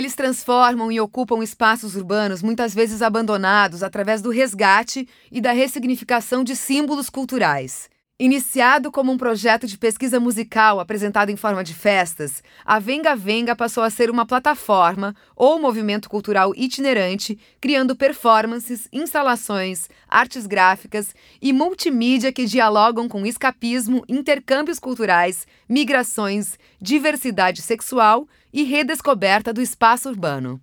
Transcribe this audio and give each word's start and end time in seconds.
Eles 0.00 0.14
transformam 0.14 0.90
e 0.90 0.98
ocupam 0.98 1.42
espaços 1.42 1.94
urbanos 1.94 2.42
muitas 2.42 2.72
vezes 2.74 3.02
abandonados 3.02 3.82
através 3.82 4.22
do 4.22 4.30
resgate 4.30 5.06
e 5.30 5.42
da 5.42 5.52
ressignificação 5.52 6.42
de 6.42 6.56
símbolos 6.56 7.10
culturais. 7.10 7.90
Iniciado 8.22 8.92
como 8.92 9.10
um 9.10 9.16
projeto 9.16 9.66
de 9.66 9.78
pesquisa 9.78 10.20
musical 10.20 10.78
apresentado 10.78 11.30
em 11.30 11.36
forma 11.36 11.64
de 11.64 11.72
festas, 11.72 12.42
a 12.66 12.78
Venga 12.78 13.16
Venga 13.16 13.56
passou 13.56 13.82
a 13.82 13.88
ser 13.88 14.10
uma 14.10 14.26
plataforma 14.26 15.16
ou 15.34 15.58
movimento 15.58 16.06
cultural 16.06 16.52
itinerante, 16.54 17.38
criando 17.58 17.96
performances, 17.96 18.86
instalações, 18.92 19.88
artes 20.06 20.46
gráficas 20.46 21.14
e 21.40 21.50
multimídia 21.50 22.30
que 22.30 22.44
dialogam 22.44 23.08
com 23.08 23.24
escapismo, 23.24 24.04
intercâmbios 24.06 24.78
culturais, 24.78 25.46
migrações, 25.66 26.58
diversidade 26.78 27.62
sexual 27.62 28.28
e 28.52 28.64
redescoberta 28.64 29.50
do 29.50 29.62
espaço 29.62 30.10
urbano. 30.10 30.60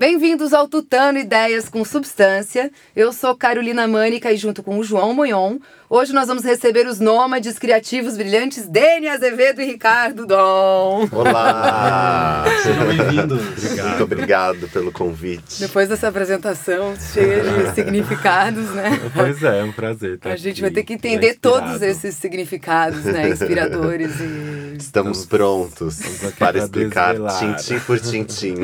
Bem-vindos 0.00 0.54
ao 0.54 0.66
Tutano 0.66 1.18
Ideias 1.18 1.68
com 1.68 1.84
Substância. 1.84 2.72
Eu 2.96 3.12
sou 3.12 3.36
Carolina 3.36 3.86
Mânica 3.86 4.32
e 4.32 4.36
junto 4.38 4.62
com 4.62 4.78
o 4.78 4.82
João 4.82 5.12
Monhon, 5.12 5.58
hoje 5.90 6.12
nós 6.12 6.28
vamos 6.28 6.44
receber 6.44 6.86
os 6.86 7.00
nômades 7.00 7.58
criativos 7.58 8.16
brilhantes 8.16 8.68
Dene 8.68 9.08
Azevedo 9.08 9.60
e 9.60 9.64
Ricardo 9.64 10.24
Dom. 10.24 11.08
Olá! 11.10 12.44
Sejam 12.62 12.86
bem-vindos. 12.86 13.42
Muito 13.82 14.04
obrigado 14.04 14.68
pelo 14.68 14.92
convite. 14.92 15.58
Depois 15.58 15.88
dessa 15.88 16.06
apresentação 16.06 16.94
cheia 16.96 17.42
de 17.42 17.74
significados, 17.74 18.70
né? 18.70 19.00
Pois 19.12 19.42
é, 19.42 19.58
é 19.58 19.64
um 19.64 19.72
prazer. 19.72 20.20
a 20.22 20.36
gente 20.36 20.60
vai 20.60 20.70
ter 20.70 20.84
que 20.84 20.94
entender 20.94 21.34
todos 21.34 21.82
esses 21.82 22.14
significados, 22.14 23.04
né? 23.04 23.28
Inspiradores 23.28 24.12
e. 24.20 24.76
Estamos 24.78 25.26
prontos 25.26 25.98
para 26.38 26.58
explicar 26.58 27.16
tintim 27.38 27.80
por 27.80 27.98
tintim. 27.98 28.54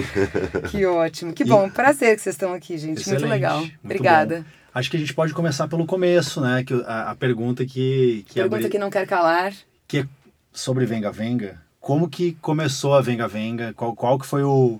Que 0.71 0.87
ótimo 0.87 1.17
ótimo. 1.17 1.33
Que 1.33 1.45
bom. 1.45 1.67
E... 1.67 1.71
Prazer 1.71 2.17
que 2.17 2.23
vocês 2.23 2.35
estão 2.35 2.53
aqui, 2.53 2.77
gente. 2.77 3.01
Excelente. 3.01 3.21
Muito 3.21 3.31
legal. 3.31 3.59
Muito 3.61 3.79
Obrigada. 3.85 4.37
Bom. 4.39 4.56
Acho 4.77 4.91
que 4.91 4.99
a 4.99 5.01
gente 5.01 5.15
pode 5.15 5.33
começar 5.33 5.67
pelo 5.69 5.87
começo, 5.87 6.39
né? 6.39 6.63
Que 6.63 6.75
a, 6.87 7.13
a 7.13 7.15
pergunta 7.15 7.65
que, 7.65 8.27
que 8.29 8.35
pergunta 8.35 8.57
abri... 8.57 8.69
que 8.69 8.79
não 8.79 8.91
quer 8.91 9.07
calar. 9.07 9.55
Que 9.89 10.01
é 10.01 10.09
sobre 10.53 10.85
Venga 10.85 11.11
Venga. 11.11 11.59
Como 11.81 12.11
que 12.11 12.37
começou 12.43 12.93
a 12.93 13.01
Venga 13.01 13.27
Venga? 13.27 13.73
Qual, 13.73 13.97
qual 13.97 14.19
que 14.19 14.27
foi 14.27 14.43
o, 14.43 14.79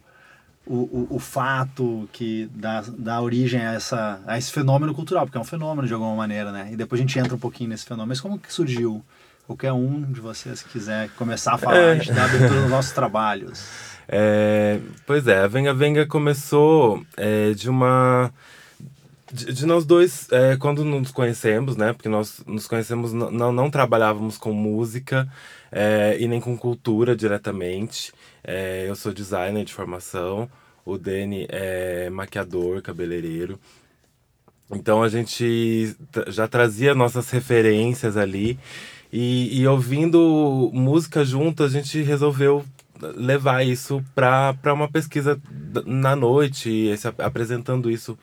o, 0.67 0.75
o, 0.75 1.07
o, 1.13 1.19
fato 1.19 2.07
que 2.13 2.47
dá, 2.55 2.85
dá 2.87 3.23
origem 3.23 3.65
a, 3.65 3.73
essa, 3.73 4.21
a 4.27 4.37
esse 4.37 4.53
fenômeno 4.53 4.93
cultural? 4.95 5.25
Porque 5.25 5.39
é 5.39 5.41
um 5.41 5.45
fenômeno 5.45 5.89
de 5.89 5.95
alguma 5.95 6.15
maneira, 6.15 6.53
né? 6.53 6.69
E 6.71 6.77
depois 6.77 7.01
a 7.01 7.03
gente 7.03 7.19
entra 7.19 7.35
um 7.35 7.39
pouquinho 7.39 7.71
nesse 7.71 7.87
fenômeno. 7.87 8.09
Mas 8.09 8.21
como 8.21 8.39
que 8.39 8.53
surgiu? 8.53 9.03
Qualquer 9.47 9.73
um 9.73 10.03
de 10.03 10.21
vocês 10.21 10.63
que 10.63 10.69
quiser 10.69 11.09
começar 11.17 11.55
a 11.55 11.59
falar, 11.59 11.79
é. 11.79 11.93
a 11.93 11.95
gente 11.95 12.13
dá 12.13 12.27
abertura 12.27 12.61
nos 12.61 12.71
nossos 12.71 12.93
trabalhos. 12.93 13.67
É, 14.07 14.79
pois 15.07 15.27
é, 15.27 15.39
a 15.39 15.47
Venga 15.47 15.73
Venga 15.73 16.05
começou 16.05 17.03
é, 17.17 17.53
de 17.53 17.71
uma. 17.71 18.31
De, 19.33 19.53
de 19.53 19.67
nós 19.67 19.85
dois, 19.85 20.29
é, 20.31 20.57
quando 20.57 20.85
nos 20.85 21.11
conhecemos, 21.11 21.77
né? 21.77 21.93
Porque 21.93 22.09
nós 22.09 22.43
nos 22.47 22.67
conhecemos, 22.69 23.13
não, 23.13 23.53
não 23.53 23.71
trabalhávamos 23.71 24.39
com 24.39 24.53
música 24.53 25.29
é, 25.73 26.17
e 26.21 26.29
nem 26.29 26.41
com 26.41 26.57
cultura 26.57 27.17
diretamente. 27.17 28.13
É, 28.45 28.87
eu 28.89 28.95
sou 28.95 29.13
designer 29.13 29.65
de 29.65 29.75
formação, 29.75 30.49
o 30.85 30.97
Dani 30.97 31.47
é 31.49 32.09
maquiador, 32.11 32.81
cabeleireiro. 32.81 33.59
Então 34.71 35.03
a 35.03 35.09
gente 35.09 35.97
já 36.29 36.47
trazia 36.47 36.95
nossas 36.95 37.31
referências 37.31 38.17
ali. 38.17 38.59
E, 39.13 39.61
e 39.61 39.67
ouvindo 39.67 40.71
música 40.73 41.25
junto, 41.25 41.63
a 41.63 41.69
gente 41.69 42.03
resolveu 42.03 42.65
levar 43.01 43.65
isso 43.65 44.03
para 44.15 44.73
uma 44.73 44.89
pesquisa 44.89 45.41
na 45.85 46.17
noite, 46.17 46.71
esse, 46.71 47.07
apresentando 47.19 47.91
isso 47.91 48.19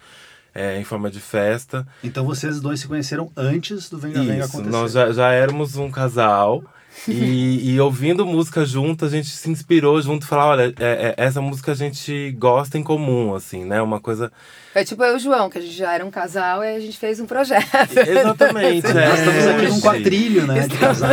é, 0.54 0.80
em 0.80 0.84
forma 0.84 1.10
de 1.10 1.20
festa. 1.20 1.88
Então 2.04 2.26
vocês 2.26 2.60
dois 2.60 2.80
se 2.80 2.88
conheceram 2.88 3.32
antes 3.36 3.90
do 3.90 3.98
Venga 3.98 4.24
Venga 4.24 4.46
acontecer? 4.46 4.70
Nós 4.70 4.92
já, 4.92 5.12
já 5.12 5.32
éramos 5.32 5.76
um 5.76 5.90
casal. 5.90 6.64
e, 7.08 7.74
e, 7.74 7.80
ouvindo 7.80 8.24
música 8.24 8.64
junto, 8.64 9.04
a 9.04 9.10
gente 9.10 9.28
se 9.28 9.50
inspirou 9.50 10.00
junto, 10.00 10.28
falar, 10.28 10.46
olha, 10.46 10.74
é, 10.80 11.08
é, 11.08 11.16
essa 11.18 11.42
música 11.42 11.72
a 11.72 11.76
gente 11.76 12.32
gosta 12.34 12.78
em 12.78 12.84
comum, 12.84 13.34
assim, 13.34 13.66
né? 13.66 13.82
Uma 13.82 14.00
coisa 14.00 14.32
é 14.76 14.84
tipo 14.84 15.04
eu 15.04 15.14
e 15.14 15.16
o 15.18 15.20
João, 15.20 15.52
que 15.52 15.60
a 15.60 15.62
gente 15.62 15.74
já 15.74 15.94
era 15.94 16.04
um 16.04 16.10
casal 16.10 16.64
e 16.64 16.76
a 16.76 16.80
gente 16.80 16.98
fez 16.98 17.20
um 17.20 17.28
projeto. 17.28 17.68
Exatamente. 17.96 18.88
é, 18.88 19.08
Nós 19.08 19.20
estamos 19.20 19.46
aqui 19.46 19.68
num 19.68 19.82
quadrilho, 19.82 20.48
né? 20.48 20.68
De 20.68 20.78
casal. 20.78 21.10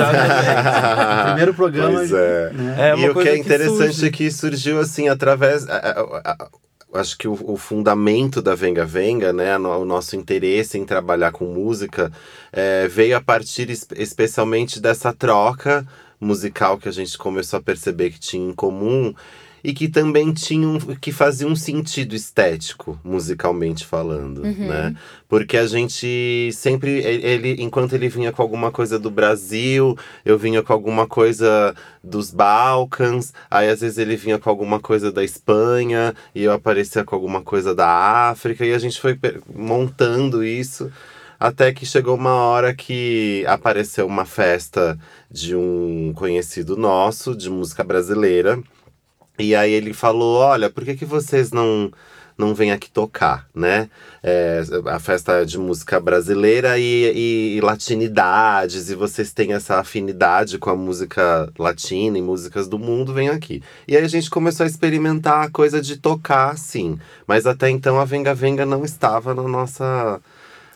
Primeiro 1.26 1.52
programa. 1.52 1.92
Pois 1.92 2.10
é. 2.10 2.50
Né? 2.52 2.76
é 2.78 2.98
e 2.98 3.10
o 3.10 3.14
que 3.14 3.28
é 3.28 3.36
interessante 3.36 4.06
é 4.06 4.10
que 4.10 4.30
surgiu 4.30 4.80
assim 4.80 5.08
através. 5.08 5.66
Acho 6.92 7.16
que 7.16 7.28
o, 7.28 7.38
o, 7.52 7.56
fundamento 7.56 8.42
da 8.42 8.54
Venga 8.54 8.84
Venga, 8.84 9.32
né, 9.32 9.56
o 9.56 9.84
nosso 9.84 10.16
interesse 10.16 10.78
em 10.78 10.84
trabalhar 10.84 11.32
com 11.32 11.44
música, 11.46 12.12
é, 12.52 12.88
veio 12.88 13.16
a 13.16 13.20
partir 13.20 13.70
especialmente 13.70 14.80
dessa 14.80 15.12
troca 15.12 15.86
musical 16.20 16.78
que 16.78 16.88
a 16.88 16.92
gente 16.92 17.16
começou 17.16 17.58
a 17.58 17.62
perceber 17.62 18.10
que 18.10 18.20
tinha 18.20 18.50
em 18.50 18.54
comum 18.54 19.14
e 19.62 19.72
que 19.72 19.88
também 19.88 20.32
tinham 20.32 20.78
que 21.00 21.12
fazia 21.12 21.46
um 21.46 21.56
sentido 21.56 22.14
estético 22.14 22.98
musicalmente 23.04 23.84
falando, 23.84 24.42
uhum. 24.42 24.68
né? 24.68 24.94
Porque 25.28 25.56
a 25.56 25.66
gente 25.66 26.50
sempre 26.52 26.90
ele 26.90 27.62
enquanto 27.62 27.92
ele 27.94 28.08
vinha 28.08 28.32
com 28.32 28.42
alguma 28.42 28.70
coisa 28.70 28.98
do 28.98 29.10
Brasil, 29.10 29.96
eu 30.24 30.38
vinha 30.38 30.62
com 30.62 30.72
alguma 30.72 31.06
coisa 31.06 31.74
dos 32.02 32.30
Balcãs, 32.30 33.32
aí 33.50 33.68
às 33.68 33.80
vezes 33.80 33.98
ele 33.98 34.16
vinha 34.16 34.38
com 34.38 34.50
alguma 34.50 34.80
coisa 34.80 35.12
da 35.12 35.22
Espanha 35.22 36.14
e 36.34 36.44
eu 36.44 36.52
aparecia 36.52 37.04
com 37.04 37.14
alguma 37.14 37.42
coisa 37.42 37.74
da 37.74 38.30
África 38.30 38.64
e 38.64 38.72
a 38.72 38.78
gente 38.78 39.00
foi 39.00 39.18
montando 39.54 40.42
isso 40.42 40.90
até 41.40 41.72
que 41.72 41.86
chegou 41.86 42.16
uma 42.16 42.34
hora 42.34 42.74
que 42.74 43.44
apareceu 43.46 44.06
uma 44.06 44.26
festa 44.26 44.98
de 45.30 45.56
um 45.56 46.12
conhecido 46.14 46.76
nosso 46.76 47.34
de 47.34 47.48
música 47.48 47.82
brasileira 47.82 48.62
e 49.40 49.54
aí 49.54 49.72
ele 49.72 49.92
falou: 49.92 50.38
olha, 50.38 50.70
por 50.70 50.84
que, 50.84 50.94
que 50.94 51.04
vocês 51.04 51.50
não 51.50 51.90
não 52.40 52.54
vêm 52.54 52.72
aqui 52.72 52.90
tocar, 52.90 53.46
né? 53.54 53.88
É, 54.22 54.62
a 54.86 54.98
festa 54.98 55.44
de 55.44 55.58
música 55.58 56.00
brasileira 56.00 56.78
e, 56.78 57.12
e, 57.14 57.56
e, 57.56 57.60
latinidades, 57.60 58.90
e 58.90 58.94
vocês 58.94 59.32
têm 59.32 59.52
essa 59.52 59.78
afinidade 59.78 60.58
com 60.58 60.70
a 60.70 60.74
música 60.74 61.52
latina 61.58 62.18
e 62.18 62.22
músicas 62.22 62.66
do 62.66 62.78
mundo, 62.78 63.12
vem 63.12 63.28
aqui. 63.28 63.62
E 63.86 63.96
aí 63.96 64.02
a 64.02 64.08
gente 64.08 64.30
começou 64.30 64.64
a 64.64 64.66
experimentar 64.66 65.44
a 65.44 65.50
coisa 65.50 65.80
de 65.80 65.98
tocar, 65.98 66.56
sim. 66.56 66.98
Mas 67.26 67.46
até 67.46 67.68
então 67.70 68.00
a 68.00 68.04
Venga 68.04 68.34
Venga 68.34 68.64
não 68.66 68.84
estava 68.84 69.34
na 69.34 69.42
nossa. 69.42 70.20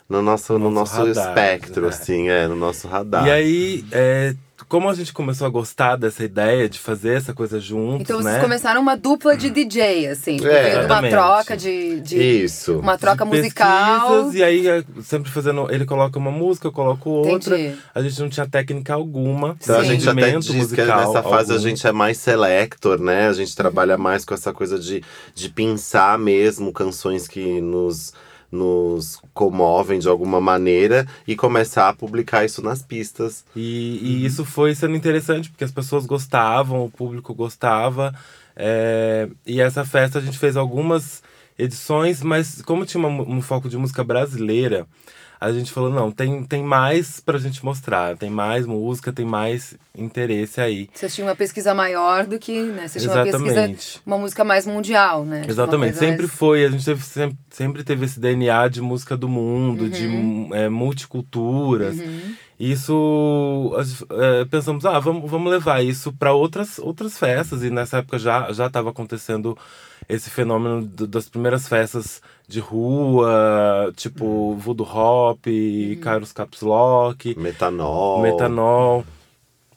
No 0.06 0.20
nosso, 0.20 0.58
no 0.58 0.70
nosso, 0.70 0.98
nosso 0.98 1.18
radar, 1.18 1.28
espectro, 1.28 1.82
né? 1.84 1.88
assim, 1.88 2.28
é, 2.28 2.46
no 2.46 2.54
nosso 2.54 2.86
radar. 2.86 3.26
E 3.26 3.30
aí, 3.30 3.84
é, 3.90 4.34
como 4.74 4.90
a 4.90 4.94
gente 4.94 5.12
começou 5.12 5.46
a 5.46 5.50
gostar 5.50 5.94
dessa 5.94 6.24
ideia 6.24 6.68
de 6.68 6.80
fazer 6.80 7.14
essa 7.14 7.32
coisa 7.32 7.60
juntos, 7.60 8.00
Então 8.00 8.20
vocês 8.20 8.34
né? 8.34 8.40
começaram 8.40 8.80
uma 8.80 8.96
dupla 8.96 9.36
de 9.36 9.48
DJ, 9.48 10.08
assim. 10.08 10.36
É, 10.44 10.84
uma 10.84 11.00
troca 11.08 11.56
de, 11.56 12.00
de, 12.00 12.20
Isso. 12.20 12.80
Uma 12.80 12.98
troca 12.98 13.24
de 13.24 13.30
musical. 13.30 14.32
E 14.32 14.42
aí, 14.42 14.66
é, 14.66 14.82
sempre 15.00 15.30
fazendo. 15.30 15.70
Ele 15.70 15.84
coloca 15.84 16.18
uma 16.18 16.32
música, 16.32 16.66
eu 16.66 16.72
coloco 16.72 17.08
outra. 17.08 17.56
Entendi. 17.56 17.78
A 17.94 18.02
gente 18.02 18.20
não 18.20 18.28
tinha 18.28 18.48
técnica 18.48 18.94
alguma. 18.94 19.56
Então 19.62 19.78
a 19.78 19.84
gente 19.84 20.10
até 20.10 20.38
diz 20.38 20.50
musical, 20.50 20.86
que 20.86 21.06
nessa 21.06 21.22
fase 21.22 21.52
algum. 21.52 21.64
a 21.64 21.68
gente 21.68 21.86
é 21.86 21.92
mais 21.92 22.18
selector, 22.18 22.98
né? 22.98 23.28
A 23.28 23.32
gente 23.32 23.54
trabalha 23.54 23.96
mais 23.96 24.24
com 24.24 24.34
essa 24.34 24.52
coisa 24.52 24.76
de, 24.76 25.04
de 25.36 25.50
pensar 25.50 26.18
mesmo 26.18 26.72
canções 26.72 27.28
que 27.28 27.60
nos 27.60 28.12
nos 28.54 29.20
comovem 29.34 29.98
de 29.98 30.08
alguma 30.08 30.40
maneira 30.40 31.06
e 31.26 31.34
começar 31.36 31.88
a 31.88 31.92
publicar 31.92 32.44
isso 32.44 32.62
nas 32.62 32.82
pistas. 32.82 33.44
E, 33.54 33.98
e 34.00 34.24
isso 34.24 34.44
foi 34.44 34.74
sendo 34.74 34.96
interessante, 34.96 35.50
porque 35.50 35.64
as 35.64 35.72
pessoas 35.72 36.06
gostavam, 36.06 36.84
o 36.84 36.90
público 36.90 37.34
gostava. 37.34 38.14
É, 38.56 39.28
e 39.44 39.60
essa 39.60 39.84
festa 39.84 40.18
a 40.18 40.22
gente 40.22 40.38
fez 40.38 40.56
algumas 40.56 41.22
edições, 41.58 42.22
mas 42.22 42.62
como 42.62 42.86
tinha 42.86 43.06
uma, 43.06 43.22
um 43.22 43.42
foco 43.42 43.68
de 43.68 43.76
música 43.76 44.02
brasileira, 44.02 44.86
a 45.44 45.52
gente 45.52 45.70
falou, 45.70 45.90
não, 45.90 46.10
tem, 46.10 46.42
tem 46.44 46.62
mais 46.62 47.20
pra 47.20 47.38
gente 47.38 47.62
mostrar, 47.64 48.16
tem 48.16 48.30
mais 48.30 48.64
música, 48.64 49.12
tem 49.12 49.26
mais 49.26 49.74
interesse 49.96 50.60
aí. 50.60 50.88
Vocês 50.92 51.14
tinham 51.14 51.28
uma 51.28 51.36
pesquisa 51.36 51.74
maior 51.74 52.26
do 52.26 52.38
que, 52.38 52.62
né? 52.62 52.88
Vocês 52.88 53.04
tinham 53.04 53.16
uma 53.16 53.24
pesquisa, 53.24 54.00
uma 54.06 54.18
música 54.18 54.42
mais 54.42 54.66
mundial, 54.66 55.24
né? 55.24 55.40
Tipo, 55.40 55.52
Exatamente, 55.52 55.98
sempre 55.98 56.26
mais... 56.26 56.32
foi, 56.32 56.64
a 56.64 56.70
gente 56.70 56.84
teve, 56.84 57.02
sempre, 57.02 57.38
sempre 57.50 57.84
teve 57.84 58.04
esse 58.06 58.18
DNA 58.18 58.68
de 58.68 58.80
música 58.80 59.16
do 59.16 59.28
mundo, 59.28 59.84
uhum. 59.84 59.90
de 59.90 60.54
é, 60.54 60.68
multiculturas. 60.68 61.98
Uhum. 61.98 62.34
Isso 62.58 63.72
é, 64.10 64.44
pensamos, 64.44 64.84
ah, 64.86 64.98
vamos, 64.98 65.30
vamos 65.30 65.50
levar 65.50 65.84
isso 65.84 66.12
para 66.12 66.32
outras, 66.32 66.78
outras 66.78 67.18
festas. 67.18 67.62
E 67.62 67.70
nessa 67.70 67.98
época 67.98 68.18
já 68.18 68.52
já 68.52 68.66
estava 68.66 68.90
acontecendo 68.90 69.56
esse 70.08 70.30
fenômeno 70.30 70.84
do, 70.84 71.06
das 71.06 71.28
primeiras 71.28 71.68
festas 71.68 72.20
de 72.46 72.60
rua, 72.60 73.92
tipo 73.96 74.24
uhum. 74.24 74.56
Voodoo 74.56 74.86
Hop, 74.86 75.46
uhum. 75.46 76.00
Kairos 76.00 76.32
Caps 76.32 76.60
Lock, 76.60 77.38
Metanol. 77.38 78.22
Metanol. 78.22 79.04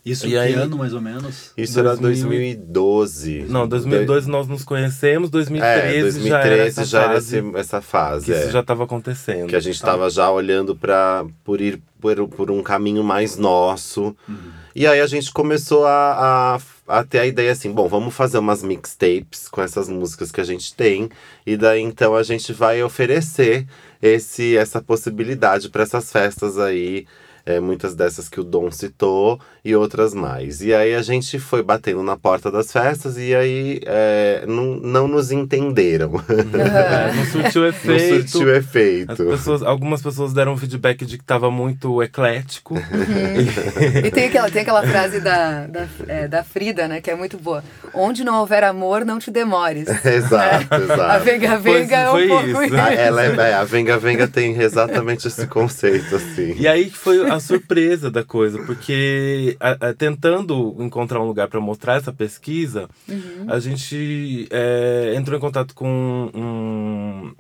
Isso 0.08 0.26
e 0.26 0.30
que 0.30 0.38
aí, 0.38 0.54
ano, 0.54 0.78
mais 0.78 0.94
ou 0.94 1.02
menos? 1.02 1.52
Isso 1.58 1.74
2000... 1.74 1.92
era 1.92 1.96
2012. 1.98 3.46
Não, 3.50 3.68
2012 3.68 4.30
nós 4.30 4.48
nos 4.48 4.64
conhecemos, 4.64 5.30
2013, 5.30 5.98
é, 5.98 6.02
2013 6.02 6.30
já 6.30 6.40
era 6.40 6.68
essa 6.68 6.86
já 6.86 7.08
fase. 7.10 7.38
Era 7.38 7.60
essa 7.60 7.82
fase 7.82 8.26
que 8.26 8.34
é. 8.34 8.40
isso 8.40 8.52
já 8.52 8.62
estava 8.62 8.86
acontecendo. 8.86 9.50
Que 9.50 9.56
a 9.58 9.60
gente 9.60 9.76
estava 9.76 10.04
tá. 10.04 10.10
já 10.10 10.32
olhando 10.32 10.76
para 10.76 11.26
por 11.44 11.60
ir 11.60 11.82
por, 12.00 12.28
por 12.30 12.50
um 12.50 12.64
caminho 12.64 13.04
mais 13.04 13.36
nosso. 13.36 14.16
Uhum. 14.30 14.52
E 14.74 14.88
aí 14.88 15.02
a 15.02 15.08
gente 15.08 15.34
começou 15.34 15.86
a, 15.86 16.60
a, 16.88 17.00
a, 17.00 17.04
ter 17.04 17.20
a 17.20 17.26
ideia 17.26 17.52
assim, 17.52 17.72
bom, 17.72 17.88
vamos 17.90 18.14
fazer 18.14 18.38
umas 18.38 18.64
mixtapes 18.64 19.50
com 19.50 19.62
essas 19.62 19.90
músicas 19.90 20.32
que 20.32 20.40
a 20.40 20.46
gente 20.46 20.74
tem. 20.74 21.10
E 21.46 21.58
daí 21.58 21.82
então 21.82 22.16
a 22.16 22.24
gente 22.24 22.54
vai 22.54 22.82
oferecer 22.82 23.68
esse 24.02 24.56
essa 24.56 24.82
possibilidade 24.82 25.70
para 25.70 25.84
essas 25.84 26.12
festas 26.14 26.58
aí 26.58 27.06
é, 27.48 27.62
muitas 27.62 27.96
dessas 27.96 28.28
que 28.28 28.42
o 28.42 28.44
Dom 28.44 28.70
citou 28.70 29.40
e 29.68 29.76
outras 29.76 30.14
mais. 30.14 30.62
E 30.62 30.74
aí 30.74 30.96
a 30.96 31.02
gente 31.02 31.38
foi 31.40 31.62
batendo 31.62 32.02
na 32.02 32.16
porta 32.16 32.50
das 32.50 32.72
festas 32.72 33.18
e 33.18 33.36
aí 33.36 33.82
é, 33.86 34.46
não, 34.48 34.76
não 34.78 35.08
nos 35.10 35.30
entenderam. 35.32 36.14
É, 36.58 37.14
não 37.14 37.26
surtiu 37.26 37.68
efeito. 37.68 38.14
Não 38.14 38.28
surtiu 38.28 38.56
efeito. 38.56 39.16
Pessoas, 39.16 39.64
algumas 39.64 40.02
pessoas 40.02 40.34
deram 40.34 40.56
feedback 40.58 41.06
de 41.06 41.18
que 41.18 41.24
estava 41.24 41.50
muito 41.50 42.02
eclético. 42.02 42.76
Uhum. 42.76 44.06
e 44.06 44.12
tem 44.12 44.26
aquela, 44.26 44.50
tem 44.50 44.62
aquela 44.62 44.84
frase 44.84 45.20
da, 45.20 45.68
da, 45.68 45.88
é, 46.08 46.28
da 46.28 46.44
Frida, 46.44 46.88
né, 46.88 47.02
que 47.02 47.10
é 47.10 47.16
muito 47.16 47.38
boa. 47.38 47.64
Onde 47.94 48.24
não 48.24 48.40
houver 48.40 48.64
amor, 48.64 49.04
não 49.04 49.20
te 49.20 49.32
demores. 49.32 49.88
exato, 50.06 50.76
exato. 50.76 51.02
A 51.02 51.18
Venga 51.18 51.58
Venga 51.58 51.96
é 51.96 52.10
um 52.10 52.28
pouco 52.28 52.64
isso. 52.64 52.76
A, 52.76 52.94
ela 52.94 53.24
é, 53.24 53.36
é, 53.36 53.54
a 53.54 53.64
Venga 53.64 53.98
Venga 53.98 54.28
tem 54.28 54.60
exatamente 54.60 55.28
esse 55.28 55.48
conceito, 55.48 56.16
assim. 56.16 56.56
E 56.58 56.68
aí 56.68 56.90
foi 56.90 57.30
a 57.30 57.40
surpresa 57.40 58.10
da 58.10 58.24
coisa, 58.24 58.60
porque 58.64 59.57
a, 59.60 59.90
a, 59.90 59.94
tentando 59.94 60.76
encontrar 60.80 61.20
um 61.20 61.26
lugar 61.26 61.48
para 61.48 61.60
mostrar 61.60 61.96
essa 61.96 62.14
pesquisa, 62.14 62.90
uhum. 63.08 63.46
a 63.48 63.60
gente 63.60 64.48
é, 64.52 65.14
entrou 65.16 65.38
em 65.38 65.42
contato 65.42 65.74
com 65.74 66.30
um, 66.34 67.34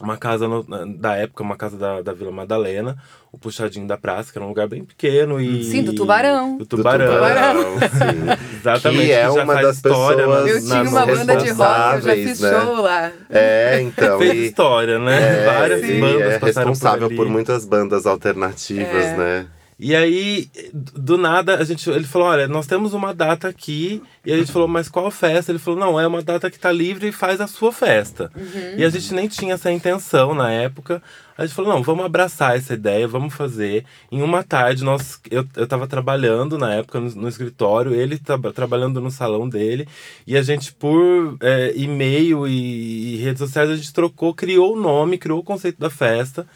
uma 0.00 0.16
casa 0.16 0.48
no, 0.48 0.64
da 0.96 1.16
época, 1.16 1.42
uma 1.42 1.56
casa 1.56 1.76
da, 1.76 2.00
da 2.00 2.12
Vila 2.12 2.32
Madalena, 2.32 2.96
o 3.30 3.38
Puxadinho 3.38 3.86
da 3.86 3.98
Praça, 3.98 4.32
que 4.32 4.38
era 4.38 4.44
um 4.44 4.48
lugar 4.48 4.66
bem 4.66 4.82
pequeno 4.82 5.40
e... 5.40 5.62
Sim, 5.64 5.84
do 5.84 5.94
Tubarão. 5.94 6.56
Do 6.56 6.66
Tubarão. 6.66 7.06
Do 7.06 7.14
tubarão. 7.14 7.78
Sim. 7.78 8.56
Exatamente. 8.58 9.06
Que 9.06 9.12
é 9.12 9.22
que 9.22 9.38
uma 9.38 9.62
das 9.62 9.76
história, 9.76 10.16
pessoas 10.16 10.44
né? 10.44 10.50
Eu 10.50 10.60
tinha 10.62 10.82
uma 10.82 11.06
banda 11.06 11.36
de 11.36 11.50
rock, 11.50 11.94
eu 11.94 12.00
já 12.00 12.14
fiz 12.14 12.40
né? 12.40 12.60
show 12.60 12.80
lá. 12.80 13.12
É, 13.28 13.80
então. 13.82 14.18
Fez 14.18 14.34
e... 14.34 14.46
história, 14.46 14.98
né? 14.98 15.42
É, 15.42 15.46
Várias 15.46 15.80
bandas 15.80 16.32
é 16.32 16.38
responsável 16.38 17.08
por, 17.08 17.16
por, 17.16 17.28
muitas 17.28 17.64
bandas 17.64 18.06
alternativas, 18.06 19.04
é. 19.04 19.16
né? 19.16 19.46
E 19.82 19.96
aí, 19.96 20.50
do 20.74 21.16
nada, 21.16 21.56
a 21.56 21.64
gente, 21.64 21.88
ele 21.88 22.04
falou: 22.04 22.28
olha, 22.28 22.46
nós 22.46 22.66
temos 22.66 22.92
uma 22.92 23.14
data 23.14 23.48
aqui. 23.48 24.02
E 24.26 24.30
a 24.30 24.36
gente 24.36 24.52
falou: 24.52 24.68
mas 24.68 24.90
qual 24.90 25.10
festa? 25.10 25.50
Ele 25.50 25.58
falou: 25.58 25.80
não, 25.80 25.98
é 25.98 26.06
uma 26.06 26.22
data 26.22 26.50
que 26.50 26.58
tá 26.58 26.70
livre 26.70 27.08
e 27.08 27.12
faz 27.12 27.40
a 27.40 27.46
sua 27.46 27.72
festa. 27.72 28.30
Uhum. 28.36 28.74
E 28.76 28.84
a 28.84 28.90
gente 28.90 29.14
nem 29.14 29.26
tinha 29.26 29.54
essa 29.54 29.72
intenção 29.72 30.34
na 30.34 30.52
época. 30.52 31.02
A 31.36 31.46
gente 31.46 31.54
falou: 31.54 31.72
não, 31.72 31.82
vamos 31.82 32.04
abraçar 32.04 32.58
essa 32.58 32.74
ideia, 32.74 33.08
vamos 33.08 33.32
fazer. 33.32 33.86
Em 34.12 34.20
uma 34.20 34.44
tarde, 34.44 34.84
nós, 34.84 35.18
eu, 35.30 35.46
eu 35.56 35.66
tava 35.66 35.86
trabalhando 35.86 36.58
na 36.58 36.74
época 36.74 37.00
no, 37.00 37.08
no 37.14 37.28
escritório, 37.28 37.94
ele 37.94 38.18
tava 38.18 38.52
trabalhando 38.52 39.00
no 39.00 39.10
salão 39.10 39.48
dele. 39.48 39.88
E 40.26 40.36
a 40.36 40.42
gente, 40.42 40.74
por 40.74 41.38
é, 41.40 41.72
e-mail 41.74 42.46
e, 42.46 43.14
e 43.14 43.16
redes 43.16 43.38
sociais, 43.38 43.70
a 43.70 43.76
gente 43.76 43.94
trocou, 43.94 44.34
criou 44.34 44.76
o 44.76 44.80
nome, 44.80 45.16
criou 45.16 45.38
o 45.38 45.44
conceito 45.44 45.80
da 45.80 45.88
festa 45.88 46.46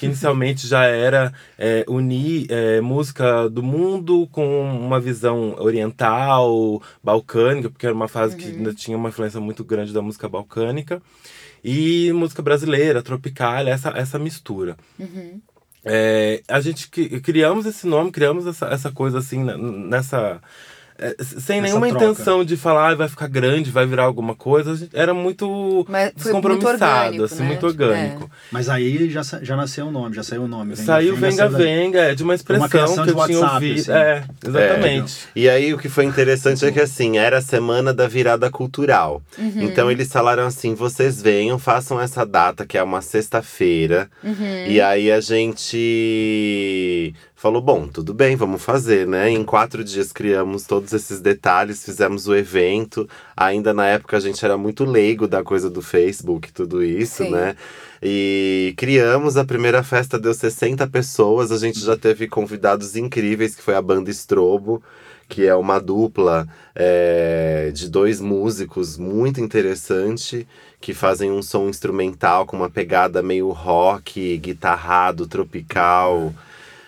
que 0.00 0.06
inicialmente 0.06 0.66
já 0.66 0.84
era 0.84 1.30
é, 1.58 1.84
unir 1.86 2.46
é, 2.48 2.80
música 2.80 3.50
do 3.50 3.62
mundo 3.62 4.26
com 4.32 4.62
uma 4.62 4.98
visão 4.98 5.54
oriental, 5.58 6.82
balcânica, 7.04 7.68
porque 7.68 7.84
era 7.84 7.94
uma 7.94 8.08
fase 8.08 8.34
uhum. 8.34 8.40
que 8.40 8.46
ainda 8.48 8.72
tinha 8.72 8.96
uma 8.96 9.10
influência 9.10 9.38
muito 9.42 9.62
grande 9.62 9.92
da 9.92 10.00
música 10.00 10.26
balcânica, 10.26 11.02
e 11.62 12.10
música 12.14 12.40
brasileira, 12.40 13.02
tropical, 13.02 13.68
essa, 13.68 13.90
essa 13.90 14.18
mistura. 14.18 14.74
Uhum. 14.98 15.38
É, 15.84 16.42
a 16.48 16.62
gente 16.62 16.88
criamos 16.88 17.66
esse 17.66 17.86
nome, 17.86 18.10
criamos 18.10 18.46
essa, 18.46 18.68
essa 18.68 18.90
coisa 18.90 19.18
assim 19.18 19.44
nessa 19.44 20.18
é, 20.28 20.40
sem 21.38 21.60
nenhuma 21.60 21.88
troca. 21.88 22.04
intenção 22.04 22.44
de 22.44 22.56
falar 22.56 22.90
ah, 22.90 22.94
vai 22.94 23.08
ficar 23.08 23.26
grande, 23.26 23.70
vai 23.70 23.86
virar 23.86 24.04
alguma 24.04 24.34
coisa. 24.34 24.88
Era 24.92 25.14
muito 25.14 25.86
descompromissado, 26.14 26.42
muito 26.42 26.66
orgânico, 26.66 27.24
assim, 27.24 27.42
né? 27.42 27.48
muito 27.48 27.66
orgânico. 27.66 28.24
É. 28.24 28.28
Mas 28.50 28.68
aí 28.68 29.10
já, 29.10 29.22
já 29.22 29.56
nasceu 29.56 29.86
o 29.86 29.90
nome, 29.90 30.14
já 30.14 30.22
saiu 30.22 30.44
o 30.44 30.48
nome. 30.48 30.74
Venga, 30.74 30.86
saiu 30.86 31.16
Venga 31.16 31.48
Venga, 31.48 31.58
Venga 31.58 32.00
é 32.00 32.14
de 32.14 32.22
uma 32.22 32.34
expressão 32.34 32.66
uma 32.66 33.04
que 33.04 33.10
eu 33.10 33.26
tinha 33.26 33.52
ouvido. 33.52 33.80
Assim. 33.80 33.92
É, 33.92 34.24
exatamente. 34.46 35.28
É. 35.34 35.38
E 35.40 35.48
aí 35.48 35.74
o 35.74 35.78
que 35.78 35.88
foi 35.88 36.04
interessante 36.04 36.64
é 36.64 36.72
que 36.72 36.80
assim, 36.80 37.18
era 37.18 37.38
a 37.38 37.42
semana 37.42 37.92
da 37.92 38.06
virada 38.06 38.50
cultural. 38.50 39.22
Uhum. 39.38 39.62
Então 39.62 39.90
eles 39.90 40.12
falaram 40.12 40.46
assim: 40.46 40.74
vocês 40.74 41.20
venham, 41.20 41.58
façam 41.58 42.00
essa 42.00 42.24
data, 42.26 42.66
que 42.66 42.76
é 42.76 42.82
uma 42.82 43.02
sexta-feira. 43.02 44.10
Uhum. 44.22 44.66
E 44.66 44.80
aí 44.80 45.10
a 45.10 45.20
gente 45.20 47.14
falou: 47.40 47.62
bom, 47.62 47.88
tudo 47.88 48.12
bem, 48.12 48.36
vamos 48.36 48.62
fazer, 48.62 49.06
né? 49.06 49.30
Em 49.30 49.42
quatro 49.42 49.82
dias 49.82 50.12
criamos 50.12 50.64
todos 50.64 50.92
esses 50.92 51.20
detalhes, 51.20 51.82
fizemos 51.82 52.28
o 52.28 52.34
evento. 52.34 53.08
Ainda 53.34 53.72
na 53.72 53.86
época 53.86 54.18
a 54.18 54.20
gente 54.20 54.44
era 54.44 54.58
muito 54.58 54.84
leigo 54.84 55.26
da 55.26 55.42
coisa 55.42 55.70
do 55.70 55.80
Facebook, 55.80 56.52
tudo 56.52 56.84
isso, 56.84 57.24
Sim. 57.24 57.30
né? 57.30 57.56
E 58.02 58.74
criamos 58.76 59.38
a 59.38 59.44
primeira 59.44 59.82
festa, 59.82 60.18
deu 60.18 60.34
60 60.34 60.86
pessoas. 60.88 61.50
A 61.50 61.56
gente 61.56 61.80
já 61.80 61.96
teve 61.96 62.28
convidados 62.28 62.94
incríveis, 62.94 63.54
que 63.54 63.62
foi 63.62 63.74
a 63.74 63.82
banda 63.82 64.10
Estrobo 64.10 64.82
que 65.26 65.46
é 65.46 65.54
uma 65.54 65.78
dupla 65.78 66.48
é, 66.74 67.70
de 67.72 67.88
dois 67.88 68.20
músicos 68.20 68.98
muito 68.98 69.40
interessante 69.40 70.44
que 70.80 70.92
fazem 70.92 71.30
um 71.30 71.40
som 71.40 71.68
instrumental 71.68 72.44
com 72.44 72.56
uma 72.56 72.68
pegada 72.68 73.22
meio 73.22 73.50
rock, 73.50 74.36
guitarrado, 74.38 75.28
tropical. 75.28 76.34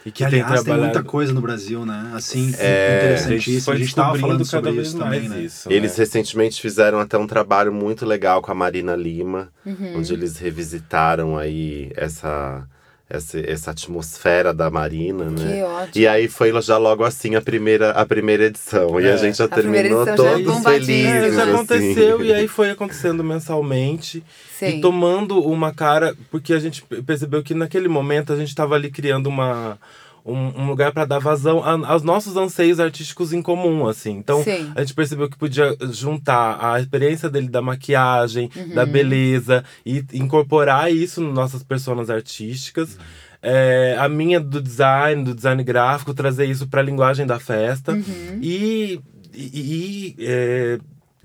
E 0.04 0.10
que, 0.10 0.24
aliás, 0.24 0.46
tem, 0.46 0.64
trabalhado... 0.64 0.92
tem 0.92 0.94
muita 0.94 1.10
coisa 1.10 1.32
no 1.32 1.40
Brasil, 1.40 1.86
né? 1.86 2.10
Assim, 2.14 2.52
é... 2.58 2.96
interessantíssimo. 2.96 3.72
A 3.72 3.76
gente 3.76 3.88
estava 3.88 4.18
falando 4.18 4.44
sobre 4.44 4.70
isso 4.72 4.98
também, 4.98 5.28
né? 5.28 5.40
Isso, 5.40 5.70
eles 5.70 5.92
né? 5.92 5.98
recentemente 5.98 6.60
fizeram 6.60 6.98
até 6.98 7.16
um 7.16 7.26
trabalho 7.26 7.72
muito 7.72 8.04
legal 8.04 8.42
com 8.42 8.50
a 8.50 8.54
Marina 8.54 8.96
Lima, 8.96 9.50
uhum. 9.64 9.98
onde 9.98 10.12
eles 10.12 10.38
revisitaram 10.38 11.36
aí 11.36 11.92
essa 11.96 12.66
essa, 13.12 13.38
essa 13.38 13.70
atmosfera 13.70 14.54
da 14.54 14.70
Marina, 14.70 15.26
né? 15.26 15.56
Que 15.56 15.62
ótimo. 15.62 15.90
E 15.94 16.08
aí 16.08 16.28
foi 16.28 16.62
já 16.62 16.78
logo 16.78 17.04
assim 17.04 17.34
a 17.34 17.42
primeira, 17.42 17.90
a 17.90 18.06
primeira 18.06 18.44
edição. 18.44 18.98
É. 18.98 19.02
E 19.02 19.10
a 19.10 19.16
gente 19.18 19.36
já 19.36 19.44
a 19.44 19.48
terminou 19.48 20.06
todos 20.16 20.62
já 20.62 20.70
felizes. 20.70 21.34
Já 21.34 21.44
aconteceu 21.44 22.16
assim. 22.16 22.24
e 22.24 22.32
aí 22.32 22.48
foi 22.48 22.70
acontecendo 22.70 23.22
mensalmente. 23.22 24.24
Sim. 24.58 24.78
E 24.78 24.80
tomando 24.80 25.40
uma 25.40 25.74
cara, 25.74 26.16
porque 26.30 26.54
a 26.54 26.58
gente 26.58 26.82
percebeu 27.04 27.42
que 27.42 27.52
naquele 27.52 27.86
momento 27.86 28.32
a 28.32 28.36
gente 28.36 28.48
estava 28.48 28.76
ali 28.76 28.90
criando 28.90 29.26
uma 29.26 29.78
um, 30.24 30.62
um 30.62 30.66
lugar 30.66 30.92
para 30.92 31.04
dar 31.04 31.18
vazão 31.18 31.62
a, 31.62 31.88
aos 31.88 32.02
nossos 32.02 32.36
anseios 32.36 32.78
artísticos 32.78 33.32
em 33.32 33.42
comum, 33.42 33.86
assim. 33.86 34.12
Então, 34.12 34.42
Sim. 34.42 34.70
a 34.74 34.80
gente 34.80 34.94
percebeu 34.94 35.28
que 35.28 35.36
podia 35.36 35.76
juntar 35.90 36.58
a 36.64 36.80
experiência 36.80 37.28
dele 37.28 37.48
da 37.48 37.60
maquiagem, 37.60 38.50
uhum. 38.54 38.74
da 38.74 38.86
beleza 38.86 39.64
e 39.84 40.04
incorporar 40.12 40.92
isso 40.92 41.20
nas 41.20 41.34
nossas 41.34 41.62
personas 41.62 42.08
artísticas. 42.10 42.94
Uhum. 42.94 43.02
É, 43.44 43.96
a 43.98 44.08
minha 44.08 44.38
do 44.38 44.62
design, 44.62 45.24
do 45.24 45.34
design 45.34 45.62
gráfico, 45.64 46.14
trazer 46.14 46.46
isso 46.46 46.68
para 46.68 46.80
a 46.80 46.84
linguagem 46.84 47.26
da 47.26 47.40
festa 47.40 47.92
uhum. 47.92 48.38
e, 48.40 49.00
e, 49.34 49.60
e 49.60 50.16
é, 50.20 50.78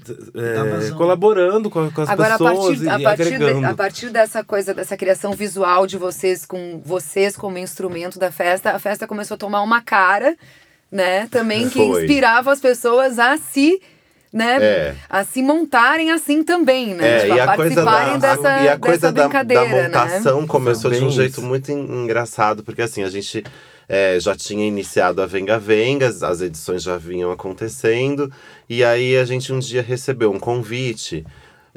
é, 0.10 0.92
colaborando 0.92 1.70
com, 1.70 1.90
com 1.92 2.02
as 2.02 2.10
Agora, 2.10 2.38
pessoas 2.38 2.88
a 2.88 2.90
partir, 2.90 2.90
a 2.90 3.00
partir, 3.00 3.38
de, 3.38 3.66
a 3.66 3.74
partir 3.74 4.10
dessa 4.10 4.44
coisa, 4.44 4.74
dessa 4.74 4.98
criação 4.98 5.34
visual 5.34 5.88
de 5.88 5.98
vocês 5.98 6.46
com 6.46 6.82
vocês 6.84 7.36
como 7.36 7.58
instrumento 7.58 8.20
da 8.20 8.32
festa, 8.32 8.72
a 8.72 8.80
festa 8.80 9.08
começou 9.08 9.36
a 9.36 9.38
tomar 9.38 9.62
uma 9.62 9.82
cara, 9.82 10.36
né? 10.92 11.28
Também 11.28 11.70
que 11.70 11.80
Foi. 11.80 12.04
inspirava 12.04 12.52
as 12.52 12.60
pessoas 12.60 13.20
a 13.20 13.38
se 13.38 13.82
né, 14.32 14.58
é. 14.62 14.96
a 15.10 15.24
se 15.24 15.42
montarem 15.42 16.12
assim 16.12 16.44
também, 16.44 16.94
né? 16.94 17.18
É, 17.18 17.20
tipo, 17.22 17.36
e 17.36 17.40
a, 17.40 17.44
a 17.44 17.48
participarem 17.48 18.20
da, 18.20 18.36
dessa, 18.36 18.62
e 18.62 18.70
a 18.70 18.78
coisa 18.78 19.12
da, 19.12 19.28
da 19.28 19.44
né? 19.44 19.84
montação 19.84 20.42
né? 20.42 20.48
começou 20.48 20.92
de 20.92 21.04
um 21.04 21.10
jeito 21.10 21.42
muito 21.42 21.72
engraçado, 21.72 22.64
porque 22.64 22.82
assim, 22.82 23.04
a 23.04 23.10
gente 23.10 23.44
é, 23.88 24.20
já 24.20 24.36
tinha 24.36 24.66
iniciado 24.68 25.22
a 25.22 25.26
Venga 25.26 25.58
Venga, 25.58 26.08
as 26.08 26.42
edições 26.42 26.84
já 26.84 26.98
vinham 26.98 27.32
acontecendo, 27.32 28.32
e 28.70 28.84
aí 28.84 29.18
a 29.18 29.26
gente 29.26 29.52
um 29.54 29.60
dia 29.60 29.82
recebeu 29.82 30.32
um 30.32 30.40
convite 30.40 31.26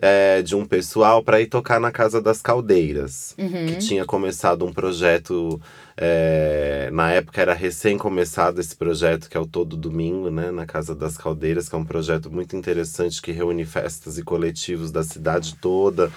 é, 0.02 0.40
de 0.40 0.56
um 0.56 0.64
pessoal 0.64 1.22
para 1.22 1.40
ir 1.42 1.46
tocar 1.46 1.78
na 1.78 1.92
Casa 1.92 2.22
das 2.22 2.40
Caldeiras, 2.40 3.34
Uhum. 3.38 3.66
que 3.66 3.76
tinha 3.76 4.04
começado 4.04 4.64
um 4.64 4.72
projeto. 4.72 5.60
é, 6.02 6.88
na 6.92 7.12
época 7.12 7.42
era 7.42 7.52
recém 7.52 7.98
começado 7.98 8.58
esse 8.58 8.74
projeto, 8.74 9.28
que 9.28 9.36
é 9.36 9.40
o 9.40 9.44
Todo 9.46 9.76
Domingo, 9.76 10.30
né, 10.30 10.50
na 10.50 10.64
Casa 10.64 10.94
das 10.94 11.18
Caldeiras, 11.18 11.68
que 11.68 11.74
é 11.74 11.78
um 11.78 11.84
projeto 11.84 12.30
muito 12.30 12.56
interessante 12.56 13.20
que 13.20 13.30
reúne 13.32 13.66
festas 13.66 14.16
e 14.16 14.22
coletivos 14.22 14.90
da 14.90 15.02
cidade 15.02 15.54
toda 15.60 16.10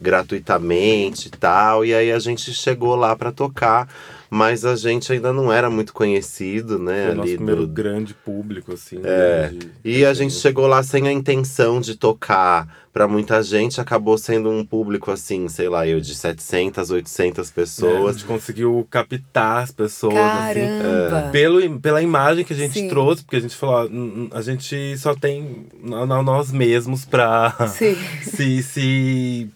gratuitamente 0.00 1.28
e 1.28 1.30
tal. 1.30 1.84
E 1.84 1.94
aí 1.94 2.10
a 2.12 2.18
gente 2.18 2.52
chegou 2.52 2.94
lá 2.96 3.14
para 3.16 3.32
tocar, 3.32 3.88
mas 4.30 4.64
a 4.64 4.76
gente 4.76 5.12
ainda 5.12 5.32
não 5.32 5.52
era 5.52 5.68
muito 5.70 5.92
conhecido, 5.92 6.78
né? 6.78 7.04
Foi 7.06 7.12
o 7.12 7.14
nosso 7.16 7.28
ali 7.28 7.36
primeiro 7.36 7.66
do- 7.66 7.72
grande 7.72 8.14
público, 8.14 8.72
assim. 8.72 8.98
É. 9.02 9.50
né, 9.50 9.58
de- 9.58 9.70
E 9.84 10.04
a 10.04 10.12
gente 10.14 10.34
chegou 10.34 10.66
lá 10.66 10.82
sem 10.82 11.06
a 11.08 11.12
intenção 11.12 11.80
de 11.80 11.94
tocar 11.96 12.68
para 12.92 13.06
muita 13.06 13.40
gente, 13.42 13.80
acabou 13.80 14.18
sendo 14.18 14.50
um 14.50 14.64
público 14.64 15.10
assim, 15.10 15.46
sei 15.48 15.68
lá, 15.68 15.86
eu 15.86 16.00
de 16.00 16.14
700, 16.14 16.90
800 16.90 17.48
É, 17.48 17.50
a 17.50 17.54
pessoas. 17.54 18.16
gente 18.16 18.26
conseguiu 18.26 18.86
captar 18.90 19.62
as 19.62 19.70
pessoas, 19.70 20.14
assim. 20.16 20.60
Caramba! 20.60 21.28
Pelo, 21.30 21.80
pela 21.80 22.02
imagem 22.02 22.44
que 22.44 22.52
a 22.52 22.56
gente 22.56 22.72
Sim. 22.74 22.88
trouxe, 22.88 23.22
porque 23.22 23.36
a 23.36 23.40
gente 23.40 23.54
falou, 23.54 23.76
ó, 23.76 23.84
"N- 23.86 24.22
n- 24.24 24.28
a 24.32 24.42
gente 24.42 24.96
só 24.98 25.14
tem 25.14 25.66
nós 25.80 26.50
mesmos 26.50 27.04
pra 27.04 27.54
Sim. 27.68 27.96
se, 28.22 28.62
se, 28.62 29.48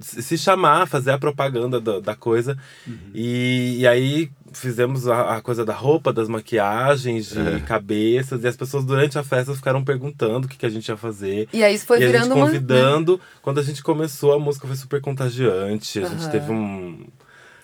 se 0.00 0.38
chamar, 0.38 0.86
fazer 0.86 1.10
a 1.10 1.18
propaganda 1.18 1.80
da, 1.80 2.00
da 2.00 2.14
coisa. 2.14 2.56
Uhum. 2.86 2.96
E, 3.14 3.78
e 3.80 3.86
aí 3.86 4.30
fizemos 4.52 5.06
a, 5.06 5.36
a 5.36 5.40
coisa 5.42 5.64
da 5.64 5.74
roupa, 5.74 6.12
das 6.12 6.28
maquiagens, 6.28 7.30
de 7.30 7.38
É. 7.38 7.60
cabeças, 7.60 8.42
e 8.42 8.46
as 8.48 8.56
pessoas 8.56 8.84
durante 8.84 9.18
a 9.18 9.22
festa 9.22 9.54
ficaram 9.54 9.84
perguntando 9.84 10.46
o 10.46 10.48
que, 10.48 10.56
que 10.56 10.64
a 10.66 10.70
gente 10.70 10.88
ia 10.88 10.96
fazer. 10.96 11.48
E 11.52 11.62
aí 11.62 11.74
isso 11.74 11.84
foi 11.86 12.00
e 12.00 12.04
a 12.04 12.06
virando 12.06 12.24
gente 12.26 12.34
uma. 12.36 12.46
convidando. 12.46 13.20
Quando 13.42 13.60
a 13.60 13.62
gente 13.62 13.82
começou, 13.82 14.32
a 14.32 14.38
música 14.38 14.66
foi 14.66 14.76
super 14.76 15.00
contagiante. 15.00 15.98
A 15.98 16.08
gente 16.08 16.22
Aham. 16.22 16.30
teve 16.30 16.50
um. 16.52 17.06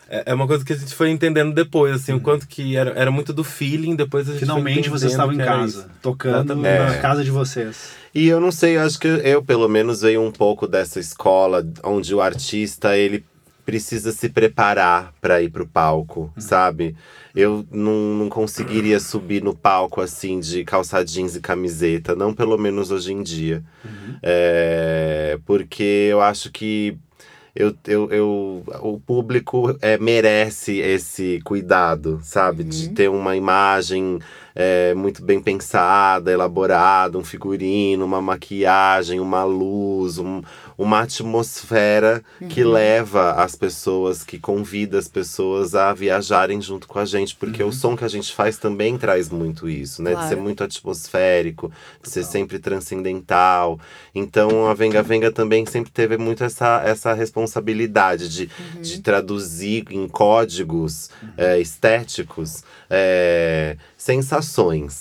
É 0.09 0.25
é 0.27 0.35
uma 0.35 0.47
coisa 0.47 0.63
que 0.65 0.73
a 0.73 0.77
gente 0.77 0.95
foi 0.95 1.09
entendendo 1.11 1.55
depois, 1.55 1.95
assim, 1.97 2.13
o 2.13 2.21
quanto 2.21 2.47
que 2.47 2.77
era, 2.77 2.91
era 2.91 3.11
muito 3.11 3.33
do 3.33 3.43
feeling, 3.43 3.97
depois 3.97 4.29
a 4.29 4.33
gente 4.33 4.41
foi 4.41 4.47
Finalmente 4.49 4.91
vocês 4.91 5.11
estavam 5.13 5.33
em 5.35 5.39
casa, 5.39 5.89
tocando 6.03 6.53
Exatamente. 6.53 6.79
na 6.79 6.95
É. 6.97 7.01
casa 7.01 7.25
de 7.25 7.31
vocês. 7.31 7.93
E 8.15 8.29
eu 8.29 8.39
não 8.39 8.53
sei, 8.53 8.77
eu 8.77 8.83
acho 8.83 8.99
que 8.99 9.09
eu, 9.09 9.43
pelo 9.43 9.69
menos, 9.69 10.03
veio 10.03 10.23
um 10.23 10.31
pouco 10.31 10.69
dessa 10.69 11.01
escola 11.01 11.67
onde 11.83 12.15
o 12.15 12.21
artista 12.21 12.97
ele 12.97 13.25
precisa 13.65 14.13
se 14.13 14.29
preparar 14.29 15.13
para 15.21 15.43
ir 15.43 15.51
pro 15.51 15.67
palco, 15.67 16.33
sabe? 16.37 16.95
Eu 17.35 17.67
não, 17.73 18.15
não 18.15 18.29
conseguiria 18.29 19.01
subir 19.01 19.43
no 19.43 19.55
palco 19.55 20.01
assim 20.01 20.39
de 20.39 20.65
calça 20.65 21.05
jeans 21.05 21.35
e 21.35 21.41
camiseta, 21.41 22.15
não 22.15 22.33
pelo 22.33 22.57
menos 22.59 22.91
hoje 22.91 23.13
em 23.13 23.23
dia. 23.23 23.65
É, 24.23 25.39
porque 25.45 26.09
eu 26.11 26.21
acho 26.21 26.53
que 26.53 26.97
eu, 27.55 27.75
eu, 27.87 28.11
eu, 28.11 28.63
o 28.81 29.01
público 29.01 29.77
é, 29.81 29.97
merece 29.97 30.79
esse 30.79 31.41
cuidado, 31.45 32.21
sabe? 32.23 32.65
De 32.65 32.91
ter 32.91 33.09
uma 33.09 33.37
imagem 33.37 34.19
é, 34.55 34.95
muito 34.95 35.25
bem 35.25 35.41
pensada, 35.41 36.31
elaborada, 36.31 37.19
um 37.19 37.25
figurino, 37.25 38.05
uma 38.05 38.23
maquiagem, 38.23 39.19
uma 39.21 39.45
luz, 39.45 40.19
um- 40.19 40.43
uma 40.79 41.01
atmosfera 41.03 42.23
que 42.49 42.65
leva 42.65 43.33
as 43.33 43.55
pessoas, 43.55 44.25
que 44.25 44.39
convida 44.39 44.99
as 44.99 45.07
pessoas 45.09 45.75
a 45.75 45.93
viajarem 45.93 46.61
junto 46.61 46.89
com 46.89 46.99
a 46.99 47.05
gente. 47.05 47.35
Porque 47.37 47.63
o 47.63 47.73
som 47.73 47.97
que 47.97 48.05
a 48.05 48.09
gente 48.09 48.33
faz 48.35 48.57
também 48.59 48.97
traz 48.99 49.29
muito 49.31 49.69
isso, 49.69 50.03
né? 50.03 50.15
De 50.15 50.23
ser 50.23 50.29
Claro. 50.31 50.43
muito 50.43 50.65
atmosférico, 50.65 51.71
de 52.03 52.11
ser 52.11 52.25
sempre 52.25 52.59
transcendental. 52.59 53.79
Então 54.15 54.67
a 54.67 54.75
Venga 54.75 55.03
Venga 55.03 55.31
também 55.31 55.65
sempre 55.67 55.91
teve 55.93 56.17
muito 56.19 56.43
essa, 56.45 56.83
essa 56.85 57.13
responsabilidade 57.13 58.29
de, 58.29 58.51
de 58.83 59.01
traduzir 59.01 59.85
em 59.91 60.09
códigos 60.09 61.11
é, 61.37 61.59
estéticos 61.61 62.63
é, 62.91 63.77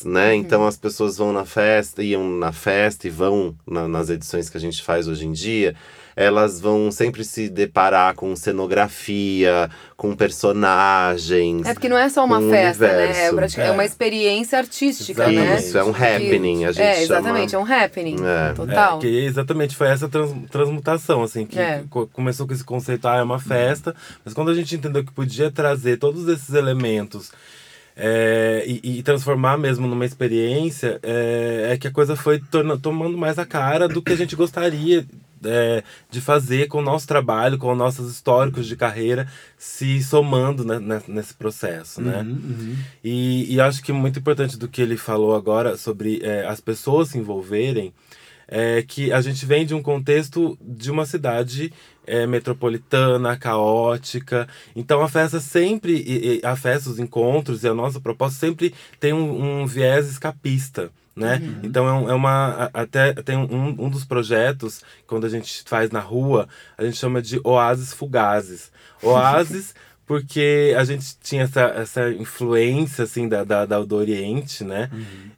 né? 0.05 0.35
Então 0.35 0.65
as 0.65 0.77
pessoas 0.77 1.17
vão 1.17 1.31
na 1.33 1.45
festa, 1.45 2.01
iam 2.03 2.27
na 2.37 2.51
festa 2.51 3.07
e 3.07 3.09
vão 3.09 3.55
na- 3.67 3.87
nas 3.87 4.09
edições 4.09 4.49
que 4.49 4.57
a 4.57 4.59
gente 4.59 4.81
faz 4.81 5.07
hoje 5.07 5.25
em 5.25 5.31
dia. 5.31 5.75
Elas 6.15 6.61
vão 6.61 6.91
sempre 6.91 7.23
se 7.23 7.49
deparar 7.49 8.13
com 8.13 8.35
cenografia, 8.35 9.67
com 9.97 10.15
personagens. 10.15 11.65
É 11.65 11.73
porque 11.73 11.89
não 11.89 11.97
é 11.97 12.07
só 12.09 12.23
uma 12.23 12.39
festa, 12.39 12.85
né? 12.87 12.93
É, 12.93 13.05
universo. 13.07 13.35
pratica- 13.35 13.61
é 13.63 13.67
É. 13.67 13.71
uma 13.71 13.85
experiência 13.85 14.59
artística, 14.59 15.23
Exatamente. 15.23 15.49
né? 15.49 15.59
Isso, 15.59 15.77
é 15.77 15.83
um 15.83 15.89
happening, 15.89 16.65
a 16.65 16.71
gente 16.71 16.81
É, 16.83 16.91
chama. 16.93 17.03
exatamente, 17.03 17.55
é 17.55 17.57
um 17.57 17.65
happening. 17.65 18.15
É. 18.23 18.53
Total. 18.53 18.97
É, 18.97 19.01
que 19.01 19.07
exatamente 19.07 19.75
foi 19.75 19.87
essa 19.87 20.07
trans- 20.07 20.35
transmutação, 20.51 21.23
assim, 21.23 21.45
que 21.47 21.57
É. 21.59 21.83
co- 21.89 22.05
começou 22.07 22.45
com 22.45 22.53
esse 22.53 22.63
conceito, 22.63 23.07
ah, 23.07 23.17
é 23.17 23.23
uma 23.23 23.39
festa, 23.39 23.95
mas 24.23 24.33
quando 24.35 24.51
a 24.51 24.53
gente 24.53 24.75
entendeu 24.75 25.03
que 25.03 25.11
podia 25.11 25.49
trazer 25.49 25.97
todos 25.97 26.27
esses 26.27 26.53
elementos 26.53 27.31
é, 27.95 28.63
e, 28.67 28.99
e 28.99 29.03
transformar 29.03 29.57
mesmo 29.57 29.87
numa 29.87 30.05
experiência, 30.05 30.99
é, 31.03 31.69
é 31.71 31.77
que 31.77 31.87
a 31.87 31.91
coisa 31.91 32.15
foi 32.15 32.39
torna- 32.39 32.77
tomando 32.77 33.17
mais 33.17 33.37
a 33.37 33.45
cara 33.45 33.87
do 33.87 34.01
que 34.01 34.11
a 34.13 34.15
gente 34.15 34.35
gostaria 34.35 35.05
é, 35.45 35.83
de 36.09 36.21
fazer 36.21 36.67
com 36.69 36.77
o 36.77 36.81
nosso 36.81 37.05
trabalho, 37.05 37.57
com 37.57 37.69
os 37.71 37.77
nossos 37.77 38.09
históricos 38.09 38.65
de 38.65 38.75
carreira 38.77 39.27
se 39.57 40.01
somando 40.01 40.63
né, 40.63 40.79
ne- 40.79 41.01
nesse 41.07 41.33
processo, 41.33 42.01
né? 42.01 42.21
Uhum, 42.21 42.75
E, 43.03 43.53
e 43.53 43.59
acho 43.59 43.83
que 43.83 43.91
muito 43.91 44.19
importante 44.19 44.57
do 44.57 44.69
que 44.69 44.81
ele 44.81 44.95
falou 44.95 45.35
agora 45.35 45.75
sobre 45.75 46.21
é, 46.23 46.45
as 46.47 46.61
pessoas 46.61 47.09
se 47.09 47.17
envolverem 47.17 47.93
é 48.47 48.83
que 48.83 49.11
a 49.11 49.19
gente 49.21 49.45
vem 49.45 49.65
de 49.65 49.73
um 49.73 49.81
contexto 49.81 50.57
de 50.61 50.89
uma 50.91 51.05
cidade 51.05 51.71
é, 52.05 52.25
metropolitana, 52.27 53.35
caótica. 53.37 54.47
Então 54.75 55.01
a 55.01 55.07
festa 55.09 55.39
sempre, 55.39 55.93
e- 55.93 56.39
e 56.41 56.45
a 56.45 56.55
festa, 56.55 56.89
os 56.89 56.99
encontros 56.99 57.63
e 57.63 57.67
a 57.67 57.73
nossa 57.73 57.99
proposta 57.99 58.37
sempre 58.39 58.73
tem 58.99 59.13
um, 59.13 59.61
um 59.61 59.65
viés 59.67 60.07
escapista. 60.09 60.91
Né? 61.15 61.39
Então 61.63 61.87
é, 61.87 61.93
um- 61.93 62.09
é 62.09 62.13
uma. 62.15 62.71
Até 62.73 63.13
tem 63.13 63.37
um, 63.37 63.67
um 63.85 63.87
dos 63.89 64.03
projetos, 64.03 64.81
quando 65.05 65.25
a 65.25 65.29
gente 65.29 65.61
faz 65.65 65.91
na 65.91 65.99
rua, 65.99 66.47
a 66.75 66.83
gente 66.83 66.97
chama 66.97 67.21
de 67.21 67.39
oásis 67.43 67.93
fugazes. 67.93 68.71
Oásis 69.01 69.75
porque 70.05 70.75
a 70.77 70.83
gente 70.83 71.15
tinha 71.23 71.43
essa, 71.43 71.61
essa 71.61 72.09
influência 72.11 73.05
assim 73.05 73.27
da, 73.27 73.43
da, 73.43 73.65
da- 73.65 73.83
do 73.83 73.95
Oriente, 73.95 74.63
né? 74.63 74.89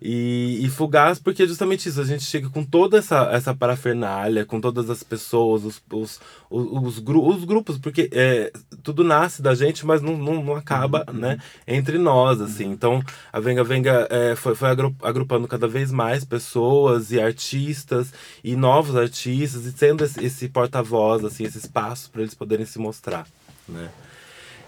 E, 0.02 0.60
e 0.64 0.70
fugaz 0.70 1.20
porque 1.20 1.44
é 1.44 1.48
justamente 1.48 1.88
isso, 1.88 2.02
a 2.02 2.06
gente 2.06 2.24
chega 2.24 2.50
com 2.50 2.64
toda 2.64 2.98
essa, 2.98 3.30
essa 3.32 3.54
parafernália, 3.56 4.46
com 4.46 4.60
todas 4.60 4.90
as 4.90 5.04
pessoas, 5.04 5.64
os, 5.64 5.82
os, 5.92 6.20
os, 6.50 6.84
os, 6.84 7.00
gru- 7.00 7.28
os 7.28 7.44
grupos, 7.44 7.78
porque 7.78 8.10
é, 8.12 8.52
tudo 8.84 9.04
nasce 9.04 9.42
da 9.42 9.54
gente, 9.54 9.86
mas 9.86 10.02
não, 10.02 10.18
não, 10.18 10.44
não 10.44 10.56
acaba 10.56 11.06
né, 11.14 11.38
entre 11.68 11.98
nós, 11.98 12.42
assim. 12.42 12.66
Então 12.72 13.04
a 13.32 13.40
Venga 13.40 13.64
Venga 13.64 14.08
é, 14.10 14.36
foi, 14.36 14.56
foi 14.56 14.70
agru- 14.70 14.96
agrupando 15.02 15.48
cada 15.48 15.68
vez 15.68 15.92
mais 15.92 16.24
pessoas 16.26 17.12
e 17.12 17.20
artistas 17.22 18.12
e 18.44 18.56
novos 18.56 18.96
artistas 18.96 19.66
e 19.66 19.72
sendo 19.72 20.04
esse, 20.04 20.24
esse 20.26 20.50
porta-voz, 20.50 21.24
assim, 21.24 21.44
esse 21.44 21.58
espaço 21.60 22.10
para 22.12 22.22
eles 22.22 22.34
poderem 22.34 22.66
se 22.66 22.80
mostrar, 22.80 23.26
né? 23.70 23.90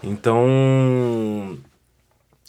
Então, 0.02 1.58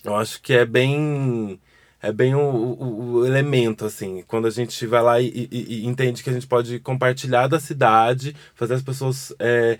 eu 0.03 0.15
acho 0.15 0.41
que 0.41 0.53
é 0.53 0.65
bem 0.65 1.59
é 2.01 2.13
bem 2.13 2.33
o, 2.33 2.39
o, 2.39 3.11
o 3.15 3.25
elemento 3.27 3.83
assim 3.85 4.23
quando 4.25 4.47
a 4.47 4.49
gente 4.49 4.85
vai 4.87 5.01
lá 5.01 5.19
e, 5.19 5.27
e- 5.51 5.81
e 5.81 5.85
entende 5.85 6.23
que 6.23 6.29
a 6.29 6.33
gente 6.33 6.47
pode 6.47 6.79
compartilhar 6.79 7.47
da 7.47 7.59
cidade 7.59 8.33
fazer 8.55 8.75
as 8.75 8.81
pessoas 8.81 9.33
é, 9.37 9.77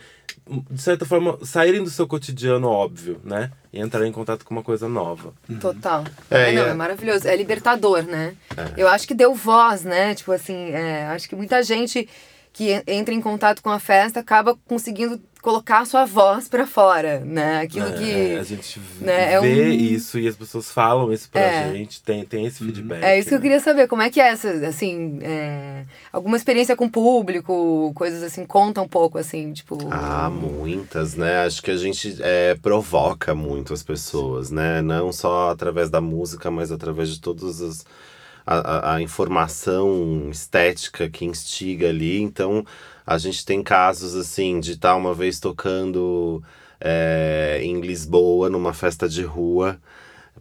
de 0.70 0.82
certa 0.82 1.06
forma 1.06 1.38
saírem 1.46 1.82
do 1.82 1.90
seu 1.90 2.06
cotidiano 2.06 2.68
óbvio 2.68 3.22
né 3.24 3.50
e 3.72 3.80
entrar 3.80 4.06
em 4.06 4.12
contato 4.12 4.44
com 4.44 4.54
uma 4.54 4.64
coisa 4.64 4.90
nova 4.90 5.34
Total. 5.62 6.04
É, 6.30 6.50
É, 6.50 6.52
não, 6.52 6.64
e 6.64 6.66
é- 6.66 6.70
é 6.72 6.74
maravilhoso. 6.74 7.26
É 7.26 7.36
libertador, 7.38 8.04
né? 8.04 8.36
Eu 8.76 8.88
acho 8.90 9.08
que 9.08 9.14
deu 9.14 9.34
voz, 9.34 9.84
né? 9.84 10.14
Tipo 10.14 10.34
assim, 10.34 10.72
é, 10.72 11.06
acho 11.08 11.30
que 11.30 11.36
muita 11.38 11.64
gente 11.64 12.10
que 12.54 12.72
en- 12.72 12.84
entra 12.88 13.14
em 13.14 13.22
contato 13.22 13.62
com 13.62 13.70
a 13.70 13.80
festa 13.80 14.20
acaba 14.20 14.58
conseguindo 14.68 15.20
colocar 15.42 15.80
a 15.80 15.86
sua 15.86 16.04
voz 16.04 16.50
pra 16.50 16.68
fora, 16.68 17.22
né? 17.22 17.62
Aquilo 17.62 17.88
É, 17.88 17.92
que. 17.94 18.36
a 18.36 18.44
gente 18.44 18.78
né, 19.00 19.34
é 19.36 19.40
vê 19.40 19.70
um- 19.70 19.72
isso 19.72 20.20
e 20.20 20.28
as 20.28 20.36
pessoas 20.36 20.70
falam 20.70 21.14
isso 21.14 21.30
pra 21.30 21.40
É. 21.40 21.72
gente 21.72 22.04
tem 22.04 22.26
tem 22.26 22.46
esse 22.46 22.62
feedback 22.62 23.02
É 23.02 23.18
isso 23.18 23.30
que 23.30 23.36
eu 23.36 23.40
né? 23.40 23.44
queria 23.44 23.60
saber, 23.62 23.88
como 23.88 24.02
é 24.02 24.10
que 24.10 24.20
é 24.20 24.28
essa, 24.28 24.50
assim, 24.68 25.20
é, 25.22 25.86
alguma 26.12 26.36
experiência 26.36 26.76
com 26.76 26.86
o 26.88 26.90
público, 26.92 27.94
coisas 27.96 28.22
assim, 28.22 28.46
conta 28.46 28.82
um 28.82 28.88
pouco, 28.88 29.18
assim, 29.18 29.54
tipo... 29.54 29.78
Ah, 29.90 30.30
muitas, 30.30 31.16
né? 31.16 31.46
Acho 31.46 31.62
que 31.62 31.72
a 31.72 31.78
gente 31.78 32.18
é, 32.20 32.56
provoca 32.56 33.34
muito 33.34 33.74
as 33.74 33.82
pessoas, 33.82 34.52
né? 34.52 34.82
Não 34.82 35.14
só 35.14 35.52
através 35.52 35.90
da 35.90 36.02
música, 36.02 36.52
mas 36.52 36.70
através 36.70 37.08
de 37.10 37.22
todas 37.22 37.62
as. 37.62 37.86
A, 38.52 38.96
a- 38.96 39.02
informação 39.02 40.30
estética 40.32 41.08
que 41.10 41.24
instiga 41.26 41.90
ali. 41.90 42.20
Então, 42.22 42.66
a 43.06 43.18
gente 43.18 43.46
tem 43.46 43.62
casos, 43.64 44.16
assim, 44.16 44.60
de 44.60 44.72
estar 44.74 44.96
uma 44.96 45.14
vez 45.14 45.40
tocando 45.40 46.42
é, 46.80 47.60
em 47.64 47.80
Lisboa, 47.82 48.50
numa 48.50 48.74
festa 48.74 49.08
de 49.08 49.22
rua. 49.24 49.80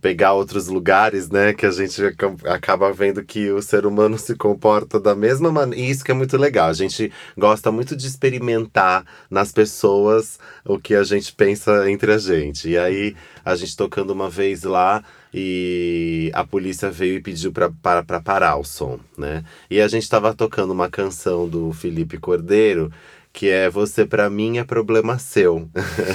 pegar 0.01 0.33
outros 0.35 0.69
lugares, 0.69 1.29
né? 1.29 1.53
Que 1.53 1.67
a 1.67 1.71
gente 1.73 2.01
acaba 2.47 2.93
vendo 2.93 3.25
que 3.25 3.51
o 3.51 3.61
ser 3.63 3.85
humano 3.87 4.17
se 4.19 4.37
comporta 4.37 5.01
da 5.01 5.15
mesma 5.15 5.51
maneira. 5.51 5.85
E 5.85 5.91
isso 5.91 6.05
que 6.05 6.11
é 6.13 6.15
muito 6.15 6.37
legal. 6.37 6.69
A 6.69 6.73
gente 6.73 7.13
gosta 7.37 7.73
muito 7.73 7.97
de 7.97 8.07
experimentar 8.07 9.05
nas 9.31 9.53
pessoas 9.53 10.39
o 10.65 10.79
que 10.79 10.95
a 10.95 11.03
gente 11.03 11.33
pensa 11.35 11.91
entre 11.91 12.13
a 12.13 12.19
gente. 12.19 12.69
E 12.69 12.79
aí, 12.79 13.17
a 13.45 13.57
gente 13.57 13.77
tocando 13.77 14.11
uma 14.13 14.31
vez 14.31 14.63
lá 14.63 15.03
e 15.33 16.31
a 16.35 16.45
polícia 16.45 16.91
veio 16.91 17.17
e 17.17 17.21
pediu 17.21 17.53
para 17.53 18.21
parar 18.23 18.57
o 18.57 18.65
som, 18.65 18.99
né? 19.17 19.45
E 19.71 19.81
a 19.81 19.89
gente 19.89 20.03
estava 20.03 20.35
tocando 20.35 20.73
uma 20.73 20.89
canção 20.89 21.49
do 21.49 21.73
Felipe 21.73 22.19
Cordeiro 22.19 22.91
que 23.39 23.49
é 23.49 23.71
você 23.71 24.05
para 24.05 24.29
mim 24.29 24.59
é 24.59 24.65
problema 24.65 25.17
seu. 25.17 25.69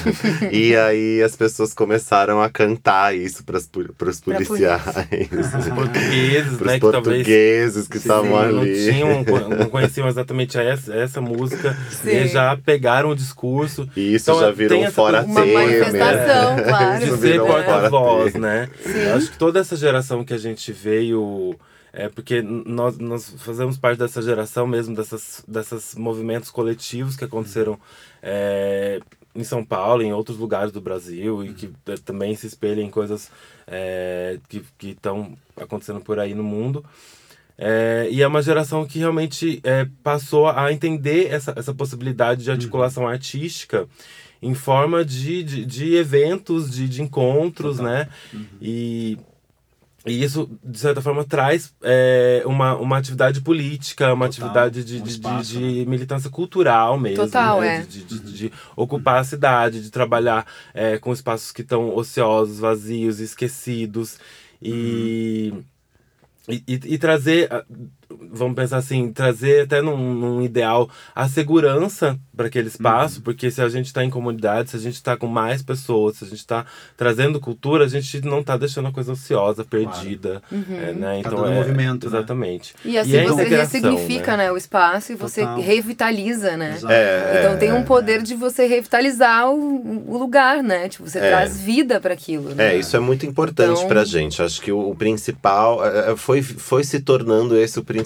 e 0.51 0.75
aí 0.75 1.23
as 1.23 1.37
pessoas 1.37 1.73
começaram 1.73 2.41
a 2.41 2.49
cantar 2.49 3.15
isso 3.15 3.45
para 3.45 3.55
os 3.55 4.19
policiais. 4.19 4.83
Os 5.31 5.69
portugueses, 5.73 6.59
né? 6.59 6.73
Que 6.73 6.79
portugueses 6.81 7.87
que 7.87 7.95
estavam 7.95 8.37
ali. 8.37 8.53
Não, 8.53 8.63
tinham, 8.91 9.23
não 9.57 9.69
conheciam 9.71 10.05
exatamente 10.09 10.57
essa, 10.57 10.93
essa 10.93 11.21
música. 11.21 11.77
Sim. 11.91 12.09
E 12.09 12.27
já 12.27 12.57
pegaram 12.57 13.11
o 13.11 13.15
discurso. 13.15 13.87
E 13.95 14.15
isso 14.15 14.29
então, 14.29 14.41
já 14.41 14.51
virou 14.51 14.83
um 14.83 14.91
fora 14.91 15.21
Uma 15.23 15.45
manifestação, 15.45 16.55
né? 16.57 16.63
claro. 16.63 17.05
De 17.05 17.17
ser 17.19 17.39
porta-voz, 17.39 18.33
né? 18.33 18.67
Sim. 18.83 19.11
Acho 19.15 19.31
que 19.31 19.37
toda 19.37 19.61
essa 19.61 19.77
geração 19.77 20.25
que 20.25 20.33
a 20.33 20.37
gente 20.37 20.73
veio 20.73 21.55
é 21.93 22.09
porque 22.09 22.41
nós, 22.41 22.97
nós 22.97 23.35
fazemos 23.37 23.77
parte 23.77 23.99
dessa 23.99 24.19
geração 24.19 24.65
mesmo, 24.65 24.95
dessas, 24.95 25.43
dessas 25.47 25.93
movimentos 25.93 26.49
coletivos 26.49 27.15
que 27.15 27.23
aconteceram 27.23 27.79
é, 28.21 28.99
em 29.35 29.43
São 29.43 29.63
Paulo, 29.63 30.01
em 30.01 30.11
outros 30.11 30.37
lugares 30.37 30.71
do 30.71 30.81
Brasil, 30.81 31.45
e 31.45 31.53
que 31.53 31.71
é, 31.85 31.95
também 31.97 32.35
se 32.35 32.47
espelham 32.47 32.83
em 32.83 32.89
coisas 32.89 33.29
é, 33.67 34.39
que 34.49 34.65
estão 34.81 35.37
acontecendo 35.55 36.01
por 36.01 36.19
aí 36.19 36.33
no 36.33 36.43
mundo. 36.43 36.83
É, 37.55 38.07
e 38.09 38.23
é 38.23 38.27
uma 38.27 38.41
geração 38.41 38.83
que 38.87 38.97
realmente 38.97 39.61
é, 39.63 39.87
passou 40.01 40.49
a 40.49 40.73
entender 40.73 41.27
essa, 41.27 41.53
essa 41.55 41.75
possibilidade 41.75 42.43
de 42.43 42.49
articulação 42.49 43.07
artística 43.07 43.87
em 44.41 44.55
forma 44.55 45.05
de, 45.05 45.43
de, 45.43 45.63
de 45.63 45.95
eventos, 45.95 46.71
de, 46.71 46.89
de 46.89 47.03
encontros, 47.03 47.79
né? 47.79 48.09
Uhum. 48.33 48.45
E 48.59 49.17
e 50.05 50.23
isso, 50.23 50.49
de 50.63 50.77
certa 50.77 51.01
forma, 51.01 51.23
traz 51.23 51.73
é, 51.81 52.43
uma, 52.45 52.75
uma 52.75 52.97
atividade 52.97 53.41
política, 53.41 54.13
uma 54.13 54.27
Total. 54.27 54.47
atividade 54.47 54.83
de, 54.83 54.97
um 54.99 55.03
de, 55.03 55.09
espaço, 55.09 55.51
de, 55.51 55.83
de, 55.83 55.89
militância 55.89 56.29
cultural 56.29 56.99
mesmo. 56.99 57.23
Total, 57.23 57.61
né? 57.61 57.77
é. 57.77 57.81
De, 57.81 58.03
de, 58.03 58.51
ocupar 58.75 59.19
a 59.19 59.23
cidade, 59.23 59.81
de 59.81 59.89
trabalhar 59.89 60.45
é, 60.73 60.97
com 60.97 61.13
espaços 61.13 61.51
que 61.51 61.61
estão 61.61 61.95
ociosos, 61.95 62.59
vazios, 62.59 63.19
esquecidos. 63.19 64.19
E. 64.61 65.51
Uhum 65.53 65.63
e, 66.47 66.61
e, 66.67 66.73
e, 66.93 66.97
trazer, 66.97 67.49
vamos 68.31 68.55
pensar 68.55 68.77
assim, 68.77 69.11
trazer 69.13 69.61
até 69.61 69.81
num, 69.81 69.97
num 69.97 70.41
ideal 70.41 70.89
a 71.15 71.29
segurança 71.29 72.19
para 72.35 72.47
aquele 72.47 72.67
espaço, 72.67 73.17
uhum. 73.17 73.21
porque 73.23 73.49
se 73.49 73.61
a 73.61 73.69
gente 73.69 73.85
está 73.85 74.03
em 74.03 74.09
comunidade, 74.09 74.71
se 74.71 74.75
a 74.75 74.79
gente 74.79 74.95
está 74.95 75.15
com 75.15 75.27
mais 75.27 75.61
pessoas, 75.61 76.17
se 76.17 76.25
a 76.25 76.27
gente 76.27 76.39
está 76.39 76.65
trazendo 76.97 77.39
cultura, 77.39 77.85
a 77.85 77.87
gente 77.87 78.21
não 78.21 78.41
está 78.41 78.57
deixando 78.57 78.89
a 78.89 78.91
coisa 78.91 79.13
ociosa, 79.13 79.63
perdida. 79.63 80.41
Claro. 80.49 80.65
Uhum. 80.69 80.77
É, 80.77 80.93
né? 80.93 81.21
Tá 81.21 81.29
então, 81.29 81.43
tá 81.43 81.51
é, 81.51 81.55
movimento. 81.55 82.09
Né? 82.09 82.17
Exatamente. 82.17 82.75
E 82.83 82.97
assim 82.97 83.17
e 83.17 83.25
você 83.25 83.43
ressignifica 83.45 84.37
né? 84.37 84.45
né? 84.45 84.51
o 84.51 84.57
espaço 84.57 85.13
e 85.13 85.15
você 85.15 85.41
Total. 85.41 85.61
revitaliza, 85.61 86.57
né? 86.57 86.77
É, 86.89 87.39
então 87.39 87.57
tem 87.57 87.71
um 87.71 87.77
é, 87.77 87.83
poder 87.83 88.21
de 88.21 88.35
você 88.35 88.65
revitalizar 88.65 89.49
o, 89.49 90.03
o 90.07 90.17
lugar, 90.17 90.61
né? 90.61 90.89
Tipo, 90.89 91.07
você 91.07 91.19
é. 91.19 91.29
traz 91.29 91.59
vida 91.61 92.01
para 92.01 92.13
aquilo. 92.13 92.53
Né? 92.53 92.73
É, 92.73 92.77
isso 92.77 92.97
é 92.97 92.99
muito 92.99 93.25
importante 93.25 93.77
então... 93.77 93.87
pra 93.87 94.03
gente. 94.03 94.41
Acho 94.41 94.61
que 94.61 94.71
o, 94.71 94.89
o 94.89 94.95
principal 94.95 95.79
foi 96.17 96.33
foi, 96.33 96.41
foi 96.41 96.83
se 96.83 96.99
tornando 96.99 97.55
esse 97.57 97.79
o 97.79 97.83
principal 97.83 98.02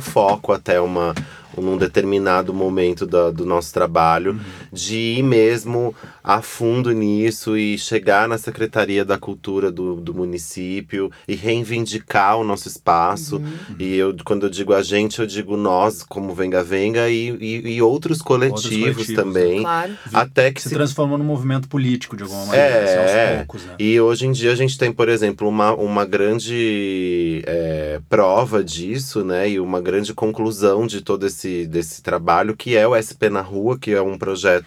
foco 0.00 0.52
até 0.52 0.80
uma, 0.80 1.14
num 1.56 1.76
determinado 1.76 2.54
momento 2.54 3.06
da, 3.06 3.30
do 3.30 3.44
nosso 3.44 3.72
trabalho, 3.72 4.32
uhum. 4.32 4.40
De 4.72 4.96
ir 4.96 5.22
mesmo 5.22 5.94
a 6.22 6.42
fundo 6.42 6.92
nisso 6.92 7.56
e 7.56 7.78
chegar 7.78 8.28
na 8.28 8.38
Secretaria 8.38 9.04
da 9.04 9.18
Cultura 9.18 9.70
do, 9.70 9.96
do 9.96 10.14
município 10.14 11.10
e 11.26 11.34
reivindicar 11.34 12.38
o 12.38 12.44
nosso 12.44 12.68
espaço. 12.68 13.36
Uhum. 13.36 13.76
E 13.78 13.96
eu, 13.96 14.14
quando 14.24 14.46
eu 14.46 14.50
digo 14.50 14.74
a 14.74 14.82
gente, 14.82 15.18
eu 15.18 15.26
digo 15.26 15.56
nós, 15.56 16.02
como 16.02 16.34
Venga 16.34 16.62
Venga, 16.62 17.08
e, 17.08 17.30
e, 17.40 17.74
e 17.74 17.82
outros, 17.82 18.22
coletivos 18.22 18.64
outros, 18.64 18.80
coletivos 18.80 19.14
também. 19.14 19.62
Claro. 19.62 19.92
Até 20.12 20.52
que 20.52 20.62
se, 20.62 20.68
se 20.68 20.74
transformou 20.74 21.18
num 21.18 21.24
movimento 21.24 21.68
político, 21.68 22.16
de 22.16 22.22
alguma 22.22 22.46
maneira, 22.46 22.66
é, 22.66 22.84
assim, 22.84 22.98
aos 22.98 23.36
poucos. 23.38 23.64
Né? 23.64 23.74
E 23.78 24.00
hoje 24.00 24.26
em 24.26 24.32
dia 24.32 24.52
a 24.52 24.56
gente 24.56 24.78
tem, 24.78 24.92
por 24.92 25.08
exemplo, 25.08 25.48
uma, 25.48 25.72
uma 25.74 26.04
grande 26.04 27.42
é, 27.46 28.00
prova 28.08 28.62
disso, 28.62 29.24
né? 29.24 29.48
E 29.48 29.60
uma 29.60 29.80
grande 29.80 30.12
conclusão 30.14 30.86
de 30.86 31.00
todo 31.00 31.26
esse 31.26 31.66
desse 31.66 32.02
trabalho, 32.02 32.56
que 32.56 32.76
é 32.76 32.86
o 32.86 32.94
SP 32.94 33.30
na 33.30 33.40
Rua, 33.40 33.78
que 33.78 33.92
é 33.92 34.02
um 34.02 34.18
projeto 34.18 34.59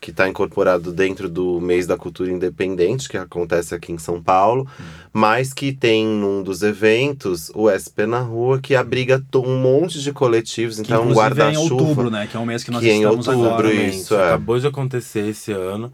que 0.00 0.10
está 0.10 0.26
incorporado 0.26 0.92
dentro 0.92 1.28
do 1.28 1.60
mês 1.60 1.86
da 1.86 1.96
cultura 1.96 2.30
independente, 2.30 3.08
que 3.08 3.18
acontece 3.18 3.74
aqui 3.74 3.92
em 3.92 3.98
São 3.98 4.22
Paulo, 4.22 4.66
hum. 4.80 4.84
mas 5.12 5.52
que 5.52 5.72
tem 5.72 6.06
num 6.06 6.42
dos 6.42 6.62
eventos 6.62 7.50
o 7.54 7.68
SP 7.68 8.08
na 8.08 8.20
Rua, 8.20 8.58
que 8.60 8.74
abriga 8.74 9.22
um 9.34 9.58
monte 9.58 10.00
de 10.00 10.10
coletivos, 10.12 10.76
que 10.76 10.82
então 10.82 11.08
um 11.08 11.12
guarda-chuva. 11.12 11.50
É 11.50 11.52
em 11.52 11.58
outubro, 11.58 12.10
né? 12.10 12.26
Que 12.26 12.36
é 12.36 12.40
o 12.40 12.46
mês 12.46 12.64
que 12.64 12.70
nós 12.70 12.80
que 12.80 12.88
estamos 12.88 13.26
em 13.26 13.30
outubro, 13.30 13.46
agora. 13.46 13.72
Isso, 13.72 14.14
é. 14.14 14.28
Acabou 14.28 14.58
de 14.58 14.66
acontecer 14.66 15.28
esse 15.28 15.52
ano. 15.52 15.92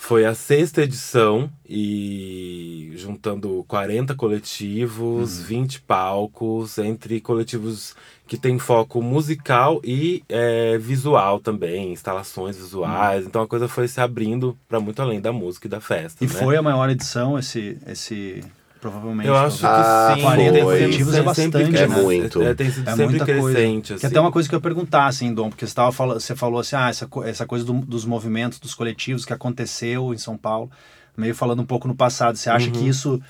Foi 0.00 0.24
a 0.24 0.34
sexta 0.34 0.82
edição 0.82 1.52
e 1.68 2.90
juntando 2.96 3.64
40 3.68 4.14
coletivos, 4.14 5.38
uhum. 5.38 5.44
20 5.44 5.82
palcos, 5.82 6.78
entre 6.78 7.20
coletivos 7.20 7.94
que 8.26 8.38
tem 8.38 8.58
foco 8.58 9.02
musical 9.02 9.78
e 9.84 10.24
é, 10.26 10.78
visual 10.78 11.38
também, 11.38 11.92
instalações 11.92 12.56
visuais. 12.56 13.22
Uhum. 13.22 13.28
Então 13.28 13.42
a 13.42 13.46
coisa 13.46 13.68
foi 13.68 13.86
se 13.86 14.00
abrindo 14.00 14.56
para 14.66 14.80
muito 14.80 15.00
além 15.02 15.20
da 15.20 15.32
música 15.32 15.66
e 15.66 15.70
da 15.70 15.80
festa. 15.80 16.24
E 16.24 16.26
né? 16.26 16.32
foi 16.32 16.56
a 16.56 16.62
maior 16.62 16.88
edição 16.88 17.38
esse, 17.38 17.76
esse 17.86 18.42
Provavelmente. 18.80 19.28
Eu 19.28 19.36
acho 19.36 19.58
que 19.58 19.66
ah, 19.66 20.12
sim. 20.16 20.22
40 20.22 20.60
coletivos 20.62 21.14
é 21.14 21.22
bastante, 21.22 21.58
sempre, 21.58 21.72
né? 21.72 21.82
É 21.82 21.86
muito. 21.86 22.42
É, 22.42 22.54
tem 22.54 22.70
sido 22.70 22.88
é 22.88 22.96
sempre 22.96 23.20
crescente. 23.20 23.40
Coisa. 23.40 23.94
Assim. 23.94 24.00
Que 24.00 24.06
até 24.06 24.20
uma 24.20 24.32
coisa 24.32 24.48
que 24.48 24.54
eu 24.54 24.56
ia 24.56 24.62
perguntar, 24.62 25.06
assim, 25.06 25.34
Dom, 25.34 25.50
porque 25.50 25.66
você, 25.66 25.74
tava 25.74 25.92
falando, 25.92 26.18
você 26.18 26.34
falou 26.34 26.60
assim, 26.60 26.76
ah, 26.76 26.88
essa, 26.88 27.06
essa 27.26 27.46
coisa 27.46 27.64
do, 27.64 27.74
dos 27.74 28.06
movimentos, 28.06 28.58
dos 28.58 28.74
coletivos 28.74 29.26
que 29.26 29.34
aconteceu 29.34 30.14
em 30.14 30.18
São 30.18 30.36
Paulo, 30.36 30.70
meio 31.14 31.34
falando 31.34 31.60
um 31.60 31.66
pouco 31.66 31.86
no 31.86 31.94
passado. 31.94 32.36
Você 32.36 32.48
acha 32.48 32.66
uhum. 32.68 32.72
que 32.72 32.88
isso 32.88 33.20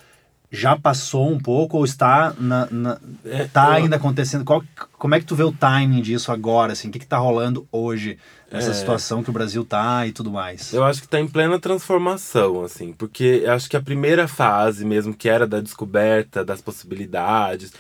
já 0.51 0.77
passou 0.77 1.31
um 1.31 1.39
pouco 1.39 1.77
ou 1.77 1.85
está 1.85 2.35
na, 2.39 2.67
na 2.71 2.99
é, 3.25 3.45
tá 3.45 3.79
eu... 3.79 3.85
ainda 3.85 3.97
acontecendo? 3.97 4.45
Qual, 4.45 4.63
como 4.99 5.15
é 5.15 5.21
que 5.21 5.27
tu 5.27 5.37
vê 5.37 5.45
o 5.45 5.53
timing 5.53 6.03
disso 6.03 6.33
agora? 6.33 6.73
Assim, 6.73 6.89
o 6.89 6.91
que 6.91 6.99
está 6.99 7.19
rolando 7.19 7.69
hoje 7.71 8.19
nessa 8.51 8.71
é... 8.71 8.75
situação 8.75 9.23
que 9.23 9.31
o 9.31 9.33
Brasil 9.33 9.65
tá 9.65 10.07
e 10.07 10.13
tudo 10.13 10.31
mais? 10.31 10.73
Eu 10.73 10.83
acho 10.83 11.01
que 11.01 11.07
está 11.07 11.21
em 11.21 11.29
plena 11.29 11.59
transformação, 11.61 12.65
assim, 12.65 12.93
porque 12.93 13.43
eu 13.45 13.53
acho 13.53 13.71
que 13.71 13.77
a 13.77 13.83
primeira 13.83 14.27
fase 14.27 14.85
mesmo, 14.85 15.15
que 15.15 15.29
era 15.29 15.47
da 15.47 15.61
descoberta 15.61 16.45
das 16.45 16.61
possibilidades, 16.61 17.73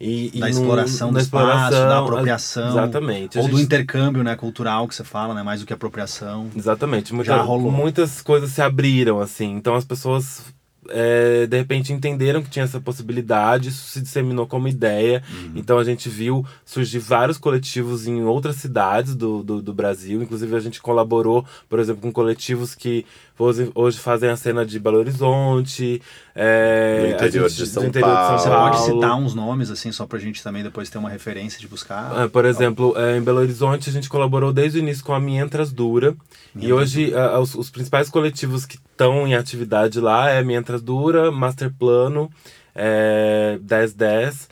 e, 0.00 0.38
da 0.38 0.48
e 0.48 0.50
exploração 0.50 1.08
no, 1.08 1.14
do 1.14 1.20
espaço, 1.20 1.44
exploração, 1.44 1.88
da 1.88 1.98
apropriação. 1.98 2.68
Exatamente. 2.68 3.38
Ou 3.38 3.44
gente... 3.44 3.54
do 3.54 3.60
intercâmbio 3.60 4.22
né, 4.22 4.36
cultural 4.36 4.86
que 4.86 4.94
você 4.94 5.02
fala, 5.02 5.34
né? 5.34 5.42
Mais 5.42 5.58
do 5.58 5.66
que 5.66 5.72
apropriação. 5.72 6.48
Exatamente. 6.54 7.12
Muita, 7.12 7.32
Já 7.32 7.42
rolou. 7.42 7.72
Muitas 7.72 8.22
coisas 8.22 8.50
se 8.50 8.62
abriram, 8.62 9.20
assim. 9.20 9.56
Então 9.56 9.74
as 9.74 9.84
pessoas 9.84 10.44
é, 10.90 11.46
de 11.46 11.56
repente 11.56 11.92
entenderam 11.92 12.42
que 12.42 12.50
tinha 12.50 12.64
essa 12.64 12.80
possibilidade, 12.80 13.68
isso 13.68 13.88
se 13.88 14.00
disseminou 14.00 14.46
como 14.46 14.68
ideia. 14.68 15.22
Uhum. 15.30 15.52
Então 15.56 15.78
a 15.78 15.84
gente 15.84 16.08
viu 16.08 16.44
surgir 16.64 16.98
vários 16.98 17.38
coletivos 17.38 18.06
em 18.06 18.22
outras 18.22 18.56
cidades 18.56 19.14
do, 19.14 19.42
do, 19.42 19.62
do, 19.62 19.74
Brasil. 19.74 20.22
Inclusive 20.22 20.54
a 20.56 20.60
gente 20.60 20.80
colaborou, 20.80 21.44
por 21.68 21.78
exemplo, 21.78 22.02
com 22.02 22.12
coletivos 22.12 22.74
que 22.74 23.04
hoje, 23.38 23.70
hoje 23.74 23.98
fazem 23.98 24.28
a 24.28 24.36
cena 24.36 24.64
de 24.64 24.78
Belo 24.78 24.98
Horizonte, 24.98 26.02
é, 26.34 27.00
do 27.00 27.14
interior, 27.14 27.48
gente, 27.48 27.58
de, 27.58 27.66
São 27.66 27.84
interior 27.84 28.14
Paulo. 28.14 28.36
de 28.36 28.42
São 28.42 28.52
Paulo. 28.52 28.72
Você 28.74 28.78
pode 28.78 28.94
citar 28.94 29.16
uns 29.16 29.34
nomes, 29.34 29.70
assim, 29.70 29.92
só 29.92 30.06
pra 30.06 30.18
gente 30.18 30.42
também 30.42 30.62
depois 30.62 30.90
ter 30.90 30.98
uma 30.98 31.08
referência 31.08 31.58
de 31.60 31.68
buscar? 31.68 32.24
É, 32.24 32.28
por 32.28 32.44
exemplo, 32.44 32.94
é, 32.96 33.16
em 33.16 33.22
Belo 33.22 33.38
Horizonte 33.38 33.88
a 33.88 33.92
gente 33.92 34.08
colaborou 34.08 34.52
desde 34.52 34.78
o 34.78 34.80
início 34.80 35.04
com 35.04 35.12
a 35.12 35.20
Mientras 35.20 35.72
Dura. 35.72 36.16
Minha 36.54 36.68
e 36.68 36.72
hoje 36.72 37.12
os, 37.40 37.54
os 37.54 37.70
principais 37.70 38.08
coletivos 38.10 38.66
que 38.66 38.76
estão 38.76 39.26
em 39.26 39.34
atividade 39.34 40.00
lá 40.00 40.30
é 40.30 40.42
Mientras 40.42 40.82
Dura, 40.82 41.30
Master 41.30 41.72
Plano, 41.78 42.30
é, 42.74 43.58
1010, 43.60 44.48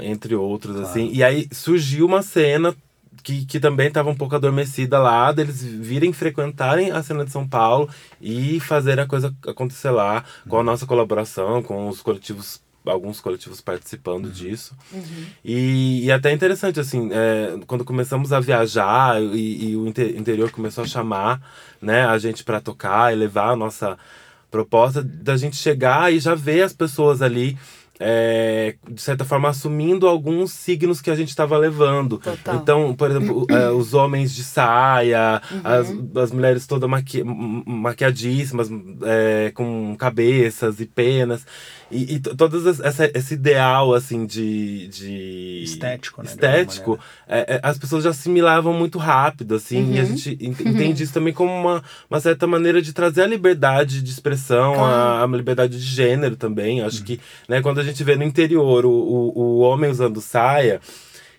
entre 0.00 0.34
outros, 0.34 0.76
claro. 0.76 0.88
assim. 0.88 1.10
E 1.12 1.22
aí 1.22 1.48
surgiu 1.52 2.06
uma 2.06 2.22
cena 2.22 2.74
que, 3.22 3.44
que 3.44 3.60
também 3.60 3.88
estava 3.88 4.10
um 4.10 4.14
pouco 4.14 4.34
adormecida 4.34 4.98
lá, 4.98 5.32
deles 5.32 5.62
virem 5.62 6.12
frequentarem 6.12 6.90
a 6.90 7.02
cena 7.02 7.24
de 7.24 7.30
São 7.30 7.46
Paulo 7.46 7.88
e 8.20 8.60
fazer 8.60 8.98
a 8.98 9.06
coisa 9.06 9.34
acontecer 9.46 9.90
lá, 9.90 10.24
com 10.48 10.58
a 10.58 10.62
nossa 10.62 10.86
colaboração, 10.86 11.62
com 11.62 11.88
os 11.88 12.00
coletivos 12.00 12.60
alguns 12.84 13.20
coletivos 13.20 13.60
participando 13.60 14.26
uhum. 14.26 14.32
disso. 14.32 14.74
Uhum. 14.92 15.26
E, 15.44 16.04
e 16.04 16.10
até 16.10 16.32
interessante, 16.32 16.80
assim, 16.80 17.10
é, 17.12 17.56
quando 17.66 17.84
começamos 17.84 18.32
a 18.32 18.40
viajar 18.40 19.22
e, 19.22 19.70
e 19.70 19.76
o 19.76 19.86
inter, 19.86 20.16
interior 20.16 20.50
começou 20.50 20.82
a 20.82 20.86
chamar 20.86 21.40
né, 21.80 22.04
a 22.04 22.18
gente 22.18 22.42
para 22.42 22.60
tocar 22.60 23.12
e 23.12 23.16
levar 23.16 23.50
a 23.50 23.56
nossa 23.56 23.96
proposta 24.50 25.02
da 25.02 25.36
gente 25.36 25.56
chegar 25.56 26.12
e 26.12 26.18
já 26.18 26.34
ver 26.34 26.62
as 26.62 26.72
pessoas 26.72 27.22
ali 27.22 27.56
é, 28.04 28.74
de 28.90 29.00
certa 29.00 29.24
forma, 29.24 29.48
assumindo 29.48 30.08
alguns 30.08 30.50
signos 30.50 31.00
que 31.00 31.10
a 31.10 31.14
gente 31.14 31.28
estava 31.28 31.56
levando. 31.56 32.18
Total. 32.18 32.56
Então, 32.56 32.94
por 32.94 33.10
exemplo, 33.10 33.46
é, 33.48 33.70
os 33.70 33.94
homens 33.94 34.34
de 34.34 34.42
saia, 34.42 35.40
uhum. 35.50 35.60
as, 36.16 36.22
as 36.24 36.32
mulheres 36.32 36.66
todas 36.66 36.90
maqui 36.90 37.22
maquiadíssimas, 37.24 38.68
é, 39.02 39.52
com 39.54 39.94
cabeças 39.96 40.80
e 40.80 40.86
penas. 40.86 41.46
E, 41.92 42.14
e 42.14 42.18
todas 42.20 42.80
essa, 42.80 43.10
esse 43.14 43.34
ideal, 43.34 43.94
assim, 43.94 44.24
de... 44.24 44.88
de 44.88 45.62
estético, 45.62 46.22
né? 46.22 46.28
Estético, 46.28 46.98
é, 47.28 47.56
é, 47.56 47.60
as 47.62 47.78
pessoas 47.78 48.02
já 48.02 48.10
assimilavam 48.10 48.72
muito 48.72 48.98
rápido, 48.98 49.54
assim. 49.54 49.82
Uhum. 49.82 49.94
E 49.94 50.00
a 50.00 50.02
uhum. 50.02 50.08
gente 50.08 50.38
entende 50.40 51.02
isso 51.02 51.12
também 51.12 51.32
como 51.32 51.52
uma, 51.52 51.82
uma 52.08 52.20
certa 52.20 52.46
maneira 52.46 52.80
de 52.80 52.92
trazer 52.92 53.22
a 53.22 53.26
liberdade 53.26 54.02
de 54.02 54.10
expressão, 54.10 54.74
claro. 54.74 54.94
a, 54.94 55.22
a, 55.22 55.36
liberdade 55.36 55.78
de 55.78 55.86
gênero 55.86 56.34
também. 56.34 56.80
Acho 56.80 56.98
uhum. 56.98 57.04
que, 57.04 57.20
né, 57.48 57.60
quando 57.60 57.80
a 57.80 57.84
gente 57.84 58.02
vê 58.02 58.16
no 58.16 58.24
interior 58.24 58.86
o, 58.86 58.90
o, 58.90 59.38
o 59.38 59.58
homem 59.60 59.90
usando 59.90 60.20
saia 60.20 60.80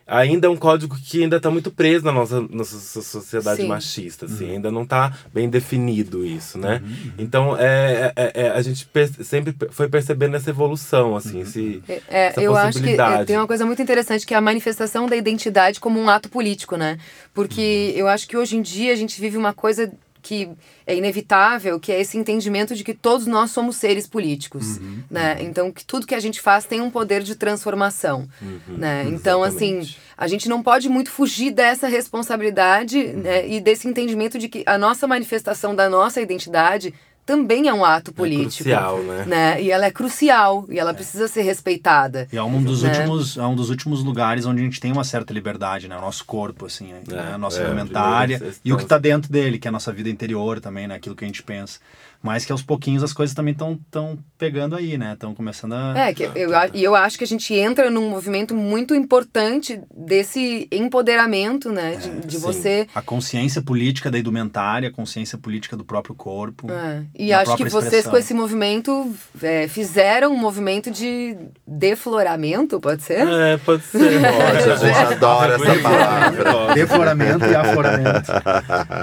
ainda 0.06 0.48
é 0.48 0.50
um 0.50 0.58
código 0.58 0.96
que 0.96 1.24
ainda 1.24 1.38
está 1.38 1.50
muito 1.50 1.72
preso 1.72 2.06
na 2.06 2.12
nossa, 2.12 2.42
nossa 2.42 3.02
sociedade 3.02 3.62
Sim. 3.62 3.68
machista, 3.68 4.26
assim, 4.26 4.46
uhum. 4.46 4.52
ainda 4.54 4.72
não 4.72 4.84
está 4.84 5.14
bem 5.34 5.50
definido 5.50 6.26
isso, 6.26 6.58
né? 6.58 6.82
Uhum. 6.84 7.12
Então, 7.18 7.58
é, 7.58 8.12
é, 8.16 8.32
é, 8.46 8.50
a 8.50 8.62
gente 8.62 8.88
sempre 9.24 9.56
foi 9.72 9.88
percebendo 9.88 10.36
essa 10.36 10.50
evolução, 10.50 11.16
assim, 11.16 11.38
uhum. 11.38 11.44
esse, 11.44 11.84
é, 11.88 12.02
é 12.10 12.34
eu 12.38 12.56
acho 12.56 12.82
que 12.82 13.00
é, 13.00 13.26
tem 13.26 13.38
uma 13.38 13.48
coisa 13.48 13.66
muito 13.66 13.82
interessante 13.82 14.26
que 14.26 14.34
é 14.34 14.38
a 14.38 14.42
manifestação 14.42 15.08
da 15.08 15.16
identidade 15.16 15.80
como 15.80 16.00
um 16.00 16.10
ato 16.10 16.30
político, 16.30 16.76
né? 16.76 16.98
Porque 17.34 17.92
uhum. 17.94 18.00
eu 18.00 18.08
acho 18.08 18.28
que 18.28 18.36
hoje 18.36 18.58
em 18.58 18.62
dia 18.62 18.92
a 18.92 18.96
gente 18.96 19.20
vive 19.20 19.38
uma 19.38 19.54
coisa 19.54 19.92
que 20.24 20.50
é 20.88 20.96
inevitável, 20.96 21.80
que 21.80 21.92
é 21.92 22.00
esse 22.00 22.18
entendimento 22.18 22.74
de 22.74 22.84
que 22.84 22.94
todos 22.94 23.28
nós 23.28 23.52
somos 23.52 23.76
seres 23.76 24.08
políticos, 24.08 24.78
uhum, 24.78 25.04
né? 25.12 25.36
Uhum. 25.36 25.46
Então 25.48 25.72
que 25.72 25.86
tudo 25.86 26.08
que 26.08 26.16
a 26.16 26.20
gente 26.20 26.42
faz 26.42 26.66
tem 26.66 26.82
um 26.82 26.90
poder 26.90 27.22
de 27.22 27.36
transformação, 27.36 28.28
uhum, 28.42 28.78
né? 28.78 29.04
Então 29.10 29.44
assim, 29.44 29.88
a 30.18 30.28
gente 30.28 30.48
não 30.48 30.64
pode 30.64 30.88
muito 30.88 31.12
fugir 31.12 31.52
dessa 31.52 31.88
responsabilidade 31.88 33.08
né? 33.08 33.48
e 33.48 33.60
desse 33.60 33.88
entendimento 33.88 34.40
de 34.40 34.48
que 34.48 34.64
a 34.66 34.78
nossa 34.78 35.06
manifestação 35.06 35.76
da 35.76 35.90
nossa 35.90 36.22
identidade 36.22 36.94
também 37.26 37.68
é 37.68 37.74
um 37.74 37.86
ato 37.86 38.12
é 38.12 38.14
político. 38.14 38.70
É 38.70 38.74
crucial, 38.74 39.04
né? 39.04 39.26
né? 39.26 39.62
E 39.62 39.72
ela 39.72 39.86
é 39.86 39.92
crucial 39.92 40.66
e 40.70 40.80
ela 40.80 40.92
é. 40.92 40.94
precisa 40.94 41.28
ser 41.28 41.42
respeitada. 41.42 42.28
E 42.32 42.38
é 42.38 42.44
um 42.44 42.62
dos 42.62 42.84
né? 42.84 42.90
últimos, 42.90 43.38
é 43.38 43.46
um 43.46 43.56
dos 43.56 43.70
últimos 43.70 44.04
lugares 44.04 44.46
onde 44.46 44.62
a 44.62 44.64
gente 44.64 44.80
tem 44.80 44.92
uma 44.92 45.04
certa 45.04 45.34
liberdade, 45.34 45.88
né? 45.88 45.98
O 45.98 46.02
nosso 46.02 46.26
corpo, 46.26 46.66
assim, 46.66 46.92
é, 46.92 47.14
né? 47.14 47.32
a 47.34 47.38
nossa 47.38 47.62
é, 47.62 47.66
alimentária 47.66 48.42
e 48.64 48.74
o 48.74 48.78
que 48.78 48.84
está 48.84 48.98
dentro 48.98 49.32
dele, 49.32 49.58
que 49.58 49.68
é 49.68 49.70
a 49.70 49.72
nossa 49.72 49.92
vida 49.92 50.10
interior 50.10 50.60
também, 50.60 50.88
né? 50.88 50.96
Aquilo 50.96 51.16
que 51.16 51.24
a 51.24 51.28
gente 51.28 51.44
pensa. 51.44 51.80
Mas 52.24 52.46
que 52.46 52.54
aos 52.54 52.62
pouquinhos 52.62 53.04
as 53.04 53.12
coisas 53.12 53.36
também 53.36 53.52
estão 53.52 53.78
tão 53.92 54.18
pegando 54.38 54.78
aí, 54.78 54.98
né? 54.98 55.12
Estão 55.12 55.36
começando 55.36 55.74
a. 55.74 55.94
É, 55.94 56.14
que 56.14 56.24
eu, 56.24 56.52
e 56.74 56.82
eu 56.82 56.96
acho 56.96 57.18
que 57.18 57.26
a 57.26 57.28
gente 57.28 57.54
entra 57.54 57.92
num 57.92 58.10
movimento 58.10 58.56
muito 58.56 58.96
importante 58.96 59.82
desse 59.94 60.66
empoderamento, 60.72 61.70
né? 61.70 61.98
De, 61.98 62.10
é, 62.10 62.14
de 62.26 62.38
você. 62.38 62.88
A 62.96 63.02
consciência 63.02 63.62
política 63.62 64.10
da 64.10 64.18
indumentária, 64.18 64.88
a 64.88 64.92
consciência 64.92 65.38
política 65.38 65.76
do 65.76 65.84
próprio 65.84 66.16
corpo. 66.16 66.72
É. 66.72 67.04
E 67.14 67.34
acho 67.34 67.58
que 67.58 67.66
vocês, 67.66 67.86
expressão. 67.86 68.12
com 68.12 68.18
esse 68.18 68.34
movimento, 68.34 69.14
é, 69.42 69.68
fizeram 69.68 70.32
um 70.32 70.38
movimento 70.38 70.90
de 70.90 71.36
defloramento, 71.68 72.80
pode 72.80 73.04
ser? 73.04 73.28
É, 73.28 73.58
pode 73.58 73.84
ser. 73.84 74.14
Pode, 74.24 74.72
a 74.72 74.76
gente 74.76 75.14
adora 75.14 75.56
essa 75.56 75.82
palavra. 75.82 76.74
Defloramento 76.74 77.46
e 77.46 77.56
afloramento. 77.56 78.32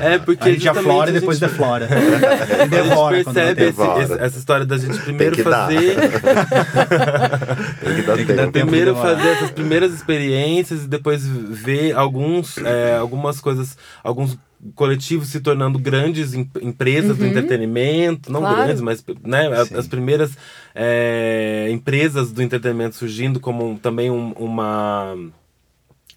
É, 0.00 0.18
porque. 0.18 0.48
A 0.48 0.52
gente 0.52 0.68
aflora 0.68 1.10
e 1.10 1.12
depois 1.12 1.38
gente... 1.38 1.50
deflora. 1.50 1.86
e 2.64 2.68
devora 2.68 3.09
percebe 3.10 3.64
esse, 3.64 3.82
esse, 3.82 4.12
essa 4.14 4.38
história 4.38 4.64
da 4.64 4.78
gente 4.78 4.98
primeiro 5.04 5.42
fazer. 5.42 5.96
Tem 7.82 7.96
que 7.96 8.02
dar 8.02 8.16
Tem 8.16 8.26
que 8.26 8.34
tempo. 8.34 8.52
Primeiro 8.52 8.94
fazer 8.96 9.28
essas 9.28 9.50
primeiras 9.50 9.92
experiências 9.92 10.84
e 10.84 10.88
depois 10.88 11.26
ver 11.26 11.96
alguns, 11.96 12.58
é, 12.58 12.96
algumas 12.96 13.40
coisas, 13.40 13.76
alguns 14.02 14.38
coletivos 14.74 15.28
se 15.28 15.40
tornando 15.40 15.78
grandes 15.78 16.34
em, 16.34 16.50
empresas 16.60 17.12
uhum. 17.12 17.16
do 17.16 17.26
entretenimento, 17.26 18.30
não 18.30 18.40
claro. 18.40 18.56
grandes, 18.56 18.82
mas 18.82 19.04
né, 19.24 19.48
as 19.76 19.86
primeiras 19.88 20.36
é, 20.74 21.68
empresas 21.70 22.30
do 22.30 22.42
entretenimento 22.42 22.94
surgindo 22.96 23.40
como 23.40 23.78
também 23.78 24.10
um, 24.10 24.32
uma 24.32 25.16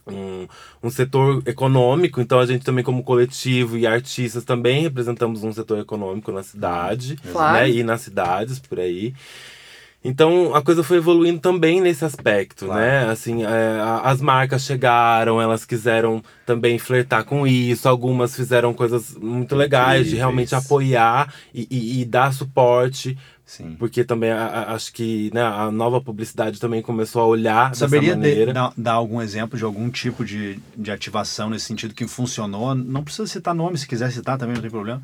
um, 0.07 0.47
um 0.81 0.89
setor 0.89 1.41
econômico, 1.45 2.19
então 2.19 2.39
a 2.39 2.45
gente 2.45 2.65
também 2.65 2.83
como 2.83 3.03
coletivo 3.03 3.77
e 3.77 3.87
artistas 3.87 4.43
também 4.43 4.81
representamos 4.81 5.43
um 5.43 5.51
setor 5.51 5.79
econômico 5.79 6.31
na 6.31 6.43
cidade, 6.43 7.17
claro. 7.31 7.53
né, 7.53 7.69
e 7.69 7.83
nas 7.83 8.01
cidades 8.01 8.59
por 8.59 8.79
aí. 8.79 9.13
Então 10.03 10.53
a 10.53 10.61
coisa 10.61 10.83
foi 10.83 10.97
evoluindo 10.97 11.39
também 11.39 11.79
nesse 11.79 12.03
aspecto, 12.03 12.65
claro. 12.65 12.81
né? 12.81 13.09
Assim, 13.09 13.43
é, 13.43 13.79
as 14.03 14.19
marcas 14.19 14.63
chegaram, 14.63 15.41
elas 15.41 15.63
quiseram 15.63 16.21
também 16.45 16.77
flertar 16.77 17.23
com 17.23 17.47
isso. 17.47 17.87
Algumas 17.87 18.35
fizeram 18.35 18.73
coisas 18.73 19.15
muito 19.15 19.55
legais 19.55 20.09
de 20.09 20.17
realmente 20.17 20.53
apoiar 20.53 21.33
e, 21.53 21.65
e, 21.71 22.01
e 22.01 22.05
dar 22.05 22.33
suporte 22.33 23.17
Sim. 23.45 23.75
Porque 23.77 24.03
também 24.03 24.31
a, 24.31 24.45
a, 24.45 24.73
acho 24.73 24.91
que 24.93 25.29
né, 25.33 25.41
a 25.41 25.69
nova 25.69 25.99
publicidade 25.99 26.59
também 26.59 26.81
começou 26.81 27.21
a 27.21 27.25
olhar 27.25 27.75
Saberia 27.75 28.09
dessa 28.09 28.17
maneira. 28.17 28.45
De, 28.47 28.53
dar, 28.53 28.73
dar, 28.75 28.93
algum 28.93 29.21
exemplo 29.21 29.57
de 29.57 29.63
algum 29.63 29.89
tipo 29.89 30.23
de, 30.23 30.59
de 30.75 30.91
ativação 30.91 31.49
nesse 31.49 31.65
sentido 31.65 31.93
que 31.93 32.07
funcionou? 32.07 32.73
Não 32.73 33.03
precisa 33.03 33.27
citar 33.27 33.53
nome, 33.53 33.77
se 33.77 33.87
quiser 33.87 34.11
citar 34.11 34.37
também 34.37 34.55
não 34.55 34.61
tem 34.61 34.71
problema. 34.71 35.01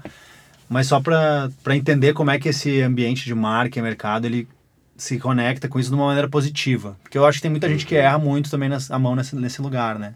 Mas 0.70 0.88
só 0.88 1.02
para 1.02 1.76
entender 1.76 2.14
como 2.14 2.32
é 2.32 2.40
que 2.40 2.50
esse 2.50 2.82
ambiente 2.82 3.26
de 3.26 3.36
marca 3.36 3.78
e 3.80 3.82
mercado 3.82 4.26
ele 4.26 4.48
se 4.96 5.18
conecta 5.18 5.68
com 5.68 5.80
isso 5.80 5.90
de 5.90 5.96
uma 5.96 6.08
maneira 6.08 6.30
positiva. 6.30 6.98
Porque 7.02 7.18
eu 7.18 7.26
acho 7.26 7.40
que 7.40 7.42
tem 7.42 7.52
muita 7.52 7.68
gente 7.68 7.86
que 7.86 7.96
uhum. 7.96 8.02
erra 8.02 8.20
muito 8.20 8.52
também 8.52 8.70
nas, 8.70 8.92
a 8.92 9.00
mão 9.00 9.16
nesse, 9.16 9.36
nesse 9.36 9.62
lugar, 9.62 9.98
né? 9.98 10.14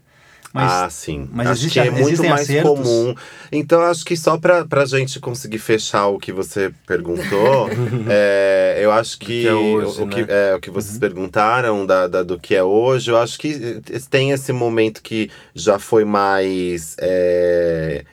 Mas, 0.54 0.72
ah, 0.72 0.88
sim. 0.88 1.28
Mas 1.32 1.48
acho 1.48 1.62
existe, 1.62 1.80
que 1.80 1.88
é 1.88 1.90
muito 1.90 2.22
mais 2.22 2.42
acertos? 2.42 2.78
comum. 2.78 3.12
Então, 3.50 3.82
acho 3.82 4.04
que 4.04 4.16
só 4.16 4.38
para 4.38 4.64
a 4.70 4.86
gente 4.86 5.18
conseguir 5.18 5.58
fechar 5.58 6.06
o 6.06 6.16
que 6.16 6.30
você 6.30 6.72
perguntou, 6.86 7.68
é, 8.08 8.78
eu 8.80 8.92
acho 8.92 9.18
que, 9.18 9.48
é 9.48 9.52
hoje, 9.52 10.00
o, 10.00 10.06
né? 10.06 10.14
que 10.14 10.32
é, 10.32 10.54
o 10.54 10.60
que 10.60 10.70
vocês 10.70 10.94
uhum. 10.94 11.00
perguntaram 11.00 11.84
da, 11.84 12.06
da, 12.06 12.22
do 12.22 12.38
que 12.38 12.54
é 12.54 12.62
hoje, 12.62 13.10
eu 13.10 13.18
acho 13.18 13.36
que 13.36 13.80
tem 14.08 14.30
esse 14.30 14.52
momento 14.52 15.02
que 15.02 15.28
já 15.56 15.80
foi 15.80 16.04
mais. 16.04 16.94
É, 17.00 18.04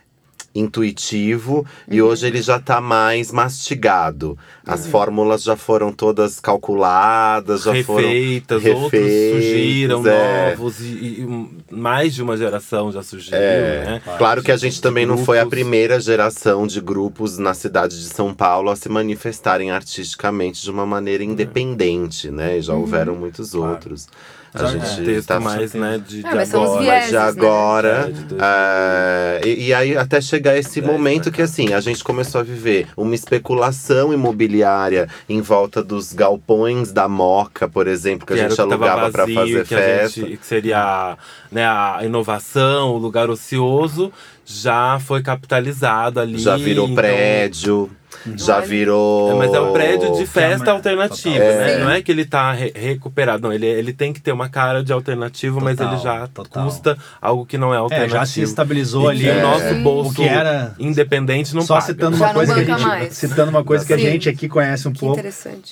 intuitivo 0.54 1.60
uhum. 1.60 1.66
e 1.90 2.02
hoje 2.02 2.28
ele 2.28 2.42
já 2.42 2.58
está 2.58 2.82
mais 2.82 3.32
mastigado. 3.32 4.38
As 4.66 4.86
uhum. 4.86 4.92
fórmulas 4.92 5.44
já 5.44 5.56
foram 5.56 5.92
todas 5.92 6.40
calculadas, 6.40 7.64
já 7.64 7.72
refeitas, 7.72 8.62
foram 8.62 8.84
refeitas, 8.84 8.84
outros 8.84 9.12
surgiram 9.32 10.08
é. 10.08 10.50
novos 10.50 10.80
e, 10.82 10.84
e, 10.84 11.50
mais 11.72 12.14
de 12.14 12.22
uma 12.22 12.36
geração 12.38 12.92
já 12.92 13.02
surgiu, 13.02 13.36
é. 13.36 13.86
né? 13.86 14.02
Claro 14.18 14.44
que 14.44 14.52
a 14.52 14.58
gente 14.58 14.82
também 14.82 15.06
grupos. 15.06 15.22
não 15.22 15.26
foi 15.26 15.40
a 15.40 15.46
primeira 15.46 16.00
geração 16.00 16.68
de 16.68 16.82
grupos 16.82 17.38
na 17.38 17.54
cidade 17.54 17.98
de 17.98 18.06
São 18.06 18.34
Paulo 18.34 18.70
a 18.70 18.76
se 18.76 18.90
manifestarem 18.90 19.72
artisticamente 19.72 20.62
de 20.62 20.70
uma 20.70 20.86
maneira 20.86 21.24
independente, 21.24 22.30
né? 22.30 22.58
E 22.58 22.62
já 22.62 22.74
uhum. 22.74 22.82
houveram 22.82 23.16
muitos 23.16 23.52
claro. 23.52 23.74
outros. 23.74 24.08
A 24.54 24.66
gente 24.66 25.06
texto 25.06 25.28
tá 25.30 25.40
mais, 25.40 25.74
né, 25.74 26.02
de, 26.06 26.22
de 26.22 26.26
é, 26.26 26.30
agora. 26.30 26.82
Vieses, 26.82 27.10
de 27.10 27.18
agora. 27.18 28.08
Né? 28.08 28.14
É, 28.42 29.42
e, 29.48 29.68
e, 29.68 29.74
aí 29.74 29.96
até 29.96 30.20
chegar 30.20 30.58
esse 30.58 30.82
momento 30.82 31.32
que 31.32 31.42
assim, 31.42 31.74
a 31.74 31.80
gente 31.80 32.04
começou 32.04 32.42
a 32.42 32.44
viver 32.44 32.88
uma 32.98 33.16
especulação 33.16 34.14
imobiliária 34.14 35.08
em 35.30 35.40
volta 35.40 35.82
dos 35.82 36.12
galpões 36.12 36.92
da 36.92 37.08
Moca, 37.08 37.70
por 37.70 37.88
exemplo, 37.88 38.28
que, 38.28 38.34
que 38.34 38.40
a 38.40 38.50
gente 38.50 38.60
alugava 38.60 39.10
para 39.10 39.26
fazer 39.26 39.66
festa. 39.66 40.22
Gente, 40.22 40.38
que 40.38 40.46
seria 40.46 41.18
né, 41.50 41.66
a 41.66 42.00
inovação, 42.04 42.92
o 42.94 42.98
lugar 42.98 43.30
ocioso, 43.30 44.12
já 44.52 45.00
foi 45.00 45.22
capitalizado 45.22 46.20
ali. 46.20 46.38
Já 46.38 46.58
virou 46.58 46.86
então... 46.86 46.96
prédio. 46.96 47.90
Já 48.36 48.60
virou. 48.60 49.32
É, 49.32 49.34
mas 49.36 49.54
é 49.54 49.60
um 49.60 49.74
prédio 49.74 50.16
de 50.16 50.26
festa 50.26 50.72
alternativa, 50.72 51.44
é. 51.44 51.78
né? 51.78 51.84
Não 51.84 51.90
é 51.90 52.02
que 52.02 52.12
ele 52.12 52.26
tá 52.26 52.52
re 52.52 52.72
recuperado. 52.76 53.42
Não, 53.42 53.54
ele, 53.54 53.66
ele 53.66 53.94
tem 53.94 54.14
que 54.14 54.22
ter 54.22 54.32
uma 54.32 54.50
cara 54.50 54.84
de 54.84 54.94
alternativo, 54.94 55.60
total, 55.60 55.76
mas 55.76 55.80
ele 55.80 56.04
já 56.04 56.28
total. 56.28 56.66
custa 56.66 56.98
algo 57.22 57.46
que 57.46 57.58
não 57.58 57.74
é 57.74 57.78
alternativo. 57.78 58.16
É, 58.16 58.20
já 58.20 58.26
se 58.26 58.42
estabilizou 58.42 59.12
e 59.12 59.28
ali. 59.28 59.40
o 59.40 59.42
nosso 59.42 59.76
bolso 59.76 60.12
o 60.12 60.14
que 60.14 60.24
era 60.24 60.76
independente 60.80 61.56
não 61.56 61.64
Só 61.64 61.76
paga. 61.76 61.88
citando 61.88 62.18
uma 62.18 62.34
coisa 62.34 62.54
que 62.54 62.60
a 62.60 62.78
gente, 62.78 62.88
mais. 62.88 63.14
citando 63.14 63.50
uma 63.50 63.64
coisa 63.64 63.86
que 63.86 63.94
a 63.94 63.98
gente 63.98 64.30
aqui 64.30 64.48
conhece 64.48 64.88
um 64.88 64.94
que 64.94 65.00
pouco. 65.00 65.22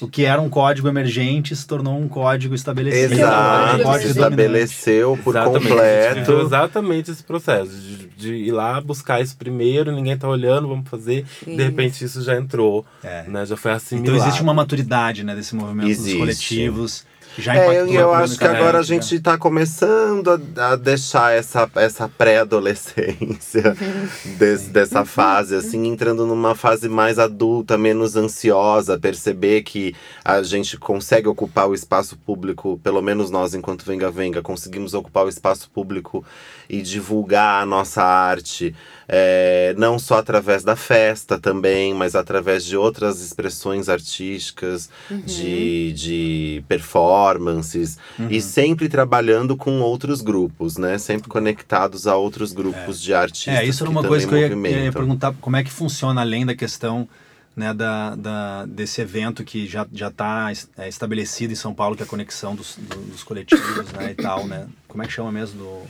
O 0.02 0.08
que 0.08 0.26
era 0.26 0.42
um 0.42 0.50
código 0.50 0.88
emergente 0.88 1.56
se 1.56 1.68
tornou 1.68 2.00
um 2.00 2.08
código 2.08 2.56
estabelecido. 2.56 3.13
Exato, 3.13 3.82
um 3.82 3.84
código 3.84 4.10
estabeleceu 4.10 5.20
por 5.24 5.36
exatamente. 5.36 5.68
completo. 5.68 6.42
Exatamente 6.42 7.12
esse 7.12 7.24
processo 7.24 7.72
de, 7.72 8.08
de, 8.08 8.34
ir 8.34 8.52
lá 8.52 8.68
buscar 8.82 9.21
isso 9.21 9.36
primeiro, 9.38 9.91
ninguém 9.91 10.17
tá 10.17 10.27
olhando, 10.27 10.67
vamos 10.67 10.89
fazer. 10.89 11.25
Sim. 11.43 11.55
De 11.55 11.63
repente 11.63 12.03
isso 12.03 12.21
já 12.21 12.36
entrou, 12.36 12.86
é. 13.03 13.23
né? 13.27 13.45
Já 13.45 13.55
foi 13.55 13.71
assimilado. 13.71 14.12
Então 14.12 14.27
existe 14.27 14.41
uma 14.41 14.53
maturidade, 14.53 15.23
né, 15.23 15.36
desse 15.36 15.55
movimento 15.55 15.89
existe. 15.89 16.12
dos 16.12 16.19
coletivos. 16.19 17.05
Já 17.39 17.56
é, 17.56 17.80
eu, 17.82 17.88
eu 17.88 18.13
acho 18.13 18.38
que 18.38 18.45
agora 18.45 18.80
a 18.80 18.84
gente 18.84 19.15
está 19.15 19.38
começando 19.38 20.30
a, 20.58 20.71
a, 20.71 20.75
deixar 20.75 21.34
essa, 21.34 21.69
essa 21.75 22.08
pré-adolescência 22.08 23.75
dessa 24.71 25.06
fase, 25.06 25.56
assim, 25.56 25.88
entrando 25.88 26.25
numa 26.25 26.56
fase 26.56 26.89
mais 26.89 27.17
adulta, 27.17 27.78
menos 27.78 28.15
ansiosa, 28.15 28.99
perceber 28.99 29.63
que 29.63 29.95
a 30.23 30.41
gente 30.43 30.78
consegue 30.78 31.28
ocupar 31.28 31.69
o 31.69 31.73
espaço 31.73 32.17
público, 32.17 32.80
pelo 32.84 33.02
menos 33.02 33.32
nós, 33.32 33.54
enquanto 33.54 33.86
Venga 33.86 34.12
Venga, 34.12 34.41
conseguimos 34.41 34.93
ocupar 34.93 35.25
o 35.25 35.30
espaço 35.30 35.69
público 35.69 36.25
e 36.69 36.82
divulgar 36.82 37.63
a 37.63 37.65
nossa 37.65 38.04
arte 38.04 38.75
é, 39.12 39.74
não 39.76 39.98
só 39.98 40.19
através 40.19 40.63
da 40.63 40.76
festa 40.76 41.39
também, 41.39 41.95
mas 41.95 42.13
através 42.13 42.63
de 42.63 42.78
outras 42.78 43.22
expressões 43.22 43.89
artísticas, 43.89 44.88
uhum. 45.10 45.22
de, 45.22 45.93
de 45.93 46.63
performances, 46.67 47.98
uhum. 48.19 48.28
e 48.30 48.39
sempre 48.39 48.88
trabalhando 48.88 49.58
com 49.58 49.82
outros 49.82 50.22
grupos, 50.22 50.78
né? 50.78 51.00
Sempre 51.00 51.28
conectados 51.28 52.06
a 52.06 52.15
outros 52.15 52.54
grupos 52.54 53.02
é. 53.02 53.04
de 53.04 53.13
artistas. 53.15 53.56
É, 53.56 53.65
isso 53.65 53.84
era 53.84 53.89
uma 53.89 54.04
coisa 54.04 54.28
que 54.28 54.34
eu 54.34 54.38
ia, 54.38 54.48
eu 54.48 54.84
ia 54.86 54.91
perguntar 54.91 55.34
como 55.41 55.56
é 55.56 55.63
que 55.63 55.72
funciona 55.72 56.22
além 56.22 56.45
da 56.45 56.56
questão 56.56 57.10
né, 57.56 57.74
da, 57.74 58.15
da, 58.15 58.65
desse 58.67 59.02
evento 59.02 59.43
que 59.43 59.67
já 59.67 59.88
já 59.91 60.08
está 60.08 60.52
é, 60.78 60.88
estabelecido 60.88 61.52
em 61.52 61.56
São 61.56 61.74
Paulo, 61.74 61.95
que 61.95 62.04
é 62.04 62.06
a 62.06 62.08
conexão 62.08 62.56
dos, 62.56 62.78
dos 62.78 63.24
coletivos 63.24 63.91
né, 63.91 64.12
e 64.12 64.15
tal, 64.15 64.48
né? 64.48 64.67
Como 64.88 65.04
é 65.04 65.08
que 65.08 65.12
chama 65.12 65.32
mesmo? 65.32 65.58
Do, 65.58 65.82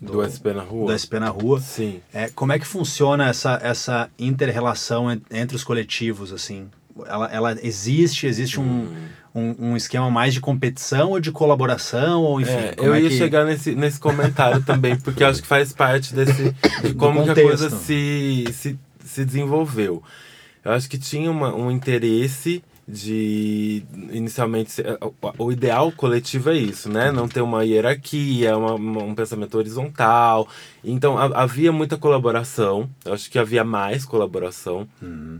do, 0.00 0.12
do 0.12 0.30
SP 0.30 0.54
na 0.54 0.62
rua. 0.62 0.92
Do 0.92 0.98
SP 0.98 1.18
na 1.18 1.28
rua. 1.28 1.60
Sim. 1.60 2.00
É, 2.12 2.28
como 2.28 2.52
é 2.52 2.58
que 2.58 2.66
funciona 2.66 3.28
essa, 3.28 3.58
essa 3.62 4.10
inter-relação 4.18 5.10
entre 5.30 5.56
os 5.56 5.64
coletivos, 5.64 6.32
assim? 6.32 6.68
Ela, 7.06 7.26
ela 7.32 7.58
existe? 7.62 8.26
Existe 8.26 8.60
um, 8.60 8.64
hum. 8.64 9.08
um, 9.34 9.70
um, 9.70 9.76
esquema 9.76 10.10
mais 10.10 10.34
de 10.34 10.40
competição 10.40 11.10
ou 11.10 11.20
de 11.20 11.32
colaboração? 11.32 12.22
Ou, 12.22 12.40
enfim, 12.40 12.52
é, 12.52 12.74
eu 12.78 12.94
é 12.94 13.02
ia 13.02 13.08
que... 13.08 13.16
chegar 13.16 13.44
nesse, 13.44 13.74
nesse 13.74 13.98
comentário 13.98 14.62
também, 14.62 14.96
porque 14.96 15.24
acho 15.24 15.42
que 15.42 15.48
faz 15.48 15.72
parte 15.72 16.14
desse, 16.14 16.54
de 16.82 16.94
como 16.94 17.24
que 17.24 17.30
a 17.30 17.34
coisa 17.34 17.70
se, 17.70 18.44
se, 18.52 18.78
se 19.04 19.24
desenvolveu. 19.24 20.02
Eu 20.64 20.72
acho 20.72 20.88
que 20.88 20.98
tinha 20.98 21.30
uma, 21.30 21.54
um 21.54 21.70
interesse 21.70 22.62
de 22.88 23.82
inicialmente 24.10 24.82
o 25.36 25.52
ideal 25.52 25.92
coletivo 25.92 26.48
é 26.48 26.56
isso, 26.56 26.88
né? 26.88 27.12
Não 27.12 27.28
ter 27.28 27.42
uma 27.42 27.62
hierarquia, 27.62 28.56
uma, 28.56 28.74
uma, 28.74 29.02
um 29.02 29.14
pensamento 29.14 29.58
horizontal. 29.58 30.48
Então 30.82 31.18
a, 31.18 31.42
havia 31.42 31.70
muita 31.70 31.98
colaboração. 31.98 32.88
Eu 33.04 33.12
acho 33.12 33.30
que 33.30 33.38
havia 33.38 33.62
mais 33.62 34.06
colaboração. 34.06 34.88
Uhum. 35.02 35.38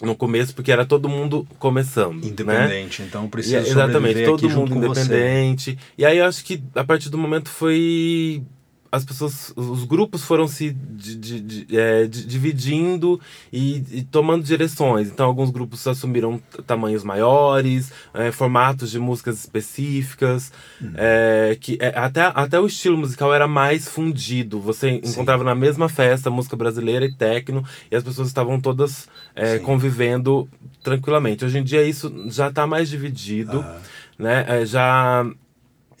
No 0.00 0.14
começo, 0.14 0.54
porque 0.54 0.70
era 0.70 0.86
todo 0.86 1.08
mundo 1.08 1.46
começando. 1.58 2.22
Né? 2.22 2.28
Independente, 2.28 3.02
né? 3.02 3.08
então 3.08 3.28
precisa 3.28 3.58
Exatamente, 3.58 4.24
todo 4.24 4.48
mundo 4.48 4.76
independente. 4.76 5.72
Você. 5.72 5.78
E 5.98 6.04
aí 6.04 6.18
eu 6.18 6.24
acho 6.24 6.44
que 6.44 6.62
a 6.74 6.84
partir 6.84 7.10
do 7.10 7.18
momento 7.18 7.48
foi 7.48 8.42
as 8.90 9.04
pessoas, 9.04 9.52
os 9.54 9.84
grupos 9.84 10.24
foram 10.24 10.48
se 10.48 10.70
di, 10.70 11.14
di, 11.16 11.40
di, 11.40 11.76
é, 11.76 12.06
dividindo 12.06 13.20
e, 13.52 13.84
e, 13.90 14.02
tomando 14.02 14.42
direções. 14.42 15.08
Então, 15.08 15.26
alguns 15.26 15.50
grupos 15.50 15.86
assumiram 15.86 16.40
tamanhos 16.66 17.04
maiores, 17.04 17.92
é, 18.14 18.32
formatos 18.32 18.90
de 18.90 18.98
músicas 18.98 19.38
específicas, 19.38 20.52
uhum. 20.80 20.92
é, 20.94 21.56
que 21.60 21.76
é, 21.80 21.98
até, 21.98 22.22
até 22.34 22.58
o 22.58 22.66
estilo 22.66 22.96
musical 22.96 23.34
era 23.34 23.46
mais 23.46 23.88
fundido. 23.88 24.58
Você 24.60 25.00
Sim. 25.02 25.10
encontrava 25.12 25.44
na 25.44 25.54
mesma 25.54 25.88
festa 25.88 26.30
música 26.30 26.56
brasileira 26.56 27.04
e 27.04 27.12
techno, 27.12 27.64
e 27.90 27.96
as 27.96 28.02
pessoas 28.02 28.28
estavam 28.28 28.58
todas 28.58 29.08
é, 29.34 29.58
convivendo 29.58 30.48
tranquilamente. 30.82 31.44
Hoje 31.44 31.58
em 31.58 31.64
dia, 31.64 31.82
isso 31.82 32.12
já 32.28 32.48
está 32.48 32.66
mais 32.66 32.88
dividido. 32.88 33.58
Uhum. 33.58 33.76
Né? 34.18 34.44
É, 34.48 34.66
já 34.66 35.24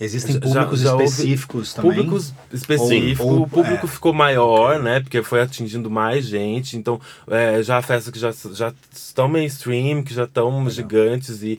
Existem 0.00 0.38
públicos 0.38 0.80
já, 0.80 0.90
já 0.90 1.04
específicos 1.04 1.74
também? 1.74 1.90
Públicos 1.90 2.32
específicos. 2.52 3.26
Ou, 3.26 3.32
ou, 3.32 3.42
o 3.42 3.48
público 3.48 3.84
é. 3.84 3.88
ficou 3.88 4.12
maior, 4.12 4.80
né? 4.80 5.00
Porque 5.00 5.22
foi 5.24 5.40
atingindo 5.40 5.90
mais 5.90 6.24
gente. 6.24 6.76
Então, 6.76 7.00
é, 7.26 7.60
já 7.64 7.82
festas 7.82 8.12
que 8.12 8.18
já, 8.18 8.32
já 8.52 8.72
estão 8.92 9.28
mainstream, 9.28 10.04
que 10.04 10.14
já 10.14 10.22
estão 10.24 10.70
gigantes 10.70 11.42
e 11.42 11.58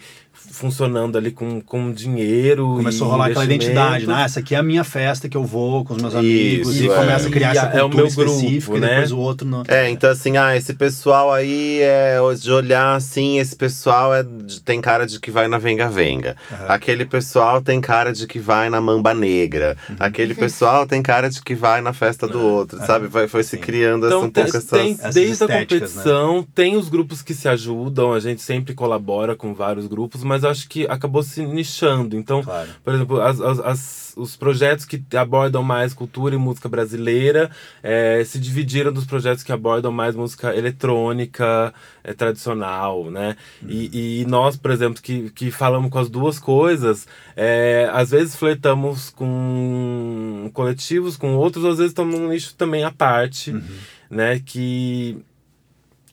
funcionando 0.51 1.17
ali 1.17 1.31
com, 1.31 1.61
com 1.61 1.91
dinheiro. 1.91 2.75
Começou 2.75 3.07
a 3.07 3.11
rolar 3.11 3.25
aquela 3.27 3.45
identidade, 3.45 4.07
né? 4.07 4.13
Ah, 4.15 4.23
essa 4.23 4.39
aqui 4.39 4.55
é 4.55 4.57
a 4.57 4.63
minha 4.63 4.83
festa 4.83 5.29
que 5.29 5.37
eu 5.37 5.43
vou 5.43 5.85
com 5.85 5.93
os 5.93 6.01
meus 6.01 6.15
amigos. 6.15 6.75
Isso, 6.75 6.83
e 6.83 6.89
é. 6.89 6.95
começa 6.95 7.27
a 7.27 7.31
criar 7.31 7.53
e 7.53 7.57
essa 7.57 7.67
cultura 7.67 7.81
é 7.81 7.83
o 7.83 7.89
meu 7.89 8.07
específica 8.07 8.71
grupo, 8.71 8.77
né? 8.79 8.87
e 8.87 8.89
depois 8.89 9.11
o 9.11 9.17
outro 9.19 9.47
não. 9.47 9.63
É, 9.67 9.89
então 9.89 10.09
assim, 10.09 10.37
ah, 10.37 10.55
esse 10.55 10.73
pessoal 10.73 11.31
aí 11.31 11.79
é 11.81 12.17
de 12.39 12.51
olhar 12.51 12.95
assim, 12.95 13.39
esse 13.39 13.55
pessoal 13.55 14.13
é, 14.13 14.25
tem 14.63 14.81
cara 14.81 15.05
de 15.05 15.19
que 15.19 15.31
vai 15.31 15.47
na 15.47 15.57
Venga 15.57 15.89
Venga. 15.89 16.35
Uhum. 16.51 16.57
Aquele 16.67 17.05
pessoal 17.05 17.61
tem 17.61 17.79
cara 17.81 18.11
de 18.11 18.27
que 18.27 18.39
vai 18.39 18.69
na 18.69 18.81
Mamba 18.81 19.13
Negra. 19.13 19.77
Uhum. 19.89 19.95
Aquele 19.99 20.33
pessoal 20.33 20.85
tem 20.85 21.01
cara 21.01 21.29
de 21.29 21.41
que 21.41 21.55
vai 21.55 21.81
na 21.81 21.93
festa 21.93 22.27
do 22.27 22.41
outro, 22.41 22.79
uhum. 22.79 22.85
sabe? 22.85 23.07
Vai, 23.07 23.27
foi 23.27 23.43
se 23.43 23.57
criando 23.57 24.07
então, 24.07 24.23
um 24.23 24.29
pouco 24.29 24.49
essas, 24.49 24.65
tem, 24.65 24.97
Desde 25.13 25.43
a 25.43 25.47
né? 25.47 25.59
competição, 25.59 26.37
né? 26.39 26.47
tem 26.53 26.75
os 26.75 26.89
grupos 26.89 27.21
que 27.21 27.33
se 27.33 27.47
ajudam, 27.47 28.13
a 28.13 28.19
gente 28.19 28.41
sempre 28.41 28.73
colabora 28.73 29.35
com 29.35 29.53
vários 29.53 29.87
grupos, 29.87 30.23
mas 30.23 30.38
acho 30.43 30.67
que 30.67 30.85
acabou 30.87 31.23
se 31.23 31.45
nichando. 31.45 32.15
Então, 32.15 32.43
claro. 32.43 32.69
por 32.83 32.93
exemplo, 32.93 33.21
as, 33.21 33.39
as, 33.39 33.59
as, 33.59 34.13
os 34.17 34.35
projetos 34.35 34.85
que 34.85 35.01
abordam 35.15 35.63
mais 35.63 35.93
cultura 35.93 36.35
e 36.35 36.37
música 36.37 36.67
brasileira 36.67 37.49
é, 37.81 38.23
se 38.23 38.39
dividiram 38.39 38.91
dos 38.91 39.05
projetos 39.05 39.43
que 39.43 39.51
abordam 39.51 39.91
mais 39.91 40.15
música 40.15 40.55
eletrônica 40.55 41.73
é, 42.03 42.13
tradicional, 42.13 43.09
né? 43.09 43.35
Uhum. 43.61 43.69
E, 43.69 44.21
e, 44.21 44.25
nós, 44.25 44.57
por 44.57 44.71
exemplo, 44.71 45.01
que, 45.01 45.29
que 45.31 45.51
falamos 45.51 45.89
com 45.89 45.99
as 45.99 46.09
duas 46.09 46.39
coisas, 46.39 47.07
é, 47.35 47.89
às 47.93 48.11
vezes 48.11 48.35
flertamos 48.35 49.09
com 49.09 50.49
coletivos, 50.53 51.17
com 51.17 51.35
outros, 51.35 51.65
às 51.65 51.77
vezes 51.77 51.91
estamos 51.91 52.19
num 52.19 52.29
nicho 52.29 52.53
também 52.55 52.83
à 52.83 52.91
parte, 52.91 53.51
uhum. 53.51 53.61
né? 54.09 54.41
Que 54.45 55.23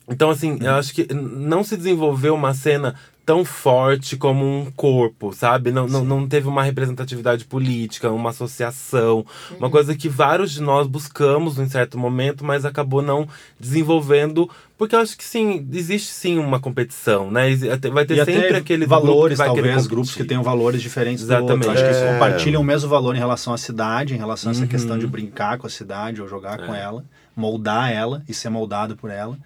então, 0.09 0.31
assim, 0.31 0.59
eu 0.61 0.75
acho 0.75 0.95
que 0.95 1.13
não 1.13 1.65
se 1.65 1.77
desenvolveu 1.77 2.35
uma 2.35 2.55
cena 2.55 2.95
tão 3.27 3.45
forte 3.45 4.17
como 4.17 4.45
um 4.45 4.71
corpo, 4.71 5.33
sabe? 5.33 5.73
Não, 5.73 5.89
não, 5.89 6.05
não 6.05 6.29
teve 6.29 6.47
uma 6.47 6.63
representatividade 6.63 7.45
política, 7.45 8.09
uma 8.09 8.31
associação, 8.31 9.27
uhum. 9.51 9.57
uma 9.59 9.69
coisa 9.69 9.97
que 9.97 10.09
vários 10.09 10.53
de 10.53 10.63
nós 10.63 10.87
buscamos 10.87 11.59
em 11.59 11.69
certo 11.69 11.99
momento, 11.99 12.45
mas 12.45 12.65
acabou 12.65 13.03
não 13.03 13.27
desenvolvendo, 13.59 14.49
porque 14.79 14.95
eu 14.95 15.01
acho 15.01 15.19
que 15.19 15.25
sim, 15.25 15.69
existe 15.73 16.13
sim 16.13 16.39
uma 16.39 16.61
competição, 16.61 17.29
né? 17.29 17.49
Vai 17.93 18.07
ter 18.07 18.19
e 18.19 18.25
sempre 18.25 18.57
aquele 18.57 18.87
valores, 18.87 19.39
talvez, 19.39 19.89
grupos 19.89 20.15
que 20.15 20.23
tenham 20.23 20.45
valores 20.45 20.81
diferentes 20.81 21.25
Exatamente. 21.25 21.65
do 21.65 21.69
outro. 21.69 21.71
Acho 21.73 21.83
é. 21.83 21.91
que 21.91 21.97
eles 21.97 22.13
compartilham 22.13 22.63
o 22.63 22.65
mesmo 22.65 22.89
valor 22.89 23.17
em 23.17 23.19
relação 23.19 23.53
à 23.53 23.59
cidade, 23.59 24.15
em 24.15 24.19
relação 24.19 24.51
a 24.51 24.53
essa 24.53 24.63
uhum. 24.63 24.69
questão 24.69 24.97
de 24.97 25.07
brincar 25.07 25.59
com 25.59 25.67
a 25.67 25.71
cidade 25.71 26.23
ou 26.23 26.29
jogar 26.29 26.61
é. 26.61 26.67
com 26.67 26.73
ela, 26.73 27.05
moldar 27.35 27.91
ela 27.91 28.23
e 28.29 28.33
ser 28.33 28.51
moldado 28.51 28.97
por 28.97 29.11
ela. 29.11 29.37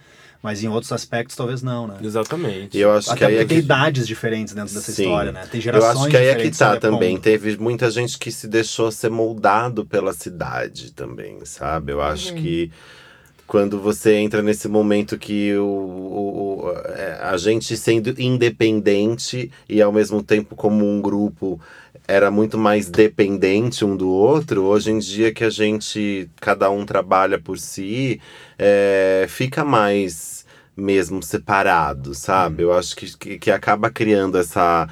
Mas 0.43 0.65
em 0.65 0.69
outros 0.69 0.91
aspectos 0.91 1.37
talvez 1.37 1.63
não, 1.63 1.87
né? 1.87 1.99
Exatamente. 2.03 2.77
E 2.77 2.81
eu 2.81 2.93
acho 2.93 3.11
Até 3.11 3.19
que 3.19 3.25
aí 3.25 3.37
é 3.37 3.43
é 3.43 3.45
tem 3.45 3.59
idades 3.59 4.07
diferentes 4.07 4.55
dentro 4.55 4.73
dessa 4.75 4.91
Sim. 4.91 5.03
história, 5.03 5.33
né? 5.33 5.47
Tem 5.51 5.61
gerações 5.61 5.95
Eu 5.95 6.01
acho 6.01 6.11
que 6.11 6.17
aí 6.17 6.27
é 6.29 6.35
que 6.35 6.51
tá 6.51 6.77
também. 6.77 7.19
Teve 7.19 7.57
muita 7.59 7.91
gente 7.91 8.19
que 8.19 8.33
se 8.33 8.49
deixou 8.49 8.91
ser 8.91 9.11
moldado 9.11 9.85
pela 9.85 10.15
cidade 10.15 10.93
também, 10.93 11.45
sabe? 11.45 11.93
Eu 11.93 12.01
acho 12.01 12.31
uhum. 12.33 12.41
que 12.43 12.73
quando 13.51 13.81
você 13.81 14.15
entra 14.15 14.41
nesse 14.43 14.69
momento 14.69 15.19
que 15.19 15.55
o, 15.57 15.65
o, 15.65 16.67
o, 16.67 16.73
é, 16.87 17.19
a 17.21 17.37
gente 17.37 17.77
sendo 17.77 18.15
independente 18.17 19.51
e 19.69 19.83
ao 19.83 19.93
mesmo 19.93 20.23
tempo 20.23 20.55
como 20.55 20.89
um 20.89 21.03
grupo 21.03 21.61
era 22.11 22.29
muito 22.29 22.59
mais 22.59 22.91
dependente 22.91 23.85
um 23.85 23.97
do 23.97 24.09
outro, 24.09 24.65
hoje 24.65 24.91
em 24.91 24.99
dia 24.99 25.33
que 25.33 25.45
a 25.45 25.51
gente, 25.51 26.29
cada 26.41 26.69
um 26.69 26.85
trabalha 26.85 27.39
por 27.39 27.57
si, 27.57 28.21
é, 28.59 29.27
fica 29.29 29.65
mais 29.65 30.45
mesmo 30.77 31.23
separado, 31.23 32.13
sabe? 32.13 32.65
Uhum. 32.65 32.71
Eu 32.71 32.77
acho 32.77 32.97
que, 32.97 33.17
que, 33.17 33.39
que 33.39 33.51
acaba 33.51 33.91
criando 33.91 34.39
essa 34.39 34.89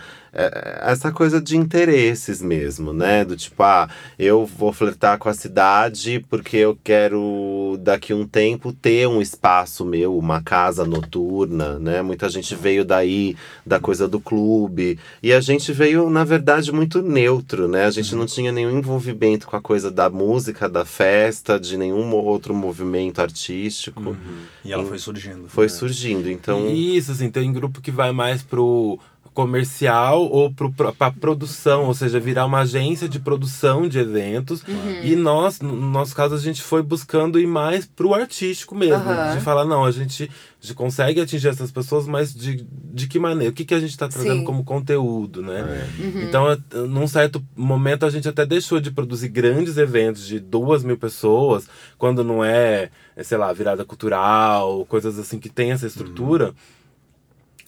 essa 0.82 1.10
coisa 1.10 1.40
de 1.40 1.56
interesses 1.56 2.40
mesmo, 2.40 2.92
né? 2.92 3.24
Do 3.24 3.36
tipo, 3.36 3.60
ah, 3.62 3.88
eu 4.18 4.46
vou 4.46 4.72
flertar 4.72 5.18
com 5.18 5.28
a 5.28 5.34
cidade 5.34 6.24
porque 6.28 6.56
eu 6.56 6.78
quero 6.82 7.76
daqui 7.80 8.14
um 8.14 8.26
tempo 8.26 8.72
ter 8.72 9.08
um 9.08 9.20
espaço 9.20 9.84
meu, 9.84 10.16
uma 10.16 10.40
casa 10.40 10.84
noturna, 10.84 11.78
né? 11.78 12.02
Muita 12.02 12.28
gente 12.28 12.54
veio 12.54 12.84
daí 12.84 13.36
da 13.66 13.80
coisa 13.80 14.06
do 14.06 14.20
clube 14.20 14.98
e 15.22 15.32
a 15.32 15.40
gente 15.40 15.72
veio 15.72 16.08
na 16.08 16.24
verdade 16.24 16.70
muito 16.70 17.02
neutro, 17.02 17.66
né? 17.66 17.86
A 17.86 17.90
gente 17.90 18.14
não 18.14 18.26
tinha 18.26 18.52
nenhum 18.52 18.78
envolvimento 18.78 19.46
com 19.46 19.56
a 19.56 19.60
coisa 19.60 19.90
da 19.90 20.08
música, 20.08 20.68
da 20.68 20.84
festa, 20.84 21.58
de 21.58 21.76
nenhum 21.76 22.14
outro 22.14 22.54
movimento 22.54 23.20
artístico. 23.20 24.10
Uhum. 24.10 24.16
E 24.64 24.72
ela 24.72 24.84
foi 24.84 24.98
surgindo. 24.98 25.48
Foi 25.48 25.64
né? 25.64 25.68
surgindo, 25.68 26.30
então. 26.30 26.68
Isso, 26.68 27.10
assim, 27.10 27.30
tem 27.30 27.50
um 27.50 27.52
grupo 27.52 27.80
que 27.80 27.90
vai 27.90 28.12
mais 28.12 28.42
pro 28.42 28.98
comercial 29.38 30.28
ou 30.28 30.52
para 30.52 31.12
produção, 31.12 31.84
ou 31.84 31.94
seja, 31.94 32.18
virar 32.18 32.44
uma 32.44 32.62
agência 32.62 33.08
de 33.08 33.20
produção 33.20 33.86
de 33.86 33.96
eventos. 33.96 34.64
Uhum. 34.66 35.00
E 35.04 35.14
nós, 35.14 35.60
no 35.60 35.76
nosso 35.76 36.12
caso, 36.12 36.34
a 36.34 36.38
gente 36.38 36.60
foi 36.60 36.82
buscando 36.82 37.38
ir 37.38 37.46
mais 37.46 37.86
pro 37.86 38.14
artístico 38.14 38.74
mesmo. 38.74 39.08
Uhum. 39.08 39.36
De 39.36 39.40
falar, 39.40 39.64
não, 39.64 39.84
a 39.84 39.92
gente, 39.92 40.24
a 40.24 40.66
gente 40.66 40.74
consegue 40.74 41.20
atingir 41.20 41.46
essas 41.46 41.70
pessoas, 41.70 42.08
mas 42.08 42.34
de, 42.34 42.66
de 42.92 43.06
que 43.06 43.20
maneira? 43.20 43.52
O 43.52 43.54
que, 43.54 43.64
que 43.64 43.74
a 43.74 43.78
gente 43.78 43.90
está 43.90 44.08
trazendo 44.08 44.40
Sim. 44.40 44.44
como 44.44 44.64
conteúdo, 44.64 45.40
né? 45.40 45.86
É. 46.00 46.02
Uhum. 46.02 46.22
Então, 46.22 46.62
num 46.88 47.06
certo 47.06 47.40
momento, 47.56 48.04
a 48.04 48.10
gente 48.10 48.28
até 48.28 48.44
deixou 48.44 48.80
de 48.80 48.90
produzir 48.90 49.28
grandes 49.28 49.76
eventos 49.76 50.26
de 50.26 50.40
duas 50.40 50.82
mil 50.82 50.98
pessoas, 50.98 51.68
quando 51.96 52.24
não 52.24 52.44
é, 52.44 52.90
sei 53.22 53.38
lá, 53.38 53.52
virada 53.52 53.84
cultural, 53.84 54.84
coisas 54.86 55.16
assim 55.16 55.38
que 55.38 55.48
tem 55.48 55.70
essa 55.70 55.86
estrutura. 55.86 56.46
Uhum. 56.46 56.77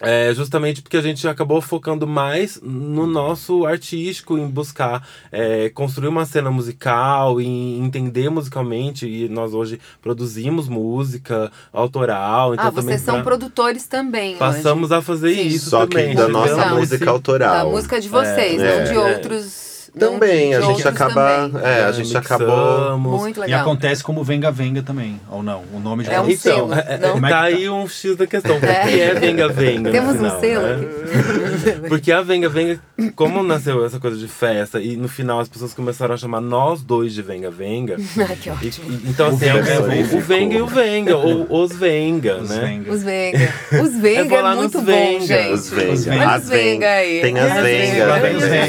É 0.00 0.32
justamente 0.32 0.80
porque 0.80 0.96
a 0.96 1.02
gente 1.02 1.28
acabou 1.28 1.60
focando 1.60 2.06
mais 2.06 2.58
no 2.62 3.06
nosso 3.06 3.66
artístico, 3.66 4.38
em 4.38 4.48
buscar 4.48 5.06
é, 5.30 5.68
construir 5.68 6.08
uma 6.08 6.24
cena 6.24 6.50
musical, 6.50 7.40
em 7.40 7.84
entender 7.84 8.30
musicalmente. 8.30 9.06
E 9.06 9.28
nós 9.28 9.52
hoje 9.52 9.78
produzimos 10.00 10.68
música 10.68 11.52
autoral. 11.72 12.54
Então 12.54 12.66
ah, 12.66 12.70
vocês 12.70 13.02
são 13.02 13.22
produtores 13.22 13.86
também. 13.86 14.36
Passamos 14.36 14.90
hoje. 14.90 14.98
a 14.98 15.02
fazer 15.02 15.34
Sim. 15.34 15.46
isso 15.46 15.70
Só 15.70 15.86
também. 15.86 16.10
que 16.10 16.16
da 16.16 16.28
nossa 16.28 16.74
música 16.74 17.10
autoral. 17.10 17.66
Da 17.66 17.70
música 17.70 18.00
de 18.00 18.08
vocês, 18.08 18.60
é, 18.60 18.76
não 18.76 18.80
é, 18.80 18.84
de 18.84 18.96
outros 18.96 19.69
também, 19.98 20.54
a 20.54 20.60
gente 20.60 20.86
acaba. 20.86 21.48
Também. 21.48 21.62
É, 21.62 21.84
a 21.84 21.92
gente 21.92 22.16
acabou. 22.16 22.98
Muito 22.98 23.40
legal. 23.40 23.58
E 23.58 23.62
acontece 23.62 24.02
como 24.02 24.22
Venga 24.22 24.50
Venga 24.50 24.82
também, 24.82 25.20
ou 25.30 25.42
não? 25.42 25.62
O 25.72 25.80
nome 25.80 26.04
já 26.04 26.12
é 26.12 26.20
um 26.20 26.30
então, 26.30 26.36
selo. 26.36 26.74
É, 26.74 26.98
não? 26.98 27.20
Tá 27.20 27.42
aí 27.42 27.68
um 27.68 27.88
X 27.88 28.16
da 28.16 28.26
questão. 28.26 28.56
O 28.56 28.64
é. 28.64 28.86
que 28.86 29.00
é 29.00 29.14
Venga 29.14 29.48
Venga? 29.48 29.90
Temos 29.90 30.16
final, 30.16 30.36
um 30.36 30.40
selo 30.40 30.62
né? 30.62 30.88
Porque 31.88 32.12
a 32.12 32.22
Venga 32.22 32.48
Venga, 32.48 32.80
como 33.14 33.42
nasceu 33.42 33.84
essa 33.84 33.98
coisa 33.98 34.16
de 34.16 34.28
festa, 34.28 34.80
e 34.80 34.96
no 34.96 35.08
final 35.08 35.40
as 35.40 35.48
pessoas 35.48 35.74
começaram 35.74 36.14
a 36.14 36.16
chamar 36.16 36.40
nós 36.40 36.82
dois 36.82 37.12
de 37.12 37.22
Venga 37.22 37.50
Venga. 37.50 37.96
ah, 37.96 38.36
que 38.36 38.50
ótimo. 38.50 38.90
E, 38.90 39.10
então, 39.10 39.28
assim, 39.28 39.46
é 39.46 39.54
o, 39.54 39.62
Venga, 39.62 40.16
o 40.16 40.20
Venga 40.20 40.54
e 40.54 40.62
o 40.62 40.66
Venga, 40.66 41.16
ou 41.16 41.62
os 41.62 41.74
Venga, 41.74 42.36
os 42.36 42.50
né? 42.50 42.60
Venga. 42.60 42.92
Os 42.92 43.02
Venga. 43.02 43.54
Os 43.82 43.94
Venga 44.00 44.36
é, 44.36 44.54
muito 44.54 44.80
bom, 44.80 45.20
gente. 45.20 45.52
Os 45.52 45.70
Venga. 45.70 46.34
As 46.34 46.48
Venga 46.48 46.88
aí. 46.88 47.20
Tem 47.20 47.38
as 47.38 47.62
Venga. 47.62 47.98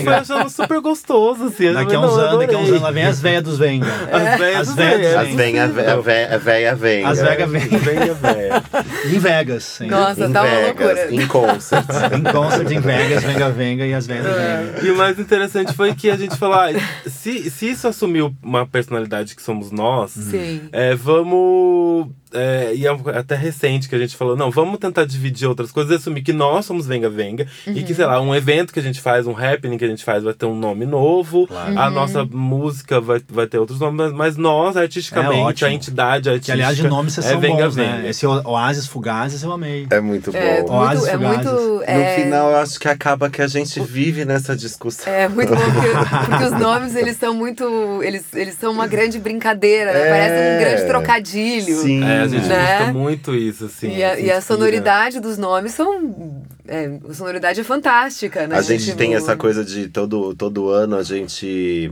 Eu 0.05 0.13
achando 0.13 0.49
super 0.49 0.79
gostoso, 0.81 1.10
assim. 1.45 1.73
Daqui 1.73 1.95
a 1.95 1.99
uns 1.99 2.17
anos, 2.17 2.39
daqui 2.39 2.55
a 2.55 2.57
uns 2.57 2.69
anos, 2.69 2.81
lá 2.81 2.91
vem 2.91 3.03
as 3.03 3.21
velhas 3.21 3.43
dos 3.43 3.57
Venga. 3.57 3.87
As 4.11 4.39
velhas 4.39 4.67
dos 4.67 4.75
Venga. 4.75 5.21
As 5.21 5.27
venha, 5.29 5.63
a 5.65 6.37
véia 6.37 6.75
Venga. 6.75 7.09
As 7.09 7.21
Vega 7.21 7.47
Venga. 7.47 7.77
Venga 7.77 8.13
Venga. 8.13 8.63
Em 9.05 9.19
Vegas. 9.19 9.63
Sim. 9.63 9.87
Nossa, 9.87 10.29
tá 10.29 10.43
uma 10.43 10.59
loucura. 10.59 11.13
Em 11.13 11.27
concert. 11.27 11.85
em 12.17 12.23
concert, 12.23 12.71
em 12.71 12.79
Vegas, 12.79 13.23
Venga 13.23 13.49
Venga 13.49 13.85
e 13.85 13.93
as 13.93 14.07
velhas 14.07 14.25
do 14.25 14.31
Venga. 14.31 14.87
E 14.87 14.91
o 14.91 14.97
mais 14.97 15.19
interessante 15.19 15.73
foi 15.73 15.93
que 15.93 16.09
a 16.09 16.17
gente 16.17 16.35
falou, 16.37 16.55
ah, 16.55 16.69
se, 17.05 17.49
se 17.49 17.69
isso 17.69 17.87
assumiu 17.87 18.35
uma 18.41 18.65
personalidade 18.65 19.35
que 19.35 19.41
somos 19.41 19.71
nós, 19.71 20.11
Sim. 20.11 20.61
É, 20.71 20.95
vamos 20.95 22.09
é, 22.33 22.73
e 22.73 22.87
é 22.87 22.91
até 23.17 23.35
recente 23.35 23.89
que 23.89 23.95
a 23.95 23.99
gente 23.99 24.15
falou, 24.15 24.37
não, 24.37 24.49
vamos 24.49 24.79
tentar 24.79 25.05
dividir 25.05 25.47
outras 25.47 25.71
coisas 25.71 25.91
e 25.91 25.95
assumir 25.95 26.21
que 26.21 26.31
nós 26.31 26.65
somos 26.65 26.87
Venga 26.87 27.09
Venga. 27.09 27.45
Uhum. 27.67 27.73
E 27.73 27.83
que, 27.83 27.93
sei 27.93 28.05
lá, 28.05 28.21
um 28.21 28.33
evento 28.33 28.73
que 28.73 28.79
a 28.79 28.83
gente 28.83 29.01
faz, 29.01 29.27
um 29.27 29.35
happening 29.35 29.77
que 29.77 29.85
a 29.85 29.87
gente 29.87 30.03
faz 30.03 30.23
vai 30.23 30.33
ter 30.33 30.45
um 30.45 30.55
nome 30.55 30.85
novo. 30.85 31.47
Claro. 31.47 31.77
A 31.77 31.87
uhum. 31.87 31.93
nossa 31.93 32.25
música 32.25 33.01
vai, 33.01 33.21
vai 33.29 33.47
ter 33.47 33.57
outros 33.57 33.79
nomes, 33.79 34.13
mas 34.13 34.37
nós, 34.37 34.77
artisticamente, 34.77 35.63
é 35.63 35.67
a 35.67 35.71
entidade 35.71 36.29
artística. 36.29 36.45
Que, 36.45 36.61
aliás, 36.61 36.77
de 36.77 36.87
nome 36.87 37.11
vocês 37.11 37.25
é 37.25 37.31
são 37.31 37.39
Venga 37.39 37.65
bons, 37.65 37.75
Venga. 37.75 37.97
Né? 37.97 38.09
Esse 38.09 38.25
Oasis 38.25 38.70
Fugazes 38.87 39.43
eu 39.43 39.51
amei. 39.51 39.87
É 39.89 39.99
muito 39.99 40.35
é, 40.35 40.61
bom. 40.61 40.83
É 40.83 40.91
Fugazes. 40.91 41.19
Muito, 41.19 41.83
é... 41.85 41.97
No 41.97 42.23
final, 42.23 42.51
eu 42.51 42.57
acho 42.57 42.79
que 42.79 42.87
acaba 42.87 43.29
que 43.29 43.41
a 43.41 43.47
gente 43.47 43.79
vive 43.79 44.25
nessa 44.25 44.55
discussão. 44.55 45.11
É 45.11 45.27
muito 45.27 45.49
bom, 45.49 45.61
porque, 45.61 46.25
porque 46.29 46.43
os 46.45 46.59
nomes, 46.59 46.95
eles 46.95 47.17
são 47.17 47.33
muito... 47.33 48.01
Eles, 48.03 48.23
eles 48.33 48.55
são 48.55 48.71
uma 48.71 48.87
grande 48.87 49.19
brincadeira, 49.19 49.93
né? 49.93 50.09
Parece 50.09 50.55
um 50.55 50.59
grande 50.59 50.87
trocadilho. 50.87 51.81
Sim. 51.81 52.03
É, 52.03 52.21
a 52.21 52.27
gente 52.27 52.47
né? 52.47 52.91
muito 52.91 53.33
isso, 53.33 53.65
assim. 53.65 53.95
E 53.95 54.03
a, 54.03 54.19
e 54.19 54.31
a 54.31 54.41
sonoridade 54.41 55.19
dos 55.19 55.37
nomes 55.37 55.73
são. 55.73 56.43
É, 56.67 56.89
a 57.09 57.13
sonoridade 57.13 57.59
é 57.59 57.63
fantástica, 57.63 58.47
né? 58.47 58.57
A 58.57 58.61
gente 58.61 58.85
tipo... 58.85 58.97
tem 58.97 59.15
essa 59.15 59.35
coisa 59.35 59.63
de 59.63 59.87
todo, 59.87 60.35
todo 60.35 60.69
ano 60.69 60.95
a 60.95 61.03
gente 61.03 61.91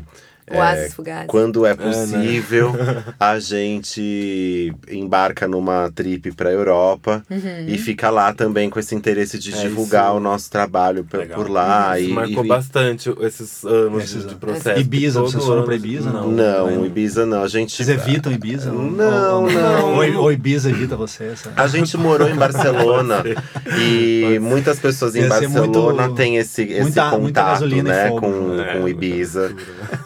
Oásis 0.52 0.96
é, 1.06 1.26
Quando 1.26 1.66
é 1.66 1.76
possível, 1.76 2.76
é, 2.78 2.84
né? 2.84 3.04
a 3.20 3.40
gente 3.40 4.74
embarca 4.90 5.48
numa 5.48 5.92
trip 5.94 6.32
pra 6.32 6.52
Europa 6.52 7.24
uhum. 7.30 7.66
e 7.68 7.78
fica 7.78 8.10
lá 8.10 8.34
também 8.34 8.70
com 8.70 8.80
esse 8.80 8.96
interesse 8.96 9.38
de 9.38 9.54
é, 9.54 9.62
divulgar 9.62 10.08
isso. 10.08 10.18
o 10.18 10.20
nosso 10.20 10.50
trabalho 10.50 11.06
Legal. 11.12 11.38
por 11.38 11.50
lá. 11.50 11.92
Uhum. 11.92 12.04
E, 12.04 12.08
marcou 12.10 12.46
e, 12.46 12.48
bastante 12.48 13.14
esses 13.22 13.64
anos 13.64 14.04
esses, 14.04 14.26
de 14.28 14.36
processo. 14.36 14.80
Ibiza, 14.80 15.22
vocês 15.22 15.44
foram 15.44 15.64
pra 15.64 15.76
Ibiza? 15.76 16.10
Não, 16.10 16.32
não, 16.32 16.72
não 16.72 16.86
Ibiza 16.86 17.26
não. 17.26 17.44
A 17.44 17.48
gente... 17.48 17.76
Vocês 17.76 17.90
evitam 17.90 18.32
Ibiza? 18.32 18.72
Não, 18.72 19.44
ou, 19.44 19.52
não. 19.52 19.96
Ou, 19.96 20.24
ou 20.24 20.32
Ibiza 20.32 20.70
evita 20.70 20.96
vocês? 20.96 21.44
A 21.56 21.68
gente 21.68 21.96
morou 21.98 22.28
em 22.28 22.36
Barcelona 22.36 23.24
e 23.80 24.40
muitas 24.40 24.80
pessoas 24.80 25.16
em 25.16 25.28
Barcelona 25.28 26.04
muito, 26.04 26.16
têm 26.16 26.38
esse, 26.38 26.64
esse 26.64 26.82
muita, 26.82 27.10
contato 27.12 27.68
muita 27.68 27.84
né, 27.84 28.10
com, 28.10 28.56
né? 28.56 28.78
com 28.78 28.88
Ibiza. 28.88 29.54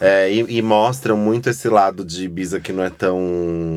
É, 0.00 0.33
e, 0.40 0.58
e, 0.58 0.62
mostram 0.62 1.16
muito 1.16 1.48
esse 1.48 1.68
lado 1.68 2.04
de 2.04 2.24
Ibiza 2.24 2.60
que 2.60 2.72
não 2.72 2.82
é 2.82 2.90
tão 2.90 3.18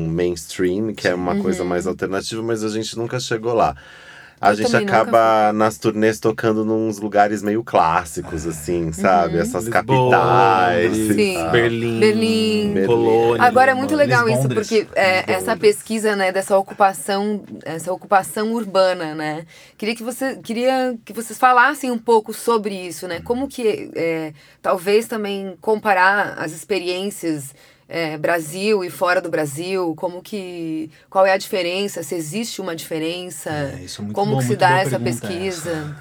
mainstream, 0.08 0.94
que 0.94 1.06
é 1.06 1.14
uma 1.14 1.34
uhum. 1.34 1.42
coisa 1.42 1.64
mais 1.64 1.86
alternativa, 1.86 2.42
mas 2.42 2.64
a 2.64 2.68
gente 2.68 2.96
nunca 2.96 3.20
chegou 3.20 3.54
lá. 3.54 3.76
A 4.40 4.50
eu 4.50 4.56
gente 4.56 4.76
acaba 4.76 5.52
nas 5.52 5.78
turnês 5.78 6.20
tocando 6.20 6.64
nos 6.64 6.98
lugares 6.98 7.42
meio 7.42 7.64
clássicos, 7.64 8.46
assim, 8.46 8.92
sabe? 8.92 9.34
Uhum. 9.34 9.42
Essas 9.42 9.64
Lisboa, 9.64 10.10
capitais. 10.10 10.96
Sim. 10.96 11.50
Berlim, 11.50 12.00
Berlim, 12.00 12.72
Berlim, 12.74 12.86
Polônia. 12.86 13.42
Agora 13.42 13.72
é 13.72 13.74
muito 13.74 13.96
legal 13.96 14.26
Lisbondres. 14.26 14.70
isso, 14.70 14.78
porque 14.78 14.98
é, 14.98 15.32
essa 15.32 15.56
pesquisa, 15.56 16.14
né, 16.14 16.30
dessa 16.30 16.56
ocupação, 16.56 17.42
essa 17.64 17.92
ocupação 17.92 18.52
urbana, 18.52 19.14
né? 19.14 19.44
Queria 19.76 19.94
que, 19.96 20.02
você, 20.02 20.36
queria 20.36 20.96
que 21.04 21.12
vocês 21.12 21.38
falassem 21.38 21.90
um 21.90 21.98
pouco 21.98 22.32
sobre 22.32 22.74
isso, 22.74 23.08
né? 23.08 23.20
Como 23.24 23.48
que, 23.48 23.90
é, 23.94 24.32
talvez 24.62 25.06
também 25.08 25.56
comparar 25.60 26.34
as 26.38 26.52
experiências 26.52 27.54
é, 27.88 28.18
Brasil 28.18 28.84
e 28.84 28.90
fora 28.90 29.20
do 29.20 29.30
Brasil, 29.30 29.94
como 29.96 30.20
que 30.20 30.90
qual 31.08 31.24
é 31.24 31.32
a 31.32 31.38
diferença, 31.38 32.02
se 32.02 32.14
existe 32.14 32.60
uma 32.60 32.76
diferença, 32.76 33.50
é, 33.50 33.84
é 33.84 34.12
como 34.12 34.32
bom, 34.32 34.38
que 34.38 34.44
se 34.44 34.56
dá 34.56 34.80
essa 34.80 35.00
pesquisa? 35.00 35.96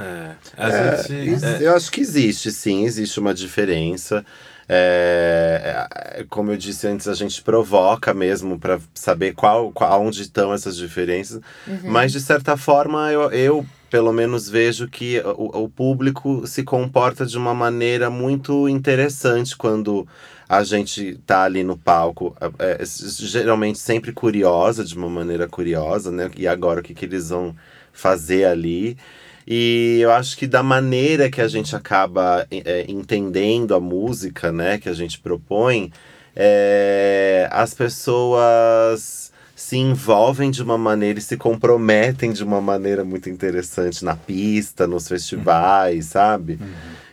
É, 0.58 1.04
gente, 1.08 1.45
é, 1.45 1.60
eu 1.62 1.76
acho 1.76 1.89
que 1.89 2.02
existe, 2.02 2.52
sim, 2.52 2.84
existe 2.84 3.19
uma 3.19 3.34
diferença. 3.34 4.26
É, 4.69 5.88
é, 6.17 6.26
como 6.30 6.52
eu 6.52 6.58
disse 6.58 6.88
antes, 6.88 7.08
a 7.08 7.13
gente 7.13 7.41
provoca 7.41 8.13
mesmo 8.13 8.60
para 8.60 8.80
saber 8.93 9.34
qual, 9.34 9.71
qual, 9.71 10.04
onde 10.04 10.21
estão 10.21 10.54
essas 10.54 10.76
diferenças. 10.76 11.39
Uhum. 11.65 11.80
Mas, 11.86 12.12
de 12.12 12.19
certa 12.19 12.58
forma, 12.58 13.10
eu, 13.10 13.32
eu 13.32 13.65
pelo 13.89 14.12
menos 14.12 14.50
vejo 14.50 14.89
que 14.89 15.21
o, 15.21 15.63
o 15.63 15.69
público 15.69 16.45
se 16.45 16.63
comporta 16.63 17.26
de 17.26 17.38
uma 17.38 17.54
maneira 17.54 18.10
muito 18.10 18.67
interessante 18.67 19.56
quando 19.56 20.06
a 20.50 20.64
gente 20.64 21.20
tá 21.26 21.44
ali 21.44 21.64
no 21.64 21.78
palco, 21.78 22.36
é, 22.60 22.82
é, 22.82 22.86
geralmente 22.86 23.80
sempre 23.80 24.12
curiosa, 24.12 24.84
de 24.84 24.96
uma 24.96 25.10
maneira 25.10 25.48
curiosa, 25.48 26.12
né? 26.12 26.30
E 26.38 26.48
agora 26.48 26.80
o 26.80 26.84
que, 26.84 26.94
que 26.94 27.06
eles 27.06 27.30
vão 27.30 27.56
fazer 27.92 28.46
ali. 28.46 28.98
E 29.46 30.00
eu 30.02 30.12
acho 30.12 30.38
que 30.38 30.46
da 30.46 30.62
maneira 30.62 31.30
que 31.30 31.42
a 31.42 31.48
gente 31.48 31.76
acaba 31.76 32.46
é, 32.52 32.86
entendendo 32.88 33.74
a 33.74 33.80
música, 33.80 34.52
né, 34.52 34.78
que 34.78 34.90
a 34.90 34.94
gente 34.94 35.20
propõe, 35.20 35.92
é, 36.36 37.48
as 37.52 37.74
pessoas 37.74 39.32
se 39.56 39.78
envolvem 39.78 40.52
de 40.52 40.62
uma 40.62 40.78
maneira 40.78 41.18
e 41.18 41.22
se 41.22 41.36
comprometem 41.36 42.32
de 42.32 42.44
uma 42.44 42.62
maneira 42.62 43.04
muito 43.04 43.30
interessante 43.30 44.06
na 44.06 44.16
pista, 44.16 44.86
nos 44.86 45.08
festivais, 45.08 46.06
sabe? 46.06 46.60
Uhum. 46.62 46.68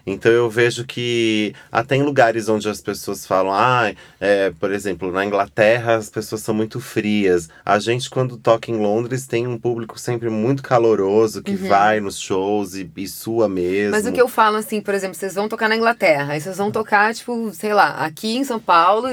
Então 0.07 0.31
eu 0.31 0.51
vejo 0.51 0.85
que 0.85 1.55
até 1.73 1.97
em 1.97 2.03
lugares 2.03 2.49
onde 2.49 2.69
as 2.69 2.81
pessoas 2.81 3.27
falam, 3.27 3.53
ah, 3.53 3.93
é, 4.21 4.51
por 4.59 4.71
exemplo, 4.73 5.11
na 5.11 5.25
Inglaterra 5.25 5.95
as 5.95 6.11
pessoas 6.11 6.43
são 6.43 6.55
muito 6.55 6.81
frias. 6.81 7.49
A 7.64 7.79
gente, 7.79 8.11
quando 8.11 8.37
toca 8.37 8.71
em 8.71 8.77
Londres, 8.77 9.27
tem 9.27 9.47
um 9.47 9.59
público 9.59 9.99
sempre 9.99 10.29
muito 10.29 10.62
caloroso 10.62 11.43
que 11.43 11.53
uhum. 11.53 11.69
vai 11.69 12.01
nos 12.01 12.19
shows 12.19 12.75
e, 12.75 12.90
e 12.97 13.09
sua 13.09 13.49
mesmo. 13.49 13.93
Mas 13.93 14.07
o 14.07 14.12
que 14.12 14.21
eu 14.21 14.29
falo, 14.29 14.57
assim, 14.57 14.81
por 14.81 14.95
exemplo, 14.95 15.14
vocês 15.14 15.35
vão 15.35 15.49
tocar 15.49 15.69
na 15.69 15.77
Inglaterra, 15.77 16.35
aí 16.35 16.40
vocês 16.40 16.57
vão 16.57 16.71
tocar, 16.71 17.14
tipo, 17.14 17.51
sei 17.53 17.73
lá, 17.73 18.05
aqui 18.05 18.37
em 18.37 18.45
São 18.45 18.61
Paulo 18.61 19.09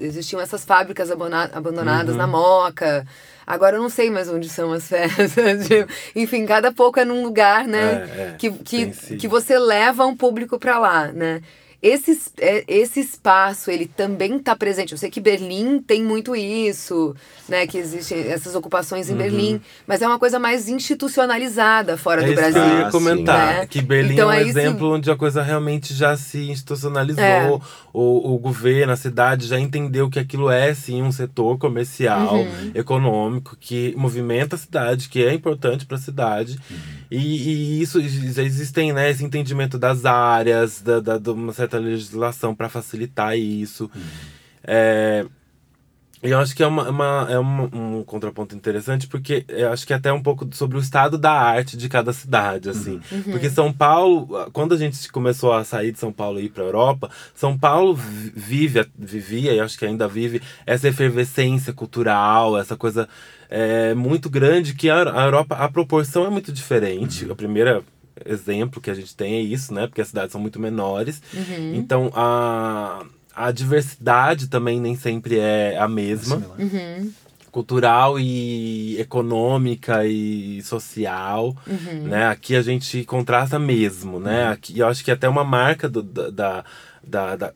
existiam 0.00 0.40
essas 0.40 0.64
fábricas 0.64 1.10
abandonadas 1.10 2.12
uhum. 2.12 2.18
na 2.18 2.26
Moca. 2.26 3.06
Agora 3.52 3.76
eu 3.76 3.82
não 3.82 3.90
sei 3.90 4.08
mais 4.10 4.30
onde 4.30 4.48
são 4.48 4.72
as 4.72 4.88
festas. 4.88 5.66
Tipo, 5.68 5.92
enfim, 6.16 6.46
cada 6.46 6.72
pouco 6.72 6.98
é 6.98 7.04
num 7.04 7.22
lugar, 7.22 7.68
né? 7.68 8.08
É, 8.16 8.20
é, 8.22 8.34
que, 8.38 8.50
que, 8.50 8.86
que 9.16 9.28
você 9.28 9.58
leva 9.58 10.06
um 10.06 10.16
público 10.16 10.58
para 10.58 10.78
lá, 10.78 11.08
né? 11.08 11.42
Esse, 11.82 12.16
é, 12.38 12.64
esse 12.68 13.00
espaço, 13.00 13.68
ele 13.68 13.86
também 13.86 14.36
está 14.36 14.54
presente. 14.54 14.92
Eu 14.92 14.98
sei 14.98 15.10
que 15.10 15.20
Berlim 15.20 15.80
tem 15.80 16.04
muito 16.04 16.36
isso, 16.36 17.12
né? 17.48 17.66
Que 17.66 17.76
existem 17.76 18.20
essas 18.28 18.54
ocupações 18.54 19.08
em 19.08 19.12
uhum. 19.12 19.18
Berlim, 19.18 19.60
mas 19.84 20.00
é 20.00 20.06
uma 20.06 20.18
coisa 20.18 20.38
mais 20.38 20.68
institucionalizada 20.68 21.96
fora 21.96 22.22
é 22.22 22.26
do 22.26 22.34
Brasil. 22.34 22.62
Que 22.62 22.68
eu 22.68 22.78
ia 22.78 22.90
comentar, 22.90 23.54
né? 23.54 23.66
que 23.66 23.82
Berlim 23.82 24.12
então, 24.12 24.30
é 24.30 24.36
um 24.36 24.38
é 24.38 24.42
exemplo 24.42 24.86
isso... 24.86 24.94
onde 24.94 25.10
a 25.10 25.16
coisa 25.16 25.42
realmente 25.42 25.92
já 25.92 26.16
se 26.16 26.48
institucionalizou. 26.48 27.24
É. 27.24 27.60
O, 27.92 28.34
o 28.34 28.38
governo, 28.38 28.92
a 28.92 28.96
cidade 28.96 29.48
já 29.48 29.58
entendeu 29.58 30.08
que 30.08 30.20
aquilo 30.20 30.48
é 30.50 30.72
sim 30.72 31.02
um 31.02 31.10
setor 31.10 31.58
comercial, 31.58 32.36
uhum. 32.36 32.70
econômico, 32.76 33.56
que 33.58 33.92
movimenta 33.96 34.54
a 34.54 34.58
cidade, 34.58 35.08
que 35.08 35.22
é 35.22 35.34
importante 35.34 35.84
para 35.84 35.96
a 35.96 36.00
cidade. 36.00 36.58
Uhum. 36.70 37.01
E, 37.12 37.18
e, 37.18 37.82
isso 37.82 38.00
já 38.00 38.42
existem, 38.42 38.92
né? 38.92 39.10
Esse 39.10 39.22
entendimento 39.22 39.78
das 39.78 40.06
áreas, 40.06 40.80
da, 40.80 40.98
da, 40.98 41.18
de 41.18 41.30
uma 41.30 41.52
certa 41.52 41.78
legislação 41.78 42.54
para 42.54 42.70
facilitar 42.70 43.36
isso. 43.36 43.90
Uhum. 43.94 44.02
É, 44.64 45.26
eu 46.22 46.38
acho 46.38 46.54
que 46.54 46.62
é, 46.62 46.66
uma, 46.66 46.88
uma 46.88 47.26
é 47.28 47.38
uma, 47.38 47.64
um 47.74 48.04
contraponto 48.04 48.54
interessante, 48.54 49.08
porque 49.08 49.44
eu 49.48 49.72
acho 49.72 49.84
que 49.84 49.92
é 49.92 49.96
até 49.96 50.12
um 50.12 50.22
pouco 50.22 50.48
sobre 50.52 50.78
o 50.78 50.80
estado 50.80 51.18
da 51.18 51.32
arte 51.32 51.76
de 51.76 51.88
cada 51.88 52.12
cidade, 52.12 52.70
assim. 52.70 53.00
Uhum. 53.10 53.18
uhum. 53.18 53.32
Porque 53.32 53.50
São 53.50 53.72
Paulo, 53.72 54.48
quando 54.52 54.72
a 54.72 54.78
gente 54.78 55.10
começou 55.10 55.52
a 55.52 55.64
sair 55.64 55.90
de 55.90 55.98
São 55.98 56.12
Paulo 56.12 56.40
e 56.40 56.44
ir 56.44 56.48
para 56.48 56.62
a 56.62 56.66
Europa, 56.66 57.10
São 57.34 57.58
Paulo 57.58 57.94
vive, 57.94 58.86
vivia, 58.96 59.52
e 59.52 59.60
acho 59.60 59.76
que 59.76 59.84
ainda 59.84 60.06
vive, 60.08 60.40
essa 60.64 60.88
efervescência 60.88 61.72
cultural, 61.72 62.56
essa 62.56 62.76
coisa 62.76 63.08
é, 63.54 63.94
muito 63.94 64.30
grande, 64.30 64.74
que 64.74 64.88
a, 64.88 65.02
a 65.02 65.24
Europa, 65.26 65.56
a 65.56 65.68
proporção 65.68 66.24
é 66.24 66.30
muito 66.30 66.50
diferente. 66.50 67.26
Uhum. 67.26 67.32
A 67.32 67.36
primeira 67.36 67.82
exemplo 68.24 68.80
que 68.80 68.90
a 68.90 68.94
gente 68.94 69.14
tem 69.14 69.34
é 69.34 69.40
isso, 69.40 69.74
né? 69.74 69.86
Porque 69.86 70.00
as 70.00 70.08
cidades 70.08 70.32
são 70.32 70.40
muito 70.40 70.58
menores. 70.58 71.20
Uhum. 71.34 71.74
Então, 71.74 72.10
a 72.14 73.04
a 73.34 73.50
diversidade 73.50 74.46
também 74.48 74.78
nem 74.78 74.94
sempre 74.94 75.38
é 75.38 75.78
a 75.78 75.88
mesma. 75.88 76.36
Uhum. 76.58 77.10
Cultural 77.50 78.18
e 78.18 78.98
econômica 78.98 80.06
e 80.06 80.62
social, 80.62 81.54
uhum. 81.66 82.04
né? 82.04 82.26
Aqui 82.28 82.56
a 82.56 82.62
gente 82.62 83.04
contrasta 83.04 83.58
mesmo, 83.58 84.18
né? 84.18 84.46
Uhum. 84.46 84.52
Aqui 84.52 84.78
eu 84.78 84.86
acho 84.86 85.04
que 85.04 85.10
até 85.10 85.28
uma 85.28 85.44
marca 85.44 85.88
do, 85.88 86.02
da, 86.02 86.30
da, 86.30 86.64
da, 87.02 87.36
da 87.36 87.52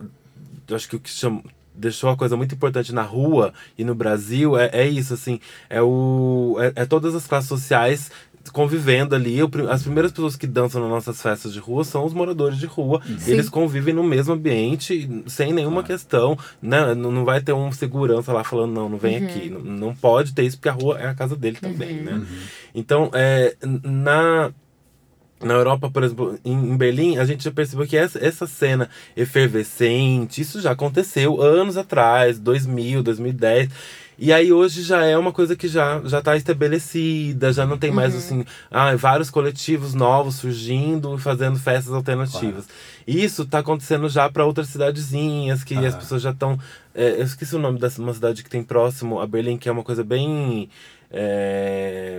eu 0.68 0.76
acho 0.76 0.88
que 0.88 0.96
o 0.96 1.00
que 1.00 1.08
chama, 1.08 1.42
deixou 1.76 2.10
a 2.10 2.16
coisa 2.16 2.36
muito 2.36 2.54
importante 2.54 2.94
na 2.94 3.02
rua 3.02 3.52
e 3.76 3.84
no 3.84 3.94
Brasil 3.94 4.56
é, 4.56 4.70
é 4.72 4.88
isso, 4.88 5.14
assim, 5.14 5.40
é, 5.68 5.80
o, 5.82 6.56
é, 6.60 6.82
é 6.82 6.86
todas 6.86 7.14
as 7.14 7.26
classes 7.26 7.48
sociais 7.48 8.10
convivendo 8.52 9.14
ali. 9.14 9.38
As 9.70 9.82
primeiras 9.82 10.12
pessoas 10.12 10.36
que 10.36 10.46
dançam 10.46 10.80
nas 10.80 10.90
nossas 10.90 11.20
festas 11.20 11.52
de 11.52 11.58
rua 11.58 11.84
são 11.84 12.04
os 12.04 12.12
moradores 12.12 12.58
de 12.58 12.66
rua. 12.66 13.00
Sim. 13.18 13.32
Eles 13.32 13.48
convivem 13.48 13.94
no 13.94 14.02
mesmo 14.02 14.34
ambiente, 14.34 15.08
sem 15.26 15.52
nenhuma 15.52 15.82
questão. 15.82 16.38
Né? 16.60 16.94
Não 16.94 17.24
vai 17.24 17.40
ter 17.40 17.52
um 17.52 17.72
segurança 17.72 18.32
lá 18.32 18.44
falando, 18.44 18.72
não, 18.72 18.88
não 18.88 18.98
vem 18.98 19.18
uhum. 19.18 19.26
aqui. 19.26 19.50
Não, 19.50 19.60
não, 19.60 19.94
pode 19.94 20.32
ter 20.32 20.44
isso, 20.44 20.56
porque 20.56 20.68
a 20.68 20.72
rua 20.72 20.98
é 20.98 21.08
a 21.08 21.14
casa 21.14 21.36
dele 21.36 21.58
também, 21.60 21.98
uhum. 21.98 22.04
né? 22.04 22.12
Uhum. 22.12 22.26
Então, 22.74 23.10
é, 23.12 23.56
na 23.82 24.52
na 25.42 25.54
Europa, 25.54 25.90
por 25.90 26.02
exemplo, 26.02 26.38
em, 26.44 26.76
Berlim, 26.76 27.18
a 27.18 27.24
gente 27.24 27.44
já 27.44 27.50
percebeu 27.50 27.86
que 27.86 27.96
essa, 27.96 28.24
essa 28.24 28.46
cena 28.46 28.88
efervescente, 29.16 30.40
isso 30.40 30.60
já 30.60 30.70
aconteceu 30.72 31.40
anos 31.42 31.76
atrás, 31.76 32.38
2000, 32.38 33.02
2010. 33.02 33.68
E 34.18 34.32
aí 34.32 34.50
hoje 34.50 34.82
já 34.82 35.04
é 35.04 35.16
uma 35.16 35.30
coisa 35.30 35.54
que 35.54 35.68
já 35.68 36.00
já 36.04 36.20
está 36.20 36.34
estabelecida, 36.36 37.52
já 37.52 37.66
não 37.66 37.76
tem 37.76 37.90
mais 37.90 38.14
uhum. 38.14 38.18
assim, 38.18 38.44
ah, 38.70 38.96
vários 38.96 39.28
coletivos 39.28 39.92
novos 39.92 40.36
surgindo, 40.36 41.18
fazendo 41.18 41.58
festas 41.58 41.92
alternativas. 41.92 42.64
Claro. 42.64 42.80
Isso 43.06 43.42
está 43.42 43.58
acontecendo 43.58 44.08
já 44.08 44.28
para 44.30 44.46
outras 44.46 44.68
cidadezinhas, 44.68 45.62
que 45.62 45.74
ah. 45.74 45.86
as 45.86 45.94
pessoas 45.94 46.22
já 46.22 46.30
estão. 46.30 46.58
É, 46.94 47.20
eu 47.20 47.24
esqueci 47.24 47.54
o 47.54 47.58
nome 47.58 47.78
dessa 47.78 48.00
uma 48.00 48.14
cidade 48.14 48.42
que 48.42 48.48
tem 48.48 48.62
próximo 48.62 49.20
a 49.20 49.26
Berlim, 49.26 49.58
que 49.58 49.68
é 49.68 49.72
uma 49.72 49.84
coisa 49.84 50.02
bem. 50.02 50.70
É, 51.10 52.18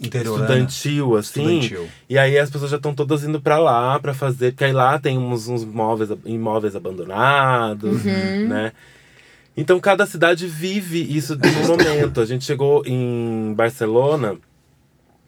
estudantil, 0.00 1.16
assim. 1.16 1.60
Estudantil. 1.60 1.88
E 2.08 2.18
aí 2.18 2.38
as 2.38 2.50
pessoas 2.50 2.70
já 2.70 2.76
estão 2.76 2.94
todas 2.94 3.24
indo 3.24 3.40
para 3.40 3.58
lá 3.58 3.98
para 3.98 4.14
fazer, 4.14 4.52
porque 4.52 4.64
aí 4.64 4.72
lá 4.72 4.98
tem 4.98 5.18
uns, 5.18 5.48
uns 5.48 5.64
móveis, 5.64 6.10
imóveis 6.24 6.76
abandonados, 6.76 8.04
uhum. 8.04 8.48
né? 8.48 8.72
Então 9.56 9.80
cada 9.80 10.04
cidade 10.04 10.46
vive 10.46 11.00
isso 11.00 11.36
no 11.36 11.68
momento. 11.68 12.20
A 12.20 12.26
gente 12.26 12.44
chegou 12.44 12.82
em 12.86 13.54
Barcelona 13.56 14.36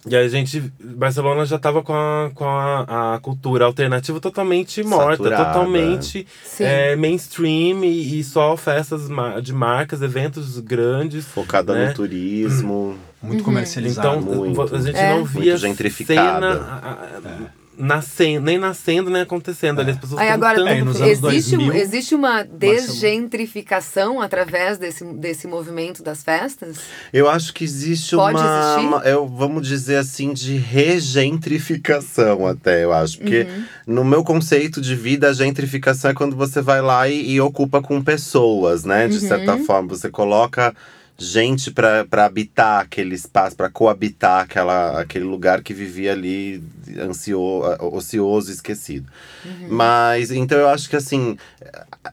e 0.06 0.16
a 0.16 0.28
gente. 0.28 0.72
Barcelona 0.80 1.44
já 1.44 1.56
estava 1.56 1.82
com, 1.82 1.92
a, 1.92 2.30
com 2.34 2.44
a, 2.44 3.14
a, 3.14 3.18
cultura 3.20 3.64
alternativa 3.64 4.20
totalmente 4.20 4.82
morta, 4.82 5.24
Saturada. 5.24 5.44
totalmente 5.44 6.26
é, 6.60 6.94
mainstream 6.94 7.84
e, 7.84 8.20
e, 8.20 8.24
só 8.24 8.56
festas 8.56 9.08
de 9.42 9.52
marcas, 9.52 10.00
eventos 10.00 10.58
grandes. 10.60 11.26
Focada 11.26 11.74
né? 11.74 11.88
no 11.88 11.94
turismo. 11.94 12.96
Muito 13.22 13.40
uhum. 13.40 13.44
comercializado. 13.44 14.20
Então, 14.20 14.36
muito. 14.36 14.74
a 14.74 14.80
gente 14.80 14.96
é. 14.96 15.16
não 15.16 15.24
via 15.24 15.52
muito 15.52 15.56
gentrificada. 15.58 16.52
cena. 16.52 17.52
É 17.54 17.58
nascendo, 17.78 18.44
nem 18.44 18.58
nascendo, 18.58 19.08
nem 19.08 19.22
acontecendo. 19.22 19.78
É. 19.78 19.82
Ali, 19.82 19.92
as 19.92 19.98
pessoas 19.98 20.20
Aí 20.20 20.28
agora, 20.28 20.56
tanto... 20.56 20.90
existe, 20.90 21.20
2000, 21.20 21.72
existe 21.74 22.14
uma 22.14 22.42
desgentrificação 22.42 24.20
através 24.20 24.78
desse, 24.78 25.04
desse 25.04 25.46
movimento 25.46 26.02
das 26.02 26.22
festas? 26.22 26.80
Eu 27.12 27.30
acho 27.30 27.54
que 27.54 27.62
existe 27.62 28.16
Pode 28.16 28.36
uma, 28.36 28.60
existir? 28.60 28.86
uma 28.86 28.98
eu, 29.04 29.28
vamos 29.28 29.66
dizer 29.66 29.96
assim, 29.96 30.32
de 30.32 30.56
regentrificação 30.56 32.46
até, 32.46 32.82
eu 32.84 32.92
acho. 32.92 33.18
Porque 33.18 33.42
uhum. 33.42 33.64
no 33.94 34.04
meu 34.04 34.24
conceito 34.24 34.80
de 34.80 34.96
vida, 34.96 35.28
a 35.28 35.32
gentrificação 35.32 36.10
é 36.10 36.14
quando 36.14 36.34
você 36.34 36.60
vai 36.60 36.82
lá 36.82 37.08
e, 37.08 37.30
e 37.30 37.40
ocupa 37.40 37.80
com 37.80 38.02
pessoas, 38.02 38.84
né? 38.84 39.06
De 39.06 39.14
uhum. 39.14 39.28
certa 39.28 39.56
forma, 39.58 39.88
você 39.88 40.10
coloca 40.10 40.74
gente 41.18 41.72
para 41.72 42.24
habitar 42.24 42.80
aquele 42.80 43.14
espaço, 43.14 43.56
para 43.56 43.68
coabitar 43.68 44.42
aquela, 44.42 45.00
aquele 45.00 45.24
lugar 45.24 45.62
que 45.62 45.74
vivia 45.74 46.12
ali 46.12 46.62
ansio, 47.00 47.40
ocioso, 47.92 48.52
esquecido. 48.52 49.10
Uhum. 49.44 49.68
Mas 49.68 50.30
então 50.30 50.56
eu 50.56 50.68
acho 50.68 50.88
que 50.88 50.94
assim 50.94 51.36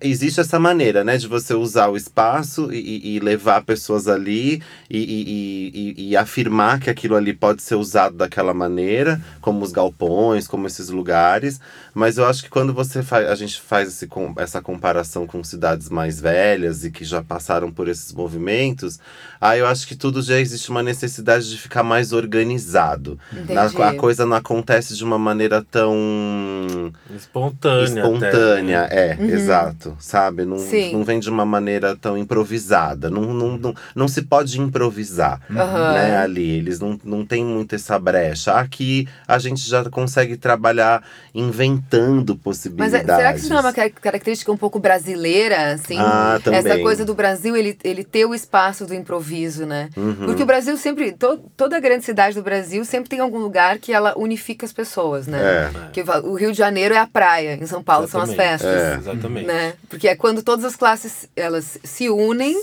existe 0.02 0.40
essa 0.40 0.60
maneira, 0.60 1.04
né, 1.04 1.18
de 1.18 1.28
você 1.28 1.54
usar 1.54 1.88
o 1.88 1.98
espaço 1.98 2.74
e, 2.74 3.16
e 3.16 3.20
levar 3.20 3.64
pessoas 3.64 4.08
ali 4.08 4.62
e, 4.90 4.98
e, 4.98 6.10
e, 6.10 6.18
afirmar 6.18 6.80
que 6.80 6.90
aquilo 6.90 7.16
ali 7.16 7.34
pode 7.34 7.62
ser 7.62 7.76
usado 7.76 8.16
daquela 8.18 8.54
maneira, 8.54 9.22
como 9.42 9.64
os 9.64 9.72
galpões, 9.72 10.48
como 10.48 10.68
esses 10.68 10.90
lugares. 10.90 11.60
Mas 11.94 12.18
eu 12.18 12.26
acho 12.26 12.44
que 12.44 12.50
quando 12.50 12.74
você 12.74 13.02
faz, 13.02 13.28
a 13.28 13.36
gente 13.36 13.60
faz 13.62 13.90
esse, 13.90 14.08
essa 14.38 14.62
comparação 14.62 15.26
com 15.26 15.44
cidades 15.44 15.90
mais 15.90 16.20
velhas 16.20 16.84
e 16.84 16.92
que 16.92 17.06
já 17.06 17.22
passaram 17.24 17.72
por 17.72 17.88
esses 17.88 18.12
movimentos, 18.12 18.95
aí 19.40 19.60
eu 19.60 19.68
acho 19.68 19.88
que 19.88 19.96
tudo 19.96 20.22
já 20.22 20.40
existe 20.40 20.70
uma 20.70 20.82
necessidade 20.82 21.50
de 21.50 21.58
ficar 21.58 21.84
mais 21.84 22.14
organizado. 22.14 23.20
Na, 23.50 23.66
a 23.66 23.94
coisa 23.96 24.26
não 24.26 24.38
acontece 24.38 24.96
de 24.96 25.04
uma 25.04 25.18
maneira 25.18 25.64
tão 25.70 26.92
espontânea. 27.16 27.84
Espontânea, 27.86 28.84
até. 28.84 29.12
é, 29.12 29.18
uhum. 29.20 29.26
exato. 29.26 29.98
Sabe? 30.00 30.46
Não, 30.46 30.58
não 30.94 31.04
vem 31.04 31.20
de 31.20 31.30
uma 31.30 31.46
maneira 31.46 31.96
tão 31.96 32.18
improvisada. 32.18 33.10
Não, 33.10 33.34
não, 33.34 33.58
não, 33.58 33.76
não 33.96 34.08
se 34.08 34.22
pode 34.22 34.60
improvisar 34.60 35.42
uhum. 35.50 35.56
né, 35.56 36.18
ali. 36.18 36.58
Eles 36.58 36.80
não, 36.80 37.00
não 37.04 37.26
têm 37.26 37.46
muito 37.46 37.76
essa 37.76 37.98
brecha. 38.00 38.54
Aqui 38.54 39.08
a 39.28 39.38
gente 39.38 39.68
já 39.68 39.84
consegue 39.90 40.38
trabalhar 40.38 41.04
inventando 41.34 42.36
possibilidades. 42.36 43.06
Mas 43.06 43.18
será 43.18 43.34
que 43.34 43.40
isso 43.40 43.50
não 43.50 43.58
é 43.58 43.62
uma 43.62 43.74
característica 43.74 44.52
um 44.52 44.58
pouco 44.58 44.80
brasileira, 44.80 45.74
assim? 45.74 45.98
Ah, 46.00 46.40
também. 46.44 46.60
Essa 46.60 46.80
coisa 46.80 47.06
do 47.06 47.14
Brasil, 47.14 47.56
ele, 47.56 47.78
ele 47.84 48.04
ter 48.04 48.26
o 48.26 48.34
espaço 48.34 48.85
do 48.86 48.94
improviso, 48.94 49.66
né? 49.66 49.90
Uhum. 49.96 50.26
Porque 50.26 50.44
o 50.44 50.46
Brasil 50.46 50.76
sempre, 50.78 51.12
to, 51.12 51.38
toda 51.56 51.80
grande 51.80 52.06
cidade 52.06 52.36
do 52.36 52.44
Brasil 52.44 52.84
sempre 52.86 53.10
tem 53.10 53.20
algum 53.20 53.40
lugar 53.40 53.78
que 53.80 53.94
ela 53.94 54.14
unifica 54.18 54.66
as 54.66 54.74
pessoas, 54.74 55.28
né? 55.28 55.40
É. 55.42 55.92
Que 55.92 56.02
o 56.02 56.36
Rio 56.36 56.52
de 56.52 56.58
Janeiro 56.58 56.94
é 56.94 56.98
a 56.98 57.08
praia, 57.08 57.56
em 57.56 57.66
São 57.66 57.84
Paulo 57.84 58.06
Exatamente. 58.06 58.36
são 58.36 58.46
as 58.46 58.50
festas. 58.50 58.82
É. 58.82 58.96
Exatamente. 58.98 59.48
Né? 59.48 59.74
Porque 59.90 60.08
é 60.08 60.16
quando 60.16 60.44
todas 60.44 60.66
as 60.66 60.76
classes 60.76 61.28
elas 61.36 61.78
se 61.84 62.10
unem 62.10 62.56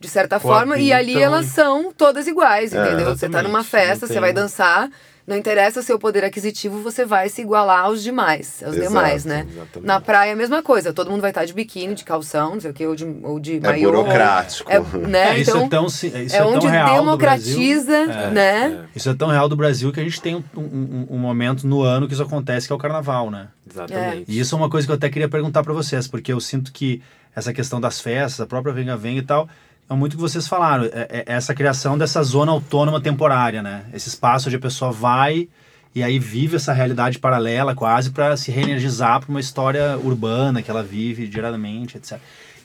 de 0.00 0.08
certa 0.08 0.40
forma, 0.40 0.78
e 0.78 0.94
ali 0.94 1.20
elas 1.20 1.44
são 1.46 1.92
todas 1.92 2.26
iguais, 2.26 2.72
é, 2.72 2.86
entendeu? 2.86 3.14
Você 3.14 3.28
tá 3.28 3.42
numa 3.42 3.62
festa, 3.62 4.06
você 4.06 4.18
vai 4.18 4.32
dançar, 4.32 4.88
não 5.30 5.36
interessa 5.36 5.78
o 5.78 5.82
seu 5.82 5.96
poder 5.96 6.24
aquisitivo, 6.24 6.82
você 6.82 7.04
vai 7.06 7.28
se 7.28 7.40
igualar 7.40 7.84
aos 7.84 8.02
demais, 8.02 8.60
aos 8.64 8.74
Exato, 8.74 8.88
demais, 8.88 9.24
né? 9.24 9.46
Exatamente. 9.48 9.86
Na 9.86 10.00
praia, 10.00 10.32
a 10.32 10.36
mesma 10.36 10.60
coisa. 10.60 10.92
Todo 10.92 11.08
mundo 11.08 11.20
vai 11.20 11.30
estar 11.30 11.44
de 11.44 11.54
biquíni, 11.54 11.94
de 11.94 12.02
calção, 12.02 12.54
não 12.54 12.60
sei 12.60 12.72
o 12.72 12.74
que, 12.74 12.84
ou 12.84 12.96
de, 12.96 13.04
ou 13.22 13.38
de 13.38 13.58
é 13.58 13.60
maiô. 13.60 13.92
burocrático. 13.92 14.68
É, 14.68 14.80
né? 14.80 15.36
É, 15.36 15.38
isso 15.38 15.50
então, 15.52 15.64
é 15.64 15.68
tão, 15.68 15.86
isso 15.86 16.06
é, 16.06 16.38
é 16.38 16.42
onde 16.42 16.66
tão 16.66 16.96
democratiza, 16.96 17.96
é, 17.96 18.30
né? 18.32 18.84
Isso 18.94 19.08
é 19.08 19.14
tão 19.14 19.28
real 19.28 19.48
do 19.48 19.54
Brasil 19.54 19.92
que 19.92 20.00
a 20.00 20.02
gente 20.02 20.20
tem 20.20 20.34
um, 20.34 20.42
um, 20.56 21.06
um, 21.10 21.18
momento 21.18 21.64
no 21.64 21.82
ano 21.82 22.08
que 22.08 22.12
isso 22.12 22.22
acontece, 22.24 22.66
que 22.66 22.72
é 22.72 22.76
o 22.76 22.78
carnaval, 22.78 23.30
né? 23.30 23.48
Exatamente. 23.70 24.24
E 24.26 24.40
isso 24.40 24.52
é 24.56 24.58
uma 24.58 24.68
coisa 24.68 24.84
que 24.84 24.90
eu 24.90 24.96
até 24.96 25.08
queria 25.08 25.28
perguntar 25.28 25.62
para 25.62 25.72
vocês, 25.72 26.08
porque 26.08 26.32
eu 26.32 26.40
sinto 26.40 26.72
que 26.72 27.00
essa 27.36 27.52
questão 27.52 27.80
das 27.80 28.00
festas, 28.00 28.40
a 28.40 28.46
própria 28.46 28.74
Venga 28.74 28.96
Venga 28.96 29.20
e 29.20 29.24
tal 29.24 29.48
é 29.90 29.94
muito 29.94 30.12
o 30.12 30.16
que 30.16 30.22
vocês 30.22 30.46
falaram, 30.46 30.84
é, 30.84 31.08
é, 31.10 31.24
essa 31.26 31.52
criação 31.52 31.98
dessa 31.98 32.22
zona 32.22 32.52
autônoma 32.52 33.00
temporária, 33.00 33.60
né? 33.60 33.84
Esse 33.92 34.08
espaço 34.08 34.48
onde 34.48 34.54
a 34.54 34.60
pessoa 34.60 34.92
vai 34.92 35.48
e 35.92 36.00
aí 36.00 36.16
vive 36.16 36.54
essa 36.54 36.72
realidade 36.72 37.18
paralela 37.18 37.74
quase 37.74 38.10
para 38.10 38.36
se 38.36 38.52
reenergizar 38.52 39.20
para 39.20 39.28
uma 39.28 39.40
história 39.40 39.98
urbana 39.98 40.62
que 40.62 40.70
ela 40.70 40.84
vive 40.84 41.26
diariamente, 41.26 41.96
etc. 41.96 42.18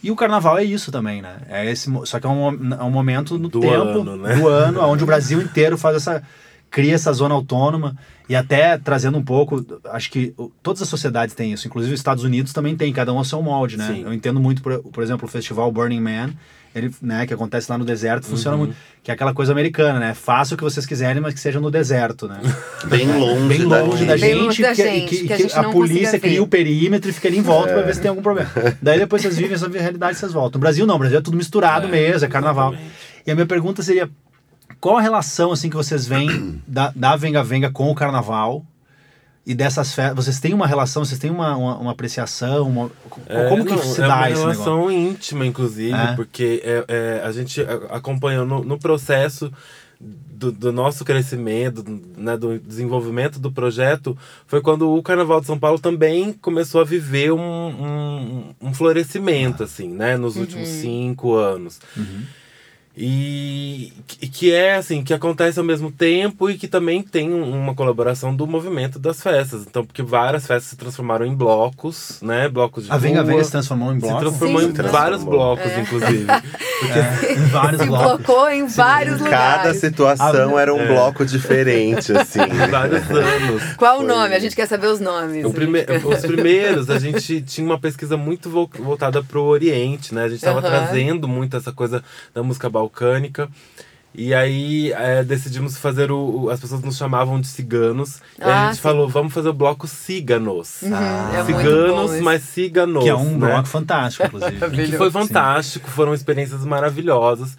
E 0.03 0.11
o 0.11 0.15
carnaval 0.15 0.59
é 0.59 0.63
isso 0.63 0.91
também, 0.91 1.23
né? 1.23 1.37
É 1.49 1.69
esse, 1.69 1.91
só 2.03 2.19
que 2.19 2.27
é 2.27 2.29
um, 2.29 2.73
é 2.75 2.83
um 2.83 2.91
momento 2.91 3.39
no 3.39 3.49
do 3.49 3.59
tempo 3.59 3.73
ano, 3.73 4.17
né? 4.17 4.35
do 4.35 4.47
ano, 4.47 4.81
onde 4.81 5.03
o 5.03 5.07
Brasil 5.07 5.41
inteiro 5.41 5.79
faz 5.79 5.95
essa 5.95 6.21
cria 6.69 6.93
essa 6.93 7.11
zona 7.13 7.33
autônoma 7.33 7.97
e 8.27 8.35
até 8.35 8.77
trazendo 8.77 9.17
um 9.17 9.23
pouco, 9.23 9.65
acho 9.85 10.11
que 10.11 10.35
todas 10.61 10.81
as 10.81 10.89
sociedades 10.89 11.33
têm 11.33 11.53
isso, 11.53 11.67
inclusive 11.67 11.93
os 11.93 11.99
Estados 11.99 12.23
Unidos 12.23 12.53
também 12.53 12.75
tem, 12.75 12.91
cada 12.91 13.13
um 13.13 13.19
a 13.19 13.23
seu 13.23 13.41
molde, 13.41 13.77
né? 13.77 13.87
Sim. 13.87 14.03
Eu 14.03 14.13
entendo 14.13 14.39
muito, 14.39 14.61
por, 14.61 14.79
por 14.79 15.03
exemplo, 15.03 15.25
o 15.25 15.31
festival 15.31 15.71
Burning 15.71 16.01
Man, 16.01 16.33
ele, 16.75 16.93
né, 17.01 17.25
que 17.25 17.33
acontece 17.33 17.71
lá 17.71 17.77
no 17.77 17.85
deserto, 17.85 18.25
funciona 18.25 18.57
uhum. 18.57 18.65
muito. 18.65 18.75
Que 19.01 19.09
é 19.09 19.13
aquela 19.13 19.33
coisa 19.33 19.53
americana, 19.53 19.97
né? 19.97 20.13
Faça 20.13 20.55
o 20.55 20.57
que 20.57 20.63
vocês 20.63 20.85
quiserem, 20.85 21.21
mas 21.21 21.33
que 21.33 21.39
seja 21.39 21.59
no 21.59 21.71
deserto, 21.71 22.27
né? 22.27 22.37
Bem 22.85 23.07
longe, 23.07 23.47
Bem 23.47 23.61
longe 23.63 24.05
da, 24.05 24.17
gente. 24.17 24.33
Bem 24.33 24.43
longe 24.43 24.61
da 24.61 24.69
que, 24.69 24.83
gente, 24.83 25.09
que, 25.09 25.27
que, 25.27 25.47
que 25.47 25.53
a, 25.53 25.61
a 25.61 25.71
polícia 25.71 26.19
cria 26.19 26.43
o 26.43 26.47
perímetro 26.47 27.09
e 27.09 27.13
fica 27.13 27.29
ali 27.29 27.37
em 27.37 27.41
volta 27.41 27.69
é. 27.69 27.73
para 27.75 27.83
ver 27.83 27.95
se 27.95 28.01
tem 28.01 28.09
algum 28.09 28.21
problema. 28.21 28.49
Daí 28.81 28.99
depois 28.99 29.21
vocês 29.21 29.37
vivem 29.37 29.53
essa 29.53 29.69
realidade 29.69 30.17
e 30.17 30.19
vocês 30.19 30.33
voltam. 30.33 30.59
No 30.59 30.61
Brasil 30.61 30.85
não, 30.85 30.95
no 30.95 30.99
Brasil 30.99 31.19
é 31.19 31.21
tudo 31.21 31.37
misturado 31.37 31.87
é, 31.87 31.91
mesmo, 31.91 32.25
é 32.25 32.27
carnaval. 32.27 32.73
Exatamente. 32.73 32.95
E 33.25 33.31
a 33.31 33.35
minha 33.35 33.47
pergunta 33.47 33.81
seria, 33.81 34.09
qual 34.81 34.97
a 34.97 35.01
relação 35.01 35.51
assim 35.51 35.69
que 35.69 35.75
vocês 35.75 36.05
veem 36.05 36.61
da, 36.67 36.91
da 36.93 37.15
Venga 37.15 37.43
Venga 37.43 37.71
com 37.71 37.89
o 37.89 37.95
carnaval? 37.95 38.65
E 39.45 39.53
dessas 39.53 39.93
festas, 39.93 40.25
vocês 40.25 40.39
têm 40.39 40.53
uma 40.53 40.65
relação, 40.65 41.05
vocês 41.05 41.19
têm 41.19 41.29
uma, 41.29 41.55
uma, 41.55 41.77
uma 41.77 41.91
apreciação, 41.91 42.67
uma, 42.67 42.91
é, 43.27 43.47
como 43.47 43.63
que 43.63 43.71
não, 43.71 43.77
se 43.77 44.01
dá 44.01 44.29
esse 44.29 44.39
negócio? 44.39 44.39
É 44.39 44.43
uma 44.43 44.51
relação 44.51 44.91
íntima, 44.91 45.45
inclusive, 45.45 45.93
é? 45.93 46.15
porque 46.15 46.63
é, 46.63 46.85
é, 46.87 47.21
a 47.23 47.31
gente 47.31 47.61
acompanhou 47.89 48.43
no, 48.43 48.63
no 48.63 48.79
processo 48.79 49.51
do, 49.99 50.51
do, 50.51 50.71
nosso 50.71 51.05
crescimento, 51.05 51.83
né, 52.17 52.35
do 52.35 52.59
desenvolvimento 52.59 53.39
do 53.39 53.51
projeto, 53.51 54.17
foi 54.47 54.61
quando 54.61 54.91
o 54.91 55.03
Carnaval 55.03 55.39
de 55.39 55.47
São 55.47 55.59
Paulo 55.59 55.79
também 55.79 56.33
começou 56.33 56.81
a 56.81 56.83
viver 56.83 57.31
um, 57.31 57.39
um, 57.39 58.55
um 58.61 58.73
florescimento, 58.73 59.63
ah. 59.63 59.65
assim, 59.65 59.89
né, 59.89 60.17
nos 60.17 60.35
uhum. 60.35 60.41
últimos 60.41 60.67
cinco 60.67 61.35
anos. 61.35 61.79
Uhum. 61.95 62.23
E 62.97 63.91
que 64.31 64.53
é 64.53 64.75
assim, 64.75 65.03
que 65.03 65.13
acontece 65.13 65.59
ao 65.59 65.65
mesmo 65.65 65.91
tempo 65.91 66.49
e 66.49 66.57
que 66.57 66.65
também 66.65 67.01
tem 67.03 67.33
uma 67.33 67.75
colaboração 67.75 68.33
do 68.33 68.47
movimento 68.47 68.97
das 68.97 69.21
festas. 69.21 69.65
Então, 69.67 69.85
porque 69.85 70.01
várias 70.01 70.47
festas 70.47 70.69
se 70.69 70.77
transformaram 70.77 71.25
em 71.25 71.35
blocos, 71.35 72.19
né? 72.21 72.47
Blocos 72.47 72.85
de 72.85 72.91
A 72.91 72.97
Venga 72.97 73.21
Venga 73.21 73.43
se 73.43 73.51
transformou 73.51 73.93
em 73.93 73.99
blocos? 73.99 74.17
Se 74.17 74.23
transformou 74.23 74.61
Sim, 74.61 74.67
em 74.67 74.71
transformou. 74.71 75.01
vários 75.01 75.23
blocos, 75.25 75.71
é. 75.71 75.81
inclusive. 75.81 76.25
Porque 76.79 76.99
é. 76.99 77.33
em 77.35 77.45
vários 77.47 77.81
se 77.81 77.87
blocos. 77.87 78.25
blocou 78.25 78.49
em 78.49 78.67
vários 78.67 79.19
lugares. 79.19 79.55
Cada 79.55 79.73
situação 79.73 80.57
era 80.57 80.73
um 80.73 80.79
é. 80.79 80.87
bloco 80.87 81.25
diferente, 81.25 82.13
assim. 82.13 82.39
vários 82.71 83.09
anos. 83.09 83.63
Qual 83.75 83.97
Foi. 83.97 84.05
o 84.05 84.07
nome? 84.07 84.35
A 84.35 84.39
gente 84.39 84.55
quer 84.55 84.67
saber 84.67 84.87
os 84.87 85.01
nomes. 85.01 85.43
O 85.43 85.51
prime 85.51 85.85
Os 86.05 86.21
primeiros, 86.21 86.89
a 86.89 86.97
gente 86.97 87.41
tinha 87.41 87.67
uma 87.67 87.79
pesquisa 87.79 88.15
muito 88.15 88.49
voltada 88.49 89.21
para 89.21 89.39
o 89.39 89.43
Oriente, 89.43 90.15
né? 90.15 90.23
A 90.23 90.29
gente 90.29 90.37
estava 90.37 90.61
trazendo 90.61 91.27
muito 91.27 91.57
essa 91.57 91.73
coisa 91.73 92.01
da 92.33 92.41
música 92.41 92.69
balcânica 92.69 92.84
balcânica. 92.85 93.49
E 94.17 94.33
aí 94.33 94.93
é, 94.93 95.23
decidimos 95.25 95.77
fazer 95.77 96.09
o, 96.09 96.49
As 96.49 96.59
pessoas 96.59 96.81
nos 96.81 96.95
chamavam 96.95 97.39
de 97.39 97.47
ciganos. 97.47 98.21
Ah, 98.39 98.47
e 98.47 98.51
a 98.51 98.65
gente 98.67 98.75
sim. 98.77 98.81
falou, 98.81 99.09
vamos 99.09 99.33
fazer 99.33 99.49
o 99.49 99.53
bloco 99.53 99.87
Ciganos. 99.87 100.81
Uhum, 100.83 100.95
é 101.35 101.43
ciganos, 101.45 102.19
mas 102.21 102.43
ciganos. 102.43 103.03
Que 103.03 103.09
é 103.09 103.15
um 103.15 103.37
né? 103.37 103.47
bloco 103.47 103.67
fantástico, 103.67 104.25
inclusive. 104.25 104.69
que 104.87 104.97
foi 104.97 105.11
fantástico, 105.11 105.89
sim. 105.89 105.95
foram 105.95 106.13
experiências 106.13 106.63
maravilhosas. 106.63 107.57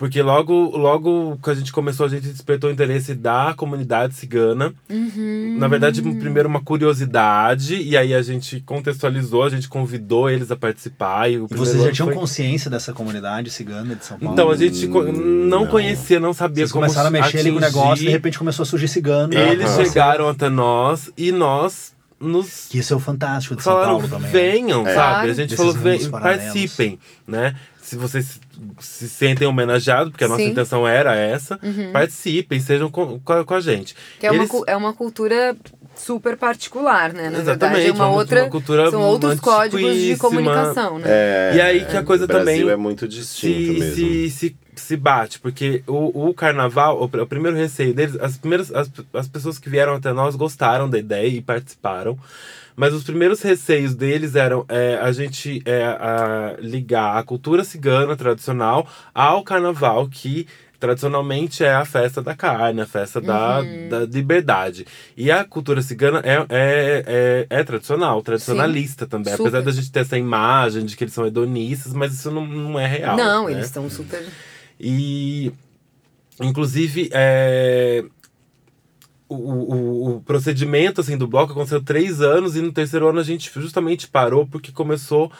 Porque 0.00 0.22
logo, 0.22 0.78
logo 0.78 1.38
que 1.44 1.50
a 1.50 1.54
gente 1.54 1.70
começou, 1.70 2.06
a 2.06 2.08
gente 2.08 2.26
despertou 2.26 2.70
o 2.70 2.72
interesse 2.72 3.14
da 3.14 3.52
comunidade 3.54 4.14
cigana. 4.14 4.72
Uhum. 4.88 5.56
Na 5.58 5.68
verdade, 5.68 6.00
primeiro 6.00 6.48
uma 6.48 6.62
curiosidade, 6.62 7.76
e 7.76 7.94
aí 7.98 8.14
a 8.14 8.22
gente 8.22 8.62
contextualizou, 8.62 9.42
a 9.42 9.50
gente 9.50 9.68
convidou 9.68 10.30
eles 10.30 10.50
a 10.50 10.56
participar. 10.56 11.30
E, 11.30 11.34
e 11.34 11.38
vocês 11.54 11.82
já 11.82 11.92
tinham 11.92 12.06
foi... 12.06 12.14
consciência 12.14 12.70
dessa 12.70 12.94
comunidade 12.94 13.50
cigana 13.50 13.94
de 13.94 14.02
São 14.02 14.18
Paulo? 14.18 14.32
Então, 14.32 14.50
a 14.50 14.56
gente 14.56 14.86
hum, 14.86 15.12
não, 15.12 15.64
não, 15.64 15.66
conhecia, 15.66 16.18
não 16.18 16.32
sabia 16.32 16.64
vocês 16.64 16.72
como 16.72 16.86
começaram 16.86 17.08
a 17.08 17.10
mexer 17.10 17.40
ali 17.40 17.50
com 17.50 17.58
o 17.58 17.60
negócio 17.60 18.02
e 18.02 18.06
de 18.06 18.10
repente 18.10 18.38
começou 18.38 18.62
a 18.62 18.66
surgir 18.66 18.88
cigano. 18.88 19.34
Eles 19.34 19.68
uhum. 19.68 19.84
chegaram 19.84 20.30
até 20.30 20.48
nós 20.48 21.12
e 21.14 21.30
nós 21.30 21.92
nos. 22.20 22.68
Que 22.68 22.78
isso 22.78 22.92
é 22.92 22.96
o 22.96 23.00
fantástico 23.00 23.56
de 23.56 23.62
São 23.62 23.74
Paulo 23.74 24.06
também. 24.08 24.20
Né? 24.20 24.28
Venham, 24.30 24.86
é. 24.86 24.94
sabe? 24.94 25.30
A 25.30 25.34
gente 25.34 25.50
Desses 25.50 25.56
falou, 25.56 25.72
vem, 25.72 26.10
participem, 26.10 26.98
né? 27.26 27.56
Se 27.90 27.96
vocês 27.96 28.38
se 28.78 29.08
sentem 29.08 29.48
homenageados, 29.48 30.12
porque 30.12 30.22
a 30.22 30.28
nossa 30.28 30.40
Sim. 30.40 30.50
intenção 30.50 30.86
era 30.86 31.16
essa, 31.16 31.58
uhum. 31.60 31.90
participem, 31.90 32.60
sejam 32.60 32.88
com, 32.88 33.18
com, 33.18 33.54
a, 33.54 33.60
gente. 33.60 33.96
Que 34.20 34.28
é, 34.28 34.32
Eles... 34.32 34.48
uma, 34.48 34.64
é 34.68 34.76
uma 34.76 34.92
cultura 34.92 35.56
super 35.96 36.36
particular, 36.36 37.12
né? 37.12 37.30
Na 37.30 37.40
Exatamente, 37.40 37.58
verdade, 37.58 37.88
é 37.88 37.92
uma, 37.92 38.06
uma 38.06 38.16
outra, 38.16 38.44
uma 38.44 38.50
cultura 38.50 38.88
são 38.92 39.02
outros 39.02 39.40
códigos 39.40 39.96
de 39.96 40.16
comunicação, 40.18 41.00
né? 41.00 41.08
É, 41.08 41.52
e 41.56 41.60
aí 41.60 41.84
que 41.84 41.96
a 41.96 42.04
coisa 42.04 42.26
o 42.26 42.28
também 42.28 42.58
Brasil 42.58 42.70
é 42.70 42.76
muito 42.76 43.08
distinto 43.08 43.72
se, 43.72 43.80
mesmo. 43.80 43.94
Se, 43.96 44.30
se, 44.30 44.56
se 44.80 44.96
bate, 44.96 45.38
porque 45.38 45.82
o, 45.86 46.28
o 46.28 46.34
carnaval, 46.34 47.00
o, 47.00 47.04
o 47.04 47.26
primeiro 47.26 47.56
receio 47.56 47.94
deles, 47.94 48.16
as 48.20 48.36
primeiras 48.36 48.72
as, 48.72 48.90
as 49.12 49.28
pessoas 49.28 49.58
que 49.58 49.68
vieram 49.68 49.94
até 49.94 50.12
nós 50.12 50.36
gostaram 50.36 50.88
da 50.88 50.98
ideia 50.98 51.28
e 51.28 51.40
participaram. 51.40 52.18
Mas 52.76 52.94
os 52.94 53.04
primeiros 53.04 53.42
receios 53.42 53.94
deles 53.94 54.34
eram 54.34 54.64
é, 54.68 54.98
a 55.02 55.12
gente 55.12 55.62
é, 55.66 55.84
a 55.84 56.56
ligar 56.60 57.18
a 57.18 57.22
cultura 57.22 57.62
cigana 57.62 58.16
tradicional 58.16 58.88
ao 59.14 59.42
carnaval, 59.42 60.08
que 60.08 60.46
tradicionalmente 60.80 61.62
é 61.62 61.74
a 61.74 61.84
festa 61.84 62.22
da 62.22 62.34
carne, 62.34 62.80
a 62.80 62.86
festa 62.86 63.20
da, 63.20 63.60
uhum. 63.60 63.88
da 63.90 64.00
liberdade. 64.06 64.86
E 65.14 65.30
a 65.30 65.44
cultura 65.44 65.82
cigana 65.82 66.22
é, 66.24 66.36
é, 66.48 67.04
é, 67.06 67.46
é 67.50 67.64
tradicional, 67.64 68.22
tradicionalista 68.22 69.04
Sim, 69.04 69.10
também. 69.10 69.32
Super. 69.32 69.48
Apesar 69.48 69.62
da 69.62 69.72
gente 69.72 69.92
ter 69.92 70.00
essa 70.00 70.16
imagem 70.16 70.86
de 70.86 70.96
que 70.96 71.04
eles 71.04 71.12
são 71.12 71.26
hedonistas, 71.26 71.92
mas 71.92 72.14
isso 72.14 72.30
não, 72.30 72.46
não 72.46 72.80
é 72.80 72.86
real. 72.86 73.16
Não, 73.16 73.44
né? 73.44 73.52
eles 73.52 73.66
estão 73.66 73.88
super. 73.90 74.24
E, 74.80 75.52
inclusive, 76.40 77.10
é, 77.12 78.02
o, 79.28 79.34
o, 79.34 80.16
o, 80.16 80.20
procedimento 80.22 81.00
assim, 81.00 81.16
do 81.18 81.28
bloco 81.28 81.52
aconteceu 81.52 81.82
três 81.82 82.20
anos 82.22 82.56
e 82.56 82.62
no 82.62 82.72
terceiro 82.72 83.08
ano 83.08 83.20
a 83.20 83.24
gente 83.24 83.50
justamente 83.54 84.08
parou 84.08 84.46
porque 84.46 84.72
começou 84.72 85.30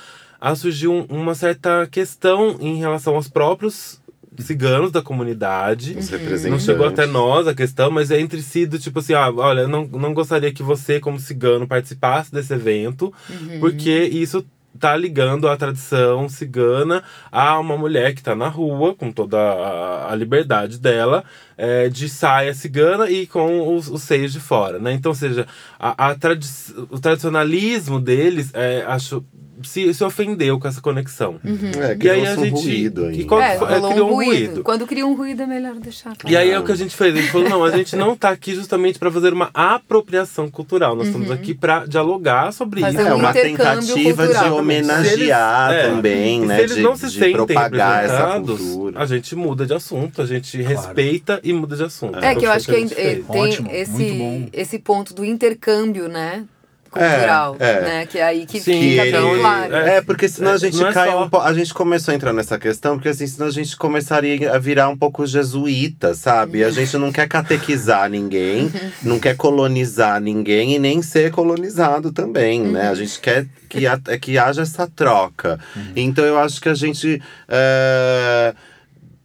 a 0.41 0.55
surgir 0.55 0.89
um, 0.89 1.05
uma 1.05 1.35
certa 1.35 1.87
questão 1.91 2.57
em 2.61 2.77
relação 2.77 3.15
aos 3.15 3.29
próprios 3.29 4.01
ciganos 4.39 4.91
da 4.91 5.03
comunidade. 5.03 5.97
Os 5.99 6.09
representantes. 6.09 6.51
Não 6.51 6.59
chegou 6.59 6.87
até 6.87 7.07
nós 7.07 7.47
a 7.47 7.55
questão, 7.55 7.91
mas 7.91 8.11
é 8.11 8.21
entre 8.21 8.41
si 8.43 8.65
do 8.65 8.79
tipo 8.79 9.01
assim, 9.01 9.13
ah, 9.13 9.31
olha, 9.31 9.67
não, 9.67 9.87
não 9.87 10.15
gostaria 10.15 10.53
que 10.53 10.63
você, 10.63 11.01
como 11.01 11.19
cigano, 11.19 11.67
participasse 11.67 12.33
desse 12.33 12.55
evento, 12.55 13.13
uhum. 13.29 13.61
porque 13.61 14.05
isso 14.05 14.45
tá 14.79 14.97
ligando 14.97 15.49
a 15.49 15.57
tradição 15.57 16.29
cigana 16.29 17.03
a 17.31 17.59
uma 17.59 17.77
mulher 17.77 18.15
que 18.15 18.23
tá 18.23 18.35
na 18.35 18.49
rua, 18.49 18.95
com 18.95 19.11
toda 19.11 19.39
a, 19.39 20.13
a 20.13 20.15
liberdade 20.15 20.79
dela, 20.79 21.25
é, 21.57 21.89
de 21.89 22.09
saia 22.09 22.55
cigana 22.55 23.11
e 23.11 23.27
com 23.27 23.77
os, 23.77 23.89
os, 23.89 24.03
seios 24.03 24.33
de 24.33 24.41
fora, 24.41 24.79
né? 24.79 24.93
Então, 24.93 25.11
ou 25.11 25.17
seja, 25.17 25.47
a, 25.79 26.11
a 26.11 26.15
tradi 26.15 26.47
o 26.91 26.99
tradicionalismo 26.99 28.01
deles, 28.01 28.51
é, 28.55 28.85
acho 28.87 29.25
se, 29.63 29.93
se 29.93 30.05
ofendeu 30.05 30.59
com 30.59 30.69
essa 30.69 30.81
conexão. 30.81 31.41
Uhum. 31.45 31.83
É, 31.83 31.97
e 32.01 32.11
aí 32.11 32.27
a 32.27 32.37
gente. 32.37 32.55
Um 32.55 32.61
ruído. 32.61 33.11
Que, 33.11 33.21
é, 33.35 33.55
é, 33.55 33.59
criou 33.93 34.11
um 34.11 34.15
ruído. 34.15 34.31
ruído. 34.31 34.63
Quando 34.63 34.87
cria 34.87 35.07
um 35.07 35.15
ruído 35.15 35.43
é 35.43 35.47
melhor 35.47 35.75
deixar. 35.75 36.15
E 36.27 36.37
aí 36.37 36.51
é 36.51 36.59
o 36.59 36.65
que 36.65 36.73
a 36.73 36.77
gente 36.77 36.95
fez. 36.95 37.15
A 37.15 37.19
gente 37.19 37.31
falou: 37.31 37.49
não, 37.49 37.65
a 37.65 37.71
gente 37.71 37.97
não 37.97 38.13
está 38.13 38.31
aqui 38.31 38.55
justamente 38.55 38.99
para 38.99 39.11
fazer 39.11 39.33
uma 39.33 39.51
apropriação 39.55 40.51
cultural. 40.51 40.95
Nós 40.95 41.09
uhum. 41.09 41.13
estamos 41.13 41.31
aqui 41.31 41.55
para 41.55 41.87
dialogar 41.87 42.53
sobre 42.53 42.81
fazer 42.81 42.99
isso. 42.99 43.07
Um 43.07 43.11
é 43.11 43.15
uma 43.15 43.33
tentativa 43.33 44.27
cultural. 44.27 44.45
de 44.45 44.51
homenagear 44.51 45.73
eles, 45.73 45.85
é, 45.85 45.89
também, 45.89 46.41
né? 46.41 46.57
Se 46.57 46.63
eles 46.63 46.77
de, 46.77 46.83
não 46.83 46.97
se 46.97 47.11
sentem 47.11 47.33
propagar 47.33 48.05
essa 48.05 48.41
cultura. 48.41 49.01
A 49.01 49.07
gente 49.07 49.37
muda 49.37 49.67
de 49.67 49.75
assunto, 49.75 50.23
a 50.23 50.27
gente 50.27 50.59
claro. 50.59 50.77
respeita 50.77 51.41
e 51.43 51.53
muda 51.53 51.77
de 51.77 51.85
assunto. 51.85 52.19
É, 52.19 52.35
que 52.35 52.47
eu 52.47 52.51
acho 52.51 52.67
que, 52.67 52.87
que 52.87 52.95
tem 52.95 53.25
Ótimo, 53.29 53.71
esse, 53.71 54.49
esse 54.53 54.79
ponto 54.79 55.15
do 55.15 55.25
intercâmbio, 55.25 56.09
né? 56.09 56.45
Cultural, 56.91 57.57
é, 57.59 57.71
é. 57.71 57.81
né? 57.81 58.07
Que 58.07 58.19
é 58.19 58.23
aí 58.23 58.47
que 58.47 58.61
Sim, 58.61 58.81
fica 58.81 59.03
bem 59.03 59.31
ele, 59.31 59.41
claro. 59.41 59.75
É, 59.75 60.01
porque 60.03 60.29
senão 60.29 60.53
a 60.53 60.55
é, 60.55 60.59
gente 60.59 60.83
é 60.83 60.93
cai 60.93 61.11
só... 61.11 61.25
um 61.25 61.41
A 61.41 61.55
gente 61.55 61.73
começou 61.73 62.13
a 62.13 62.15
entrar 62.15 62.33
nessa 62.33 62.59
questão, 62.59 62.97
porque 62.97 63.09
assim, 63.09 63.27
senão 63.27 63.47
a 63.47 63.53
gente 63.53 63.77
começaria 63.77 64.53
a 64.53 64.59
virar 64.59 64.89
um 64.89 64.97
pouco 64.97 65.25
jesuíta, 65.27 66.15
sabe? 66.15 66.65
A 66.65 66.71
gente 66.71 66.97
não 66.99 67.13
quer 67.13 67.29
catequizar 67.29 68.11
ninguém, 68.11 68.71
não 69.03 69.19
quer 69.19 69.37
colonizar 69.37 70.21
ninguém 70.21 70.75
e 70.75 70.79
nem 70.79 71.01
ser 71.01 71.31
colonizado 71.31 72.13
também, 72.13 72.61
né? 72.61 72.89
A 72.89 72.95
gente 72.95 73.21
quer 73.21 73.47
que, 73.69 73.87
a, 73.87 73.99
que 74.21 74.37
haja 74.37 74.63
essa 74.63 74.87
troca. 74.87 75.61
Uhum. 75.77 75.93
Então 75.95 76.25
eu 76.25 76.39
acho 76.39 76.61
que 76.61 76.69
a 76.69 76.75
gente. 76.75 77.23
Uh, 77.49 78.70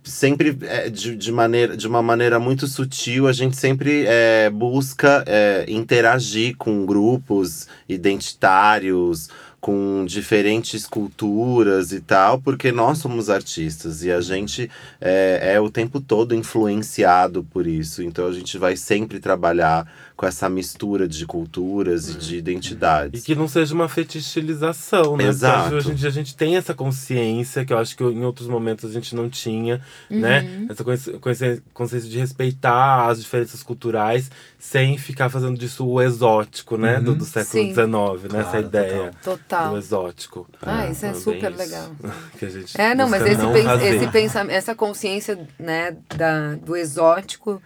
sempre 0.05 0.57
é, 0.61 0.89
de, 0.89 1.15
de, 1.15 1.31
maneira, 1.31 1.75
de 1.75 1.87
uma 1.87 2.01
maneira 2.01 2.39
muito 2.39 2.67
sutil, 2.67 3.27
a 3.27 3.33
gente 3.33 3.57
sempre 3.57 4.05
é, 4.07 4.49
busca 4.49 5.23
é, 5.27 5.65
interagir 5.67 6.55
com 6.55 6.85
grupos 6.85 7.67
identitários, 7.89 9.29
com 9.59 10.05
diferentes 10.05 10.85
culturas 10.85 11.91
e 11.91 11.99
tal, 11.99 12.39
porque 12.39 12.71
nós 12.71 12.99
somos 12.99 13.31
artistas 13.31 14.03
e 14.03 14.11
a 14.11 14.21
gente 14.21 14.69
é, 15.01 15.53
é 15.55 15.59
o 15.59 15.71
tempo 15.71 15.99
todo 15.99 16.35
influenciado 16.35 17.43
por 17.43 17.65
isso. 17.65 18.03
Então 18.03 18.27
a 18.27 18.31
gente 18.31 18.59
vai 18.59 18.77
sempre 18.77 19.19
trabalhar 19.19 19.91
com 20.15 20.25
essa 20.25 20.49
mistura 20.49 21.07
de 21.07 21.25
culturas 21.25 22.07
e 22.09 22.13
de 22.13 22.37
identidades. 22.37 23.21
E 23.21 23.25
que 23.25 23.35
não 23.35 23.47
seja 23.47 23.73
uma 23.73 23.89
fetichização, 23.89 25.17
né? 25.17 25.25
Exato. 25.25 25.63
Porque 25.63 25.75
hoje 25.75 25.91
em 25.91 25.95
dia 25.95 26.07
a 26.07 26.11
gente 26.11 26.35
tem 26.35 26.55
essa 26.55 26.73
consciência, 26.73 27.65
que 27.65 27.73
eu 27.73 27.77
acho 27.77 27.97
que 27.97 28.03
em 28.03 28.23
outros 28.23 28.47
momentos 28.47 28.89
a 28.89 28.93
gente 28.93 29.13
não 29.13 29.29
tinha, 29.29 29.81
né? 30.09 30.41
uhum. 30.41 30.59
né? 30.61 30.67
Essa 30.69 30.83
consciência, 30.83 31.63
consciência 31.73 32.09
de 32.09 32.17
respeitar 32.17 33.07
as 33.07 33.21
diferenças 33.21 33.61
culturais 33.61 34.31
sem 34.57 34.97
ficar 34.97 35.29
fazendo 35.29 35.57
disso 35.57 35.85
o 35.85 36.01
exótico, 36.01 36.77
né? 36.77 36.97
Uhum. 36.97 37.03
Do, 37.03 37.15
do, 37.15 37.25
século 37.25 37.63
XIX, 37.63 37.75
né? 37.75 38.29
Claro, 38.29 38.47
essa 38.47 38.59
ideia 38.59 39.11
total. 39.21 39.71
do 39.71 39.77
exótico. 39.77 40.47
Ah, 40.61 40.85
é, 40.85 40.91
isso 40.91 41.05
é 41.05 41.13
super 41.13 41.53
legal. 41.53 41.91
que 42.39 42.45
a 42.45 42.49
gente 42.49 42.79
é, 42.79 42.95
não, 42.95 43.09
mas 43.09 43.21
esse, 43.21 43.41
não 43.41 43.51
pens 43.51 43.81
esse 43.81 44.07
pensamento, 44.07 44.55
essa 44.55 44.73
consciência, 44.73 45.37
né, 45.59 45.97
da, 46.15 46.55
do 46.55 46.75
exótico 46.75 47.61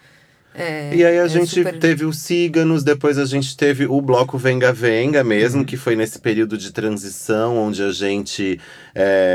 é, 0.60 0.94
e 0.94 1.06
aí 1.06 1.18
a 1.20 1.24
é 1.24 1.28
gente 1.30 1.56
super... 1.56 1.80
teve 1.80 2.04
o 2.04 2.12
Ciganos, 2.12 2.84
depois 2.84 3.18
a 3.18 3.26
gente 3.26 3.56
teve 3.56 3.86
o 3.86 4.02
bloco 4.02 4.38
Venga 4.38 4.74
Venga 4.74 5.24
mesmo, 5.24 5.60
uhum. 5.60 5.66
que 5.66 5.78
foi 5.78 5.96
nesse 5.96 6.20
período 6.20 6.58
de 6.58 6.72
transição, 6.74 7.58
onde 7.58 7.82
a 7.82 7.92
gente 7.92 8.60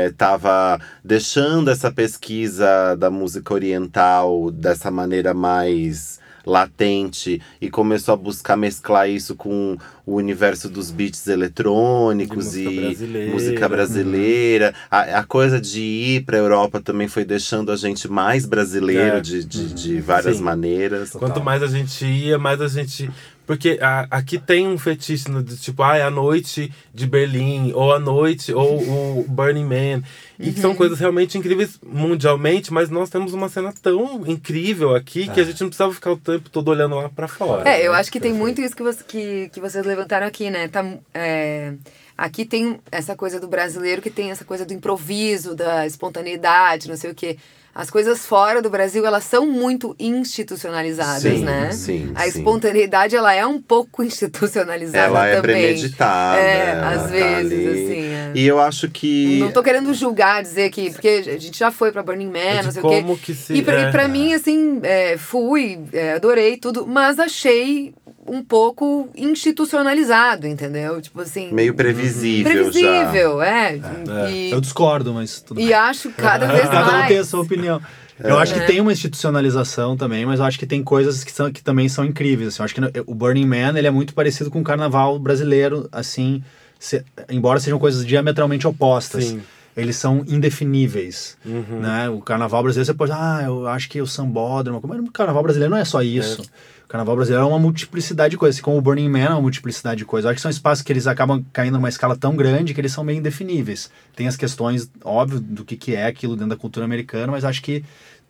estava 0.07 0.79
é, 0.79 0.85
deixando 1.03 1.71
essa 1.71 1.91
pesquisa 1.91 2.95
da 2.95 3.09
música 3.09 3.53
oriental 3.53 4.51
dessa 4.51 4.91
maneira 4.91 5.33
mais 5.33 6.19
latente 6.45 7.41
e 7.59 7.69
começou 7.69 8.13
a 8.13 8.17
buscar 8.17 8.55
mesclar 8.55 9.09
isso 9.09 9.35
com 9.35 9.77
o 10.05 10.15
universo 10.15 10.69
dos 10.69 10.91
beats 10.91 11.27
eletrônicos 11.27 12.55
e 12.55 12.69
brasileira. 12.69 13.31
música 13.31 13.67
brasileira. 13.69 14.73
A, 14.89 15.19
a, 15.19 15.23
coisa 15.23 15.59
de 15.59 15.81
ir 15.81 16.25
para 16.25 16.37
a 16.37 16.39
Europa 16.39 16.79
também 16.79 17.07
foi 17.07 17.25
deixando 17.25 17.71
a 17.71 17.75
gente 17.75 18.07
mais 18.07 18.45
brasileiro 18.45 19.17
é. 19.17 19.21
de, 19.21 19.43
de, 19.43 19.73
de, 19.73 19.99
várias 19.99 20.37
Sim. 20.37 20.43
maneiras. 20.43 21.11
Quanto 21.11 21.43
mais 21.43 21.63
a 21.63 21.67
gente 21.67 22.05
ia, 22.05 22.37
mais 22.37 22.61
a 22.61 22.67
gente 22.67 23.09
porque 23.45 23.77
a, 23.81 24.07
aqui 24.09 24.37
tem 24.37 24.67
um 24.67 24.77
fetiche 24.77 25.29
no, 25.29 25.43
de 25.43 25.57
tipo, 25.57 25.83
ah, 25.83 25.97
é 25.97 26.01
a 26.01 26.09
noite 26.09 26.71
de 26.93 27.05
Berlim, 27.05 27.71
ou 27.73 27.93
a 27.93 27.99
noite, 27.99 28.53
ou 28.53 28.79
o 29.19 29.25
Burning 29.27 29.65
Man. 29.65 30.03
E 30.39 30.49
uhum. 30.49 30.55
são 30.57 30.75
coisas 30.75 30.99
realmente 30.99 31.37
incríveis 31.37 31.79
mundialmente, 31.85 32.73
mas 32.73 32.89
nós 32.89 33.09
temos 33.09 33.33
uma 33.33 33.47
cena 33.47 33.73
tão 33.81 34.25
incrível 34.27 34.95
aqui 34.95 35.29
que 35.29 35.39
a 35.39 35.43
é. 35.43 35.45
gente 35.45 35.61
não 35.61 35.69
precisava 35.69 35.93
ficar 35.93 36.11
o 36.11 36.17
tempo 36.17 36.49
todo 36.49 36.69
olhando 36.69 36.95
lá 36.95 37.07
para 37.09 37.27
fora. 37.27 37.69
É, 37.69 37.85
eu 37.87 37.93
acho 37.93 38.11
que 38.11 38.19
tem 38.19 38.33
muito 38.33 38.61
isso 38.61 38.75
que, 38.75 38.83
você, 38.83 39.03
que, 39.03 39.49
que 39.49 39.59
vocês 39.59 39.85
levantaram 39.85 40.27
aqui, 40.27 40.49
né? 40.49 40.67
Tá, 40.67 40.83
é, 41.13 41.73
aqui 42.17 42.45
tem 42.45 42.79
essa 42.91 43.15
coisa 43.15 43.39
do 43.39 43.47
brasileiro 43.47 44.01
que 44.01 44.09
tem 44.09 44.31
essa 44.31 44.43
coisa 44.43 44.65
do 44.65 44.73
improviso, 44.73 45.55
da 45.55 45.85
espontaneidade, 45.85 46.89
não 46.89 46.97
sei 46.97 47.11
o 47.11 47.15
quê 47.15 47.37
as 47.75 47.89
coisas 47.89 48.25
fora 48.25 48.61
do 48.61 48.69
Brasil 48.69 49.05
elas 49.05 49.25
são 49.25 49.45
muito 49.45 49.93
institucionalizadas, 49.99 51.21
sim, 51.21 51.43
né? 51.43 51.71
Sim, 51.73 52.11
a 52.15 52.25
espontaneidade 52.25 53.17
ela 53.17 53.33
é 53.33 53.45
um 53.45 53.61
pouco 53.61 54.01
institucionalizada 54.01 55.05
ela 55.05 55.27
é 55.27 55.35
também. 55.35 55.55
premeditada. 55.55 56.39
É, 56.39 56.71
às 56.71 57.01
tá 57.01 57.07
vezes, 57.07 57.67
assim. 57.67 58.01
É. 58.01 58.31
E 58.33 58.47
eu 58.47 58.61
acho 58.61 58.89
que 58.89 59.39
não 59.39 59.51
tô 59.51 59.61
querendo 59.61 59.93
julgar, 59.93 60.41
dizer 60.41 60.69
que 60.69 60.89
porque 60.91 61.23
a 61.27 61.37
gente 61.37 61.59
já 61.59 61.69
foi 61.69 61.91
para 61.91 62.01
Burning 62.01 62.31
Man, 62.31 62.39
é 62.39 62.63
não 62.63 62.71
sei 62.71 62.81
como 62.81 63.13
o 63.13 63.17
quê. 63.17 63.23
Que 63.25 63.33
se, 63.33 63.53
e 63.53 63.61
para 63.61 64.03
é. 64.03 64.07
mim 64.07 64.33
assim, 64.33 64.79
é, 64.81 65.17
fui, 65.17 65.77
é, 65.91 66.13
adorei 66.13 66.55
tudo, 66.55 66.87
mas 66.87 67.19
achei 67.19 67.93
um 68.25 68.43
pouco 68.43 69.09
institucionalizado, 69.15 70.47
entendeu? 70.47 71.01
Tipo 71.01 71.21
assim. 71.21 71.51
Meio 71.53 71.73
previsível. 71.73 72.51
Previsível, 72.51 73.39
já. 73.39 73.45
É. 73.45 73.81
é. 74.25 74.31
E, 74.31 74.51
eu 74.51 74.59
discordo, 74.59 75.13
mas. 75.13 75.41
Tudo 75.41 75.59
e 75.61 75.73
acho 75.73 76.09
cada 76.11 76.47
vez 76.47 76.63
cada 76.63 76.73
mais. 76.73 76.85
Cada 76.91 77.03
um 77.05 77.07
tem 77.07 77.17
a 77.19 77.23
sua 77.23 77.41
opinião. 77.41 77.81
É. 78.21 78.31
Eu 78.31 78.37
acho 78.39 78.53
que 78.53 78.61
tem 78.61 78.79
uma 78.79 78.93
institucionalização 78.93 79.95
também, 79.97 80.25
mas 80.25 80.39
eu 80.39 80.45
acho 80.45 80.57
que 80.57 80.65
tem 80.65 80.83
coisas 80.83 81.23
que, 81.23 81.31
são, 81.31 81.51
que 81.51 81.63
também 81.63 81.87
são 81.89 82.03
incríveis. 82.03 82.49
Assim. 82.49 82.61
Eu 82.61 82.65
acho 82.65 82.75
que 82.75 82.81
o 83.05 83.13
Burning 83.13 83.45
Man 83.45 83.77
ele 83.77 83.87
é 83.87 83.91
muito 83.91 84.13
parecido 84.13 84.49
com 84.49 84.61
o 84.61 84.63
carnaval 84.63 85.19
brasileiro, 85.19 85.87
assim, 85.91 86.41
se, 86.79 87.03
embora 87.29 87.59
sejam 87.59 87.77
coisas 87.77 88.05
diametralmente 88.05 88.65
opostas. 88.65 89.25
Sim 89.25 89.41
eles 89.75 89.97
são 89.97 90.23
indefiníveis, 90.27 91.37
uhum. 91.45 91.81
né? 91.81 92.09
O 92.09 92.21
carnaval 92.21 92.63
brasileiro 92.63 92.85
você 92.85 92.93
pode, 92.93 93.11
ah, 93.11 93.41
eu 93.43 93.67
acho 93.67 93.89
que 93.89 94.01
o 94.01 94.07
sambódromo, 94.07 94.81
mas 94.87 94.99
o 94.99 95.11
carnaval 95.11 95.43
brasileiro 95.43 95.71
não 95.71 95.77
é 95.77 95.83
só 95.83 96.01
isso. 96.01 96.43
É. 96.43 96.45
O 96.85 96.87
carnaval 96.87 97.15
brasileiro 97.15 97.43
é 97.43 97.49
uma 97.49 97.57
multiplicidade 97.57 98.31
de 98.31 98.37
coisas, 98.37 98.57
assim 98.57 98.63
como 98.63 98.77
o 98.77 98.81
Burning 98.81 99.09
Man 99.09 99.19
é 99.19 99.29
uma 99.29 99.41
multiplicidade 99.41 99.97
de 99.97 100.05
coisas. 100.05 100.25
Eu 100.25 100.29
acho 100.29 100.35
que 100.35 100.41
são 100.43 100.51
espaços 100.51 100.83
que 100.83 100.93
eles 100.93 101.07
acabam 101.07 101.43
caindo 101.51 101.73
numa 101.73 101.89
escala 101.89 102.15
tão 102.15 102.35
grande 102.35 102.75
que 102.75 102.79
eles 102.79 102.91
são 102.91 103.03
meio 103.03 103.17
indefiníveis. 103.17 103.89
Tem 104.15 104.27
as 104.27 104.37
questões, 104.37 104.89
óbvio, 105.03 105.39
do 105.39 105.65
que, 105.65 105.75
que 105.75 105.95
é 105.95 106.05
aquilo 106.05 106.35
dentro 106.35 106.51
da 106.51 106.55
cultura 106.55 106.85
americana, 106.85 107.31
mas 107.31 107.43
acho 107.43 107.63
que 107.63 107.83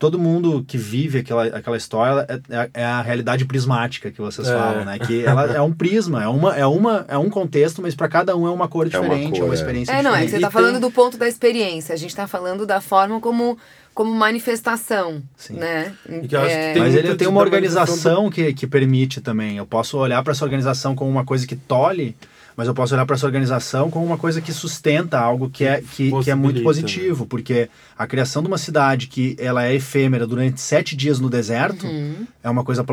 todo 0.06 0.20
mundo 0.20 0.64
que 0.68 0.78
vive 0.78 1.18
aquela, 1.20 1.46
aquela 1.46 1.76
história 1.76 2.28
é, 2.30 2.56
é, 2.56 2.70
é 2.76 2.86
a 2.86 3.02
realidade 3.02 3.44
prismática 3.44 4.12
que 4.12 4.22
vocês 4.22 4.48
é. 4.48 4.56
falam, 4.56 4.86
né? 4.86 5.00
Que 5.00 5.26
ela 5.26 5.52
é 5.52 5.62
um 5.62 5.74
prisma, 5.74 6.24
é, 6.24 6.28
uma, 6.28 6.56
é, 6.56 6.66
uma, 6.66 7.06
é 7.08 7.18
um 7.18 7.28
contexto, 7.28 7.82
mas 7.82 7.96
para 7.96 8.08
cada 8.08 8.38
um 8.38 8.46
é 8.46 8.52
uma 8.52 8.68
cor 8.68 8.86
diferente, 8.86 9.14
é 9.14 9.16
uma, 9.16 9.30
cor, 9.32 9.40
é 9.40 9.44
uma 9.46 9.54
experiência 9.56 9.92
é. 9.92 9.96
diferente. 9.96 10.00
É, 10.00 10.04
não, 10.04 10.16
é 10.16 10.24
que 10.24 10.30
você 10.30 10.36
está 10.36 10.52
falando 10.52 10.80
do 10.80 10.92
ponto 10.92 11.18
da 11.18 11.28
experiência, 11.28 11.94
a 11.94 11.98
gente 11.98 12.12
está 12.12 12.28
falando 12.28 12.68
da 12.68 12.80
forma 12.80 13.20
como 13.20 13.58
como 13.96 14.14
manifestação, 14.14 15.24
Sim. 15.38 15.54
né? 15.54 15.94
É... 16.06 16.78
Mas 16.78 16.94
ele 16.94 17.16
tem 17.16 17.30
uma 17.30 17.40
organização 17.40 18.26
do... 18.26 18.30
que, 18.30 18.54
que 18.54 18.68
permite 18.68 19.22
também. 19.22 19.56
Eu 19.56 19.66
posso 19.66 19.98
olhar 19.98 20.22
para 20.22 20.34
essa 20.34 20.44
organização 20.44 20.94
como 20.94 21.10
uma 21.10 21.24
coisa 21.24 21.48
que 21.48 21.56
tolhe, 21.56 22.14
mas 22.56 22.68
eu 22.68 22.74
posso 22.74 22.94
olhar 22.94 23.06
para 23.06 23.16
essa 23.16 23.26
organização 23.26 23.90
como 23.90 24.06
uma 24.06 24.18
coisa 24.18 24.42
que 24.42 24.54
sustenta 24.54 25.20
algo 25.20 25.50
que 25.50 25.66
é, 25.66 25.82
que, 25.82 26.12
que 26.24 26.32
é 26.32 26.36
muito 26.36 26.62
positivo, 26.62 27.22
né? 27.22 27.28
porque 27.30 27.70
a 27.98 28.08
criação 28.08 28.42
de 28.42 28.48
uma 28.48 28.58
cidade 28.58 29.08
que 29.08 29.36
ela 29.40 29.66
é 29.66 29.76
efêmera 29.76 30.26
durante 30.26 30.62
sete 30.62 30.96
dias 30.96 31.20
no 31.20 31.30
deserto 31.30 31.86
uhum. 31.86 32.26
é 32.44 32.50
uma 32.50 32.64
coisa 32.64 32.86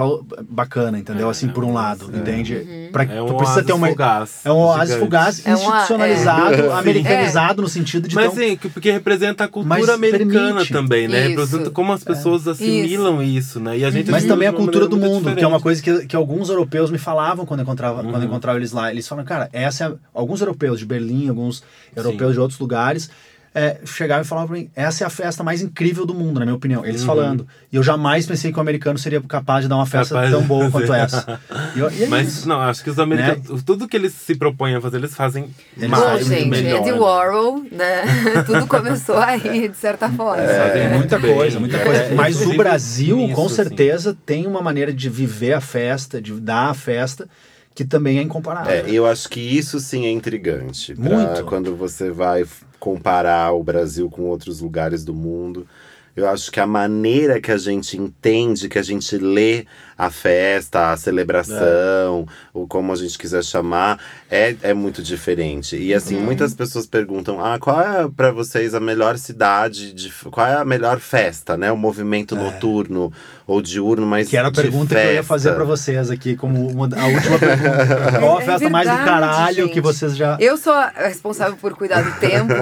bacana, 0.48 0.98
entendeu? 0.98 1.28
É, 1.28 1.30
assim, 1.30 1.48
por 1.48 1.64
um 1.64 1.72
lado, 1.72 2.10
é. 2.12 2.18
entende? 2.18 2.54
Uhum. 2.54 2.88
Pra, 2.92 3.04
é 3.04 3.22
um 3.22 3.26
tu 3.26 3.34
precisa 3.34 3.62
ter 3.62 3.72
uma 3.72 3.88
fugaz, 3.88 4.40
é 4.44 4.52
um 4.52 4.56
oásis 4.56 4.96
fugaz 4.96 5.46
é 5.46 5.52
institucionalizado, 5.52 6.54
é. 6.54 6.72
americanizado 6.72 7.62
no 7.62 7.68
sentido 7.68 8.08
de 8.08 8.14
Mas 8.14 8.32
sim, 8.32 8.56
porque 8.56 8.90
representa 8.90 9.44
a 9.44 9.48
cultura 9.48 9.94
americana 9.94 10.54
permite. 10.54 10.72
também, 10.72 11.08
né? 11.08 11.20
Isso. 11.20 11.28
Representa 11.30 11.70
como 11.70 11.92
as 11.92 12.04
pessoas 12.04 12.46
assimilam 12.48 13.22
isso. 13.22 13.38
isso. 13.38 13.60
né? 13.60 13.78
E 13.78 13.84
a 13.84 13.90
gente 13.90 14.10
Mas 14.10 14.24
também 14.24 14.48
a 14.48 14.52
cultura 14.52 14.86
do 14.86 14.96
mundo, 14.96 15.18
diferente. 15.18 15.38
que 15.38 15.44
é 15.44 15.48
uma 15.48 15.60
coisa 15.60 15.82
que, 15.82 16.06
que 16.06 16.16
alguns 16.16 16.48
europeus 16.48 16.90
me 16.90 16.98
falavam 16.98 17.44
quando 17.46 17.60
encontrava, 17.60 18.02
uhum. 18.02 18.10
quando 18.10 18.24
encontrava 18.24 18.58
eles 18.58 18.72
lá. 18.72 18.90
Eles 18.90 19.06
falam, 19.06 19.24
cara, 19.24 19.48
essa 19.52 19.84
é, 19.84 19.92
alguns 20.14 20.40
europeus 20.40 20.78
de 20.78 20.86
Berlim, 20.86 21.28
alguns 21.28 21.62
europeus 21.94 22.30
Sim. 22.30 22.34
de 22.34 22.40
outros 22.40 22.58
lugares, 22.58 23.10
é, 23.54 23.78
chegavam 23.84 24.22
e 24.22 24.26
falavam 24.26 24.48
pra 24.48 24.56
mim: 24.56 24.70
essa 24.74 25.04
é 25.04 25.06
a 25.06 25.10
festa 25.10 25.44
mais 25.44 25.60
incrível 25.60 26.06
do 26.06 26.14
mundo, 26.14 26.40
na 26.40 26.46
minha 26.46 26.56
opinião. 26.56 26.84
Eles 26.86 27.02
uhum. 27.02 27.06
falando. 27.06 27.46
E 27.70 27.76
eu 27.76 27.82
jamais 27.82 28.26
pensei 28.26 28.50
que 28.50 28.58
o 28.58 28.60
americano 28.60 28.98
seria 28.98 29.20
capaz 29.20 29.64
de 29.64 29.68
dar 29.68 29.76
uma 29.76 29.84
festa 29.84 30.14
capaz 30.14 30.30
tão 30.30 30.42
boa 30.42 30.70
quanto 30.70 30.92
essa. 30.92 31.38
E 31.76 31.78
eu, 31.78 31.90
e 31.90 32.04
é 32.04 32.06
Mas 32.06 32.28
isso. 32.28 32.48
não, 32.48 32.60
acho 32.60 32.82
que 32.82 32.88
os 32.88 32.98
americanos, 32.98 33.48
né? 33.50 33.60
tudo 33.64 33.86
que 33.86 33.96
eles 33.96 34.14
se 34.14 34.34
propõem 34.34 34.74
a 34.74 34.80
fazer, 34.80 34.96
eles 34.96 35.14
fazem 35.14 35.50
eles 35.76 35.90
mais. 35.90 36.02
Bom, 36.02 36.34
gente, 36.34 36.48
melhor, 36.48 36.80
Andy 36.80 36.92
Warhol, 36.92 37.62
né? 37.70 38.04
tudo 38.46 38.66
começou 38.66 39.18
aí, 39.18 39.68
de 39.68 39.76
certa 39.76 40.08
forma. 40.08 40.42
É, 40.42 40.96
muita 40.96 41.18
bem. 41.18 41.34
coisa, 41.34 41.60
muita 41.60 41.76
é, 41.76 41.84
coisa. 41.84 42.14
Mas 42.14 42.40
o 42.40 42.56
Brasil, 42.56 43.30
com 43.34 43.48
certeza, 43.50 44.10
assim. 44.10 44.18
tem 44.24 44.46
uma 44.46 44.62
maneira 44.62 44.92
de 44.92 45.10
viver 45.10 45.52
a 45.52 45.60
festa, 45.60 46.22
de 46.22 46.32
dar 46.40 46.70
a 46.70 46.74
festa 46.74 47.28
que 47.74 47.84
também 47.84 48.18
é 48.18 48.22
incomparável. 48.22 48.72
É, 48.72 48.90
eu 48.90 49.06
acho 49.06 49.28
que 49.28 49.40
isso 49.40 49.80
sim 49.80 50.06
é 50.06 50.10
intrigante. 50.10 50.98
Muito. 50.98 51.44
Quando 51.44 51.74
você 51.74 52.10
vai 52.10 52.44
comparar 52.82 53.52
o 53.52 53.62
Brasil 53.62 54.10
com 54.10 54.22
outros 54.22 54.60
lugares 54.60 55.04
do 55.04 55.14
mundo. 55.14 55.68
Eu 56.16 56.28
acho 56.28 56.50
que 56.50 56.58
a 56.58 56.66
maneira 56.66 57.40
que 57.40 57.52
a 57.52 57.56
gente 57.56 57.96
entende, 57.96 58.68
que 58.68 58.76
a 58.76 58.82
gente 58.82 59.16
lê 59.16 59.66
a 59.96 60.10
festa, 60.10 60.90
a 60.90 60.96
celebração, 60.96 62.26
é. 62.28 62.32
ou 62.52 62.66
como 62.66 62.92
a 62.92 62.96
gente 62.96 63.18
quiser 63.18 63.44
chamar, 63.44 63.98
é, 64.30 64.56
é 64.62 64.74
muito 64.74 65.02
diferente. 65.02 65.76
E 65.76 65.94
assim, 65.94 66.16
uhum. 66.16 66.22
muitas 66.22 66.54
pessoas 66.54 66.86
perguntam: 66.86 67.44
ah, 67.44 67.58
qual 67.58 67.80
é 67.80 68.08
para 68.08 68.30
vocês 68.30 68.74
a 68.74 68.80
melhor 68.80 69.18
cidade, 69.18 69.92
de, 69.92 70.12
qual 70.30 70.46
é 70.46 70.54
a 70.56 70.64
melhor 70.64 70.98
festa, 70.98 71.56
né? 71.56 71.70
O 71.70 71.76
movimento 71.76 72.34
é. 72.34 72.38
noturno 72.38 73.12
ou 73.46 73.60
diurno, 73.60 74.06
mas. 74.06 74.28
Que 74.28 74.36
era 74.36 74.48
a 74.48 74.52
pergunta 74.52 74.94
festa. 74.94 75.04
que 75.04 75.12
eu 75.12 75.14
ia 75.14 75.22
fazer 75.22 75.52
para 75.52 75.64
vocês 75.64 76.10
aqui, 76.10 76.36
como 76.36 76.68
uma, 76.68 76.88
a 76.96 77.06
última 77.06 77.38
pergunta. 77.38 78.18
qual 78.18 78.38
a 78.38 78.42
é 78.42 78.44
festa 78.44 78.58
verdade, 78.58 78.72
mais 78.72 78.88
do 78.88 79.04
caralho 79.04 79.54
gente. 79.54 79.72
que 79.72 79.80
vocês 79.80 80.16
já. 80.16 80.36
Eu 80.40 80.56
sou 80.56 80.72
a 80.72 80.88
responsável 80.96 81.56
por 81.56 81.74
cuidar 81.74 82.02
do 82.02 82.18
tempo, 82.18 82.52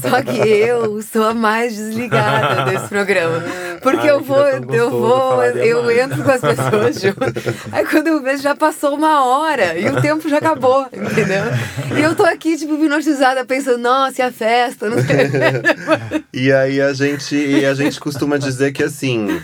só 0.00 0.22
que 0.22 0.38
eu 0.38 1.02
sou 1.02 1.24
a 1.24 1.34
mais 1.34 1.76
desligada 1.76 2.70
desse 2.70 2.88
programa. 2.88 3.42
Porque 3.82 4.00
Ai, 4.00 4.10
eu 4.10 4.20
vou, 4.20 4.46
eu 4.46 4.90
vou, 4.90 5.42
eu 5.42 5.90
entro 5.90 6.22
com 6.22 6.30
as 6.30 6.40
pessoas 6.40 6.96
junto. 7.02 7.20
Aí 7.72 7.84
quando 7.84 8.06
eu 8.06 8.22
vejo, 8.22 8.42
já 8.42 8.54
passou 8.54 8.94
uma 8.94 9.24
hora 9.24 9.78
e 9.78 9.88
o 9.88 10.00
tempo 10.00 10.28
já 10.28 10.38
acabou, 10.38 10.86
entendeu? 10.92 11.44
E 11.96 12.00
eu 12.00 12.14
tô 12.14 12.24
aqui, 12.24 12.56
tipo, 12.56 12.74
hipnotizada, 12.74 13.44
pensando, 13.44 13.78
nossa, 13.78 14.22
e 14.22 14.24
a 14.24 14.32
festa? 14.32 14.88
Não 14.88 14.98
sei. 14.98 16.22
e 16.32 16.52
aí 16.52 16.80
a 16.80 16.92
gente, 16.92 17.64
a 17.64 17.74
gente 17.74 17.98
costuma 17.98 18.38
dizer 18.38 18.72
que 18.72 18.82
assim 18.82 19.40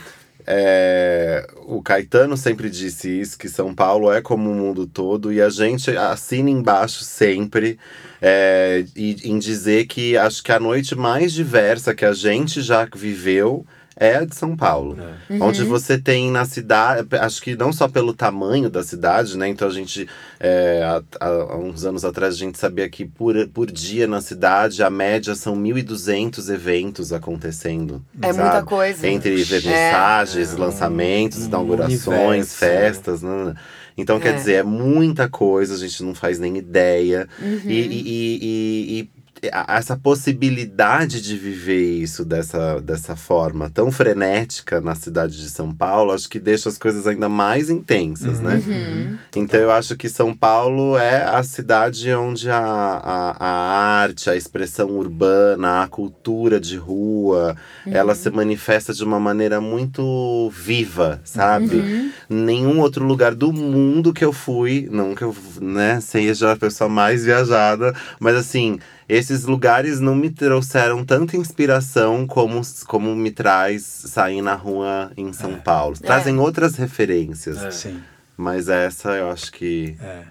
é, 0.50 1.46
o 1.66 1.82
Caetano 1.82 2.34
sempre 2.34 2.70
disse 2.70 3.20
isso, 3.20 3.38
que 3.38 3.50
São 3.50 3.74
Paulo 3.74 4.10
é 4.10 4.22
como 4.22 4.50
o 4.50 4.54
mundo 4.54 4.86
todo, 4.86 5.30
e 5.30 5.42
a 5.42 5.50
gente 5.50 5.94
assina 5.94 6.48
embaixo 6.48 7.04
sempre 7.04 7.78
é, 8.22 8.82
e, 8.96 9.28
em 9.28 9.38
dizer 9.38 9.86
que 9.86 10.16
acho 10.16 10.42
que 10.42 10.50
a 10.50 10.58
noite 10.58 10.94
mais 10.94 11.34
diversa 11.34 11.94
que 11.94 12.02
a 12.02 12.14
gente 12.14 12.62
já 12.62 12.88
viveu 12.94 13.66
é 13.98 14.16
a 14.16 14.24
de 14.24 14.34
São 14.34 14.56
Paulo. 14.56 14.96
É. 14.98 15.32
Uhum. 15.32 15.42
Onde 15.42 15.64
você 15.64 15.98
tem 15.98 16.30
na 16.30 16.44
cidade, 16.44 17.06
acho 17.16 17.42
que 17.42 17.56
não 17.56 17.72
só 17.72 17.88
pelo 17.88 18.14
tamanho 18.14 18.70
da 18.70 18.82
cidade, 18.82 19.36
né? 19.36 19.48
Então 19.48 19.66
a 19.66 19.70
gente, 19.70 20.08
é, 20.38 20.82
há, 21.20 21.26
há, 21.26 21.56
uns 21.56 21.84
anos 21.84 22.04
atrás, 22.04 22.34
a 22.34 22.38
gente 22.38 22.58
sabia 22.58 22.88
que 22.88 23.04
por, 23.04 23.34
por 23.48 23.70
dia 23.70 24.06
na 24.06 24.20
cidade, 24.20 24.82
a 24.82 24.88
média 24.88 25.34
são 25.34 25.56
1.200 25.56 26.48
eventos 26.52 27.12
acontecendo. 27.12 28.04
É 28.22 28.32
sabe? 28.32 28.38
muita 28.38 28.62
coisa. 28.62 29.06
Entre 29.06 29.42
vernissagens, 29.42 30.54
é. 30.54 30.56
lançamentos, 30.56 31.46
inaugurações, 31.46 32.54
festas, 32.54 33.22
né, 33.22 33.44
né? 33.46 33.54
Então, 33.96 34.20
quer 34.20 34.28
é. 34.28 34.32
dizer, 34.34 34.52
é 34.54 34.62
muita 34.62 35.28
coisa, 35.28 35.74
a 35.74 35.76
gente 35.76 36.04
não 36.04 36.14
faz 36.14 36.38
nem 36.38 36.56
ideia. 36.56 37.28
Uhum. 37.42 37.60
E, 37.66 37.80
e, 37.80 38.02
e, 38.06 39.00
e, 39.00 39.10
essa 39.42 39.96
possibilidade 39.96 41.20
de 41.20 41.36
viver 41.36 42.00
isso 42.00 42.24
dessa, 42.24 42.80
dessa 42.80 43.16
forma 43.16 43.70
tão 43.70 43.90
frenética 43.90 44.80
na 44.80 44.94
cidade 44.94 45.36
de 45.36 45.48
São 45.48 45.72
Paulo, 45.72 46.12
acho 46.12 46.28
que 46.28 46.38
deixa 46.38 46.68
as 46.68 46.78
coisas 46.78 47.06
ainda 47.06 47.28
mais 47.28 47.70
intensas, 47.70 48.40
né? 48.40 48.54
uhum. 48.54 48.72
né? 48.72 49.18
Então 49.36 49.60
eu 49.60 49.70
acho 49.70 49.96
que 49.96 50.08
São 50.08 50.34
Paulo 50.34 50.96
é 50.98 51.24
a 51.24 51.42
cidade 51.42 52.12
onde 52.12 52.50
a, 52.50 52.58
a, 52.58 53.36
a 53.38 54.00
arte, 54.00 54.28
a 54.30 54.36
expressão 54.36 54.90
urbana, 54.90 55.82
a 55.82 55.88
cultura 55.88 56.60
de 56.60 56.76
rua, 56.76 57.56
uhum. 57.86 57.92
ela 57.92 58.14
se 58.14 58.30
manifesta 58.30 58.92
de 58.92 59.04
uma 59.04 59.20
maneira 59.20 59.60
muito 59.60 60.50
viva, 60.50 61.20
sabe? 61.24 61.76
Uhum. 61.76 62.10
Nenhum 62.28 62.80
outro 62.80 63.04
lugar 63.04 63.34
do 63.34 63.52
mundo 63.52 64.12
que 64.12 64.24
eu 64.24 64.32
fui, 64.32 64.88
não 64.90 65.14
que 65.14 65.22
eu, 65.22 65.34
né, 65.60 66.00
seja 66.00 66.52
a 66.52 66.56
pessoa 66.56 66.88
mais 66.88 67.24
viajada, 67.24 67.94
mas 68.20 68.34
assim 68.34 68.78
esses 69.08 69.44
lugares 69.44 70.00
não 70.00 70.14
me 70.14 70.28
trouxeram 70.28 71.04
tanta 71.04 71.36
inspiração 71.36 72.26
como, 72.26 72.60
como 72.86 73.16
me 73.16 73.30
traz 73.30 73.82
sair 73.82 74.42
na 74.42 74.54
rua 74.54 75.10
em 75.16 75.32
São 75.32 75.52
é. 75.52 75.56
Paulo. 75.56 75.96
Trazem 75.96 76.36
é. 76.36 76.38
outras 76.38 76.76
referências. 76.76 77.56
É. 77.62 77.70
Sim. 77.70 78.02
Mas 78.36 78.68
essa 78.68 79.16
eu 79.16 79.30
acho 79.30 79.50
que. 79.50 79.96
É. 80.00 80.24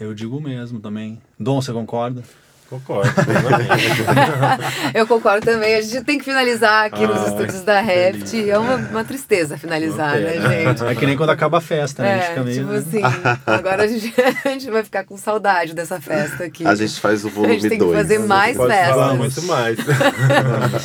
Eu 0.00 0.14
digo 0.14 0.40
mesmo 0.40 0.80
também. 0.80 1.20
Dom, 1.38 1.62
você 1.62 1.72
concorda? 1.72 2.24
Concordo. 2.70 3.10
eu 4.94 5.04
concordo 5.04 5.44
também. 5.44 5.74
A 5.74 5.82
gente 5.82 6.04
tem 6.04 6.18
que 6.18 6.24
finalizar 6.24 6.86
aqui 6.86 7.04
nos 7.04 7.26
estúdios 7.26 7.62
da 7.62 7.80
Reft. 7.80 8.48
É 8.48 8.56
uma, 8.56 8.76
uma 8.76 9.04
tristeza 9.04 9.58
finalizar, 9.58 10.20
né, 10.20 10.34
gente? 10.34 10.84
É 10.84 10.94
que 10.94 11.04
nem 11.04 11.16
quando 11.16 11.30
acaba 11.30 11.58
a 11.58 11.60
festa, 11.60 12.04
né? 12.04 12.10
É, 12.10 12.12
a 12.12 12.18
gente 12.18 12.28
fica 12.28 12.44
meio... 12.44 12.60
tipo 12.60 12.72
assim, 12.72 13.02
agora 13.44 13.82
a 13.82 13.86
gente, 13.88 14.14
a 14.44 14.48
gente 14.50 14.70
vai 14.70 14.84
ficar 14.84 15.02
com 15.02 15.16
saudade 15.16 15.74
dessa 15.74 16.00
festa 16.00 16.44
aqui. 16.44 16.64
A 16.64 16.76
gente 16.76 17.00
faz 17.00 17.24
o 17.24 17.28
volume 17.28 17.54
2. 17.54 17.58
A 17.58 17.60
gente 17.60 17.70
tem 17.70 17.78
dois. 17.80 17.90
que 17.90 17.96
fazer 17.96 18.18
mais 18.20 18.56
festas. 18.56 18.88
Falar 18.88 19.14
muito 19.14 19.42
mais. 19.42 19.78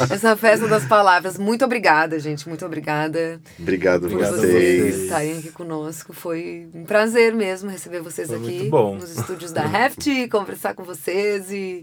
Essa 0.09 0.35
festa 0.35 0.67
das 0.67 0.85
palavras. 0.85 1.37
Muito 1.37 1.63
obrigada, 1.63 2.17
gente. 2.17 2.49
Muito 2.49 2.65
obrigada. 2.65 3.39
Obrigado 3.59 4.09
por 4.09 4.17
vocês. 4.17 4.41
vocês 4.41 5.03
estarem 5.03 5.37
aqui 5.37 5.51
conosco. 5.51 6.13
Foi 6.13 6.67
um 6.73 6.83
prazer 6.83 7.31
mesmo 7.31 7.69
receber 7.69 8.01
vocês 8.01 8.29
Foi 8.29 8.37
aqui 8.37 8.69
nos 8.71 9.15
estúdios 9.15 9.51
da 9.51 9.67
Reft, 9.67 10.27
conversar 10.29 10.73
com 10.73 10.83
vocês 10.83 11.51
e 11.51 11.74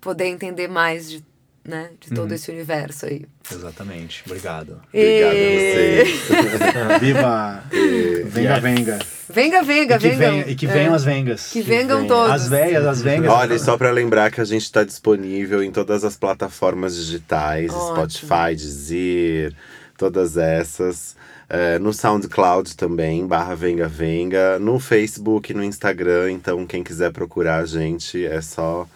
poder 0.00 0.26
entender 0.26 0.68
mais 0.68 1.08
de, 1.08 1.24
né, 1.64 1.90
de 2.00 2.10
todo 2.10 2.28
uhum. 2.28 2.34
esse 2.34 2.50
universo 2.50 3.06
aí. 3.06 3.24
Exatamente. 3.50 4.22
Obrigado. 4.26 4.82
E... 4.92 5.24
Obrigado 5.24 5.32
a 5.32 6.60
vocês. 6.60 7.00
Viva! 7.00 7.64
E... 7.72 8.22
Venga, 8.24 8.54
yes. 8.54 8.62
venga. 8.62 8.98
Venga, 9.32 9.62
venga, 9.62 9.94
e 9.94 9.98
que 9.98 10.08
venga. 10.08 10.30
Venha, 10.30 10.48
e 10.48 10.54
que 10.54 10.66
venham 10.66 10.92
é. 10.92 10.96
as 10.96 11.04
vengas. 11.04 11.46
Que, 11.50 11.62
venha. 11.62 11.86
todos. 11.86 12.30
As 12.30 12.48
velhas, 12.48 12.84
as 12.84 13.00
vengas. 13.00 13.32
Olha, 13.32 13.58
só 13.58 13.78
para 13.78 13.90
lembrar 13.90 14.30
que 14.30 14.40
a 14.40 14.44
gente 14.44 14.62
está 14.62 14.84
disponível 14.84 15.62
em 15.62 15.70
todas 15.70 16.04
as 16.04 16.16
plataformas 16.16 16.94
digitais, 16.94 17.72
Ótimo. 17.72 18.10
Spotify, 18.18 18.54
Deezer, 18.54 19.54
todas 19.96 20.36
essas. 20.36 21.16
É, 21.48 21.78
no 21.78 21.92
SoundCloud 21.92 22.76
também, 22.76 23.26
barra 23.26 23.54
Venga 23.54 23.88
Venga. 23.88 24.58
No 24.58 24.78
Facebook, 24.78 25.54
no 25.54 25.64
Instagram. 25.64 26.32
Então, 26.32 26.66
quem 26.66 26.82
quiser 26.82 27.10
procurar 27.10 27.60
a 27.60 27.66
gente, 27.66 28.26
é 28.26 28.40
só 28.42 28.86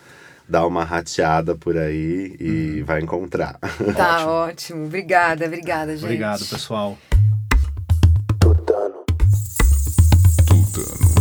dá 0.48 0.66
uma 0.66 0.84
rateada 0.84 1.54
por 1.54 1.76
aí 1.76 2.36
e 2.38 2.80
uhum. 2.80 2.84
vai 2.84 3.00
encontrar. 3.00 3.58
Tá 3.96 4.26
ótimo. 4.26 4.30
ótimo. 4.30 4.84
Obrigada, 4.86 5.46
obrigada, 5.46 5.92
gente. 5.94 6.04
Obrigado, 6.04 6.44
pessoal. 6.46 6.96
Tutano. 8.38 9.04
Tutano. 10.46 11.15